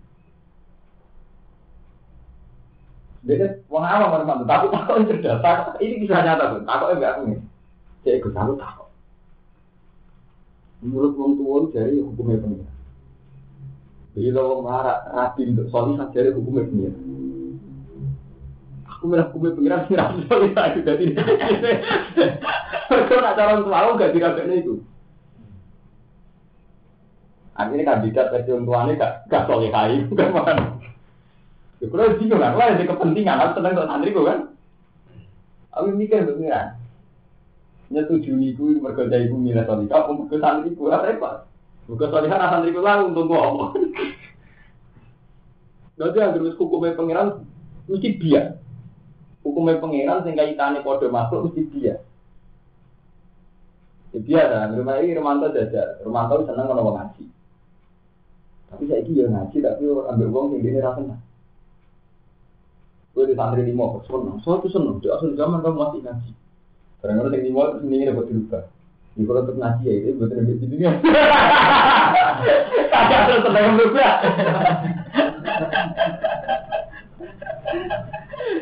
Dia 3.22 3.62
wong 3.66 3.83
awam 3.83 4.14
orang 4.14 4.47
tapi 4.47 4.66
takut 4.70 5.11
cerdas. 5.22 5.78
Ini 5.78 6.03
bisa 6.03 6.22
nyata 6.22 6.59
tuh, 6.59 6.62
takutnya 6.66 6.95
enggak 6.99 7.12
aku 7.18 7.22
nih. 7.30 7.41
Saya 8.03 8.14
ikut 8.18 8.33
takut 8.35 8.57
takut. 8.59 8.91
Menurut 10.83 11.14
wong 11.18 11.33
tua 11.39 11.59
dari 11.70 12.03
hukumnya 12.03 12.43
pengira. 12.43 12.70
Bila 14.14 14.41
wong 14.43 14.61
marah 14.66 14.99
rapi 15.11 15.51
untuk 15.51 15.66
solihah 15.70 16.07
dari 16.11 16.30
hukumnya 16.35 16.66
pengira. 16.66 16.99
Aku 19.03 19.11
merah 19.11 19.26
hukumnya 19.34 19.59
pengira 19.59 19.82
sih 19.90 19.98
solihah 20.30 20.66
itu 20.70 20.86
jadi. 20.86 21.05
Kalau 22.86 23.18
nak 23.18 23.34
calon 23.34 23.66
aku 23.66 23.98
gak 23.98 24.14
dirabeknya 24.14 24.62
itu. 24.62 24.78
Akhirnya 27.59 27.82
kandidat 27.82 28.30
versi 28.30 28.55
tuanya 28.55 28.94
gak 28.94 29.26
gak 29.26 29.50
solihah 29.50 29.90
itu 29.90 30.14
kan 30.14 30.30
mana. 30.30 30.78
Ya 31.82 31.90
kalau 31.90 32.14
bingung 32.14 32.38
kan, 32.38 32.55
kalau 32.55 32.62
ada 32.62 32.84
kepentingan, 32.86 33.42
aku 33.42 33.50
tenang 33.59 33.74
untuk 33.74 33.88
santri 33.90 34.11
kan. 34.14 34.38
Aku 35.74 35.86
mikir 35.98 36.22
pengiran. 36.22 36.78
Nyetujui 37.90 38.55
iku 38.55 38.70
mergo 38.78 39.03
cah 39.11 39.18
iku 39.18 39.34
milih 39.34 39.66
solihah, 39.66 39.98
apa 39.98 40.11
mergo 40.14 40.36
santri 40.38 40.78
ora 40.78 41.03
repot. 41.03 41.42
Mergo 41.90 42.07
solihah 42.07 42.38
ra 42.38 42.55
santri 42.55 42.70
lah 42.78 43.03
untuk. 43.03 43.34
Dadi 45.98 46.18
anggere 46.22 46.55
wis 46.55 46.55
hukume 46.55 46.94
pangeran 46.94 47.42
mesti 47.90 48.14
biar. 48.14 48.62
Hukume 49.43 49.82
pangeran 49.82 50.22
sing 50.22 50.38
kaitane 50.38 50.86
padha 50.86 51.11
makhluk 51.11 51.51
mesti 51.51 51.62
biar. 51.66 51.99
Ya 54.12 54.20
biasa, 54.20 54.76
rumah 54.76 55.01
ini 55.01 55.16
Romanto 55.16 55.49
jajar, 55.57 55.99
Romanto 56.05 56.45
seneng 56.45 56.68
kalau 56.68 56.93
ngaji. 56.93 57.24
Tapi 58.68 58.82
saya 58.84 59.01
ini 59.03 59.24
ya 59.24 59.26
ngaji, 59.32 59.57
tapi 59.64 59.82
ambil 59.88 60.28
uang 60.28 60.47
yang 60.57 60.68
ini 60.68 60.80
rasanya. 60.84 61.16
Gue 63.16 63.24
di 63.28 63.36
santri 63.36 63.64
lima, 63.64 64.05
seneng, 64.05 64.36
soal 64.45 64.61
itu 64.61 64.68
seneng, 64.68 65.01
di 65.01 65.09
asal 65.09 65.32
zaman 65.32 65.64
kamu 65.64 65.76
masih 65.80 66.01
ngaji. 66.05 66.32
Kadang-kadang 67.01 67.32
yang 67.40 67.45
lima, 67.49 67.62
ini 67.88 68.09
dapat 68.09 68.24
dirubah. 68.28 68.64
Ini 69.16 69.22
kalau 69.28 69.40
untuk 69.45 69.57
ngaji 69.61 69.84
ya, 69.84 69.93
itu 69.93 70.11
betul 70.16 70.36
betul 70.45 70.57
di 70.61 70.66
dunia. 70.72 70.93
Kagak 72.93 73.20
terus 73.28 73.40
seneng 73.49 73.76
berubah. 73.80 74.12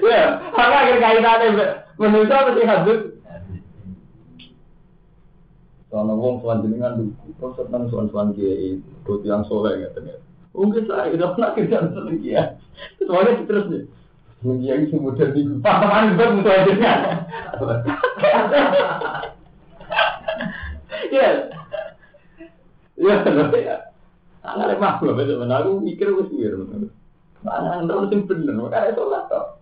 Ya, 0.00 0.40
karena 0.56 0.76
akhir 0.80 0.96
kaitannya 1.00 1.66
manusia 2.00 2.46
mesti 2.48 2.62
hadut. 2.64 3.00
Soalnya 5.90 6.14
wong 6.14 6.38
soal 6.40 6.62
jenengan 6.62 6.96
dulu, 6.96 7.12
terus 7.34 7.54
seneng 7.58 7.84
soal 7.90 8.06
soal 8.14 8.30
kiai, 8.32 8.78
buat 9.02 9.26
yang 9.26 9.42
soleh 9.50 9.82
ya 9.82 9.90
ternyata. 9.90 10.22
Mungkin 10.54 10.86
saya 10.86 11.10
udah 11.10 11.28
pernah 11.34 11.50
kerja 11.58 11.76
seneng 11.90 12.18
kiai. 12.22 12.54
Soalnya 13.02 13.42
terus 13.44 13.66
nih, 13.68 13.82
seneng 14.38 14.58
kiai 14.62 14.86
sih 14.86 14.98
mudah 15.02 15.28
di 15.34 15.42
teman 15.60 16.14
gue 16.14 16.28
musuh 16.38 16.54
aja 16.54 16.72
Ya, 21.10 21.26
ya, 23.26 23.44
ya. 23.50 23.76
Anak 24.40 24.78
loh, 24.78 25.12
betul 25.16 25.36
benar. 25.42 25.64
Aku 25.64 25.80
mikir 25.84 26.08
gue 26.12 26.24
sih, 26.32 26.48
Mana 27.40 27.84
terus 27.88 28.12
sing 28.12 28.28
bener, 28.28 28.52
makanya 28.52 28.92
sholat 28.92 29.24
toh. 29.32 29.59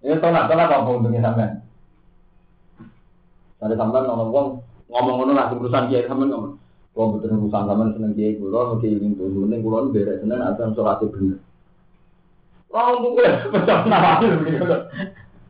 Ini 0.00 0.16
tolak, 0.16 0.48
tolak 0.48 0.66
kalau 0.72 0.84
mau 0.88 0.96
untungnya 0.96 1.20
sampean. 1.20 1.60
Tadi 3.60 3.74
sampean 3.76 4.08
ngomong 4.08 4.28
wong 4.32 4.46
ngomong 4.88 5.14
ngono 5.20 5.32
lah 5.36 5.52
urusan 5.52 5.92
dia 5.92 6.08
sampean 6.08 6.32
ngomong. 6.32 6.56
Wong 6.96 7.08
betul 7.14 7.36
urusan 7.36 7.68
sampean 7.68 7.92
seneng 7.94 8.16
dia 8.16 8.32
kula, 8.40 8.74
mesti 8.74 8.88
ingin 8.88 9.20
tuh 9.20 9.44
ning 9.46 9.60
kula 9.60 9.92
beres 9.92 10.24
seneng 10.24 10.40
atau 10.40 10.72
salate 10.72 10.74
sholat 10.74 10.96
itu 11.04 11.12
bener. 11.12 11.38
Wong 12.72 12.86
untuk 12.98 13.20
gue 13.20 13.28
pecah 13.52 13.78
nama 13.84 14.24
itu 14.24 14.40
gitu. 14.48 14.64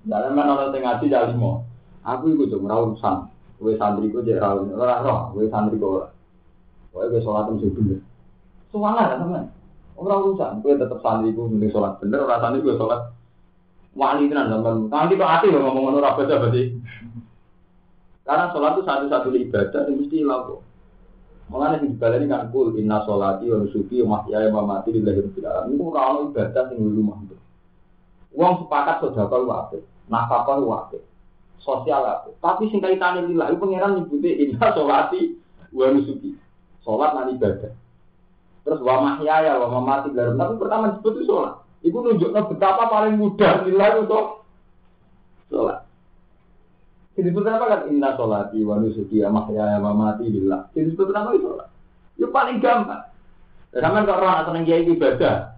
Dan 0.00 0.20
emang 0.32 0.56
orang 0.58 0.74
tengah 0.74 0.98
sih 0.98 1.12
jadi 1.12 1.32
mau. 1.38 1.62
Aku 2.02 2.34
ikut 2.34 2.50
dong 2.50 2.66
urusan. 2.66 3.30
Gue 3.62 3.78
santri 3.78 4.10
gue 4.10 4.24
jadi 4.26 4.42
rawun. 4.42 4.74
Orang 4.74 5.04
roh, 5.06 5.20
gue 5.38 5.46
santri 5.46 5.78
ora. 5.78 6.10
Gue 6.90 7.06
gue 7.06 7.22
salat 7.22 7.54
itu 7.54 7.70
bener. 7.70 8.02
Suara 8.74 9.14
lah 9.14 9.16
sampean. 9.22 9.59
Orang 10.01 10.32
urusan, 10.32 10.64
gue 10.64 10.80
tetap 10.80 11.05
santri 11.05 11.36
gue 11.36 11.44
mending 11.44 11.68
sholat 11.76 12.01
bener, 12.01 12.24
orang 12.24 12.57
gue 12.57 12.72
sholat 12.72 13.12
wali 13.92 14.32
tenan 14.32 14.48
sampean. 14.48 14.88
Nanti 14.88 15.18
kok 15.18 15.28
ati 15.28 15.46
ngomong 15.53 15.76
ngono 15.76 15.98
ora 16.01 16.16
beda 16.16 16.40
berarti. 16.40 16.62
Karena 18.24 18.48
sholat 18.55 18.72
itu 18.78 18.82
satu-satu 18.86 19.28
ibadah 19.34 19.80
yang 19.90 19.96
mesti 19.98 20.18
laku. 20.22 20.57
Mengenai 21.51 21.82
di 21.82 21.98
ini 21.98 22.30
kan 22.30 22.46
kul 22.55 22.78
inna 22.78 23.03
sholati 23.03 23.51
wa 23.51 23.59
nusuki 23.59 23.98
wa 24.07 24.22
mahyaya 24.22 24.55
wa 24.55 24.62
mati 24.62 24.94
lillahi 24.94 25.18
rabbil 25.18 25.46
alamin. 25.51 25.74
Itu 25.74 25.84
ora 25.90 26.01
ono 26.14 26.20
ibadah 26.30 26.62
sing 26.70 26.78
rumah 26.78 27.18
itu. 27.26 27.36
Wong 28.38 28.53
sepakat 28.62 29.03
sedekah 29.03 29.38
lu 29.42 29.51
apik, 29.51 29.82
nafkah 30.07 30.46
apik, 30.46 31.03
sosial 31.59 32.07
apik. 32.07 32.38
Tapi 32.38 32.70
sing 32.70 32.78
kaitane 32.78 33.26
lillahi 33.26 33.59
pangeran 33.59 33.98
nyebuti 33.98 34.30
inna 34.46 34.70
sholati 34.70 35.20
wa 35.74 35.90
nusuki. 35.90 36.38
Sholat 36.86 37.18
nan 37.18 37.34
ibadah. 37.34 37.74
Terus 38.61 38.80
wa 38.84 38.96
mahyaya 39.00 39.56
wa 39.56 39.68
mamati 39.80 40.12
lillahi 40.12 40.36
Tapi 40.36 40.54
pertama 40.61 40.92
disebut 40.92 41.12
itu 41.16 41.24
sholat. 41.32 41.54
Iku 41.80 41.96
nunjuknya 42.04 42.44
betapa 42.44 42.92
paling 42.92 43.16
mudah 43.16 43.64
nilai 43.64 44.04
untuk 44.04 44.44
sholat. 45.48 45.88
Jadi 47.16 47.28
itu 47.32 47.40
kenapa 47.40 47.64
kan 47.68 47.80
inna 47.88 48.16
sholati 48.16 48.61
wa 48.64 48.80
nusuki 48.80 49.24
ya 49.24 49.32
mahya 49.32 49.80
wa 49.80 49.92
mamati. 49.92 50.28
Jadi 50.28 50.88
itu 50.92 51.02
kenapa 51.08 51.32
itu 51.32 51.48
sholat? 51.48 51.68
Itu 52.20 52.28
paling 52.28 52.61
gampang. 52.61 53.08
Dan 53.70 53.86
kalau 53.86 54.18
orang 54.18 54.50
seneng 54.50 54.66
kiai 54.66 54.82
ibadah, 54.82 55.54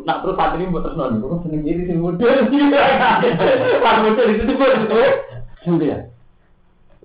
nak 0.00 0.24
terus 0.24 0.36
saat 0.40 0.56
ini 0.56 0.72
buat 0.72 0.80
terus 0.80 0.96
nol, 0.96 1.44
seneng 1.44 1.60
kiai 1.60 1.92
mudah 1.92 2.48
sih. 2.48 2.60
Pas 3.84 3.96
mudah 4.00 4.24
itu 4.32 4.42
itu. 4.48 4.54
Sudah 5.64 5.86
ya. 5.86 5.98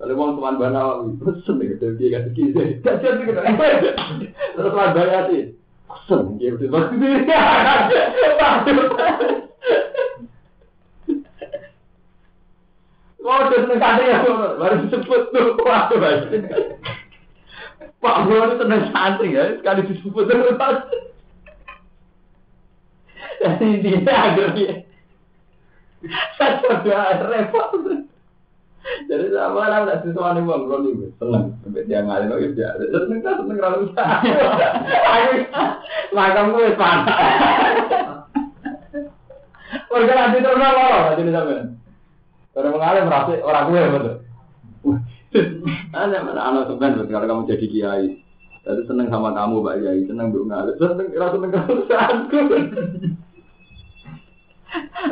Kalau 0.00 0.16
mau 0.16 0.32
teman 0.32 0.56
bana, 0.56 1.04
terus 1.20 1.44
seneng 1.44 1.76
gitu 1.76 1.92
dia 2.00 2.16
kasih 2.16 2.32
kiai. 2.32 2.80
Kasihan 2.80 3.20
gitu. 3.20 3.36
Terus 4.56 4.72
teman 4.72 4.96
bana 4.96 5.18
sih. 5.28 5.52
Udah 6.08 6.68
pasti 6.72 6.96
Oh, 13.20 13.46
udah 13.46 13.60
seneng 13.62 13.78
santri 13.78 14.10
ya, 14.10 14.26
baru 14.58 14.74
disebut 14.88 15.22
tuh, 15.30 15.54
waduh, 15.62 16.02
Pak 18.00 18.16
Bro 18.26 18.42
ini 18.42 18.54
seneng 18.58 18.82
santri 18.90 19.36
ya, 19.36 19.54
sekali 19.60 19.86
disebut 19.86 20.24
terus. 20.26 20.56
Jadi 23.44 23.64
intinya 23.70 24.14
akhirnya, 24.16 24.82
saya 26.40 26.58
coba 26.58 27.22
repot. 27.28 27.70
Jadi 28.80 29.36
sama 29.36 29.68
lah 29.68 29.84
tak 29.84 30.08
sesuatu 30.08 30.40
nih 30.40 30.48
bang, 30.48 30.62
kalau 30.64 30.80
nih 30.80 31.12
seneng, 31.20 31.44
sampai 31.60 31.84
dia 31.84 32.00
ngalih 32.00 32.32
lagi 32.32 32.56
dia, 32.56 32.72
seneng 32.80 33.20
kan 33.20 33.44
seneng 33.44 33.58
kalau 33.60 33.84
bisa. 33.84 34.04
Makam 36.16 36.56
gue 36.56 36.72
panas. 36.80 37.04
Warga 39.90 40.12
nanti 40.14 40.42
terus 40.42 40.58
lah 40.58 41.14
jadi 41.18 41.30
sampai. 41.34 41.66
Orang 42.56 42.72
mengalir 42.74 43.02
merasa 43.06 43.32
orang 43.42 43.70
gue 43.70 43.82
betul. 43.94 44.14
Ada 45.94 46.26
mana 46.26 46.40
anak 46.42 46.66
sebenarnya 46.66 47.06
kalau 47.06 47.26
kamu 47.28 47.50
jadi 47.54 47.66
kiai. 47.70 48.06
Jadi 48.60 48.82
seneng 48.84 49.08
sama 49.08 49.32
kamu 49.32 49.64
Mbak 49.64 49.76
Yai, 49.86 50.04
seneng 50.04 50.34
bu 50.34 50.44
ngalir, 50.44 50.76
seneng 50.76 51.08
rasa 51.16 51.34
seneng 51.38 51.50
kamu 51.54 51.74
sangku. 51.88 52.40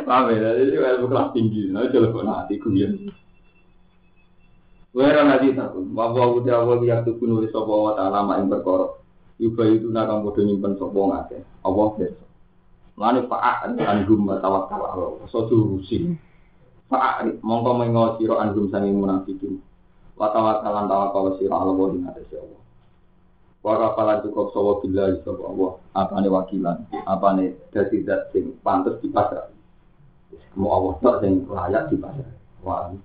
Paham 0.05 0.29
ya, 0.31 0.53
jadi 0.53 0.77
ilmu 0.77 1.09
kelas 1.09 1.33
tinggi, 1.33 1.73
nah 1.73 1.89
coba 1.89 2.13
kok 2.13 2.23
nanti 2.23 2.55
ya. 2.77 2.89
Wera 4.89 5.21
nanti 5.21 5.53
takut, 5.53 5.85
bahwa 5.93 6.33
udah 6.41 6.65
awal 6.65 6.81
yang 6.81 7.05
tuh 7.05 7.13
nulis 7.21 7.53
sopo 7.53 7.89
wa 7.89 7.93
ta'ala 7.93 8.25
main. 8.25 8.49
Yuba 9.39 9.63
itu 9.71 9.87
nakang 9.87 10.25
bodoh 10.25 10.43
nyimpen 10.43 10.75
sopo 10.75 11.13
ngake, 11.13 11.45
Allah 11.63 11.87
besok. 11.95 12.27
Lalu 12.99 13.21
fa'a'an 13.31 13.79
anhum 13.79 14.27
wa 14.27 14.41
tawakkal 14.43 14.81
Allah, 14.83 15.23
so 15.31 15.47
durusi. 15.47 16.17
Fa'a'an, 16.91 17.39
mongko 17.39 17.71
mengo 17.79 18.19
siro 18.19 18.41
anhum 18.41 18.67
sanging 18.67 18.99
munafikin. 18.99 19.61
Wa 20.19 20.35
tawakkalan 20.35 20.91
tawakkal 20.91 21.39
siro 21.39 21.55
Allah 21.55 21.71
wa 21.71 21.93
dinatasi 21.93 22.35
Allah. 22.35 22.59
Wakafalan 23.59 24.23
cukup 24.23 24.55
sawa 24.55 24.79
bila 24.79 25.11
sapa 25.19 25.43
Allah, 25.43 25.71
apane 25.91 26.27
wakilan, 26.31 26.77
apane 27.03 27.59
dadi 27.75 28.07
zat 28.07 28.31
sing 28.31 28.55
pantes 28.63 28.95
dipasrah. 29.03 29.51
Mau 30.55 30.71
Allah 30.71 30.93
tak 31.03 31.15
sing 31.27 31.43
layak 31.43 31.91
dipasrah. 31.91 32.31
Wah, 32.63 32.95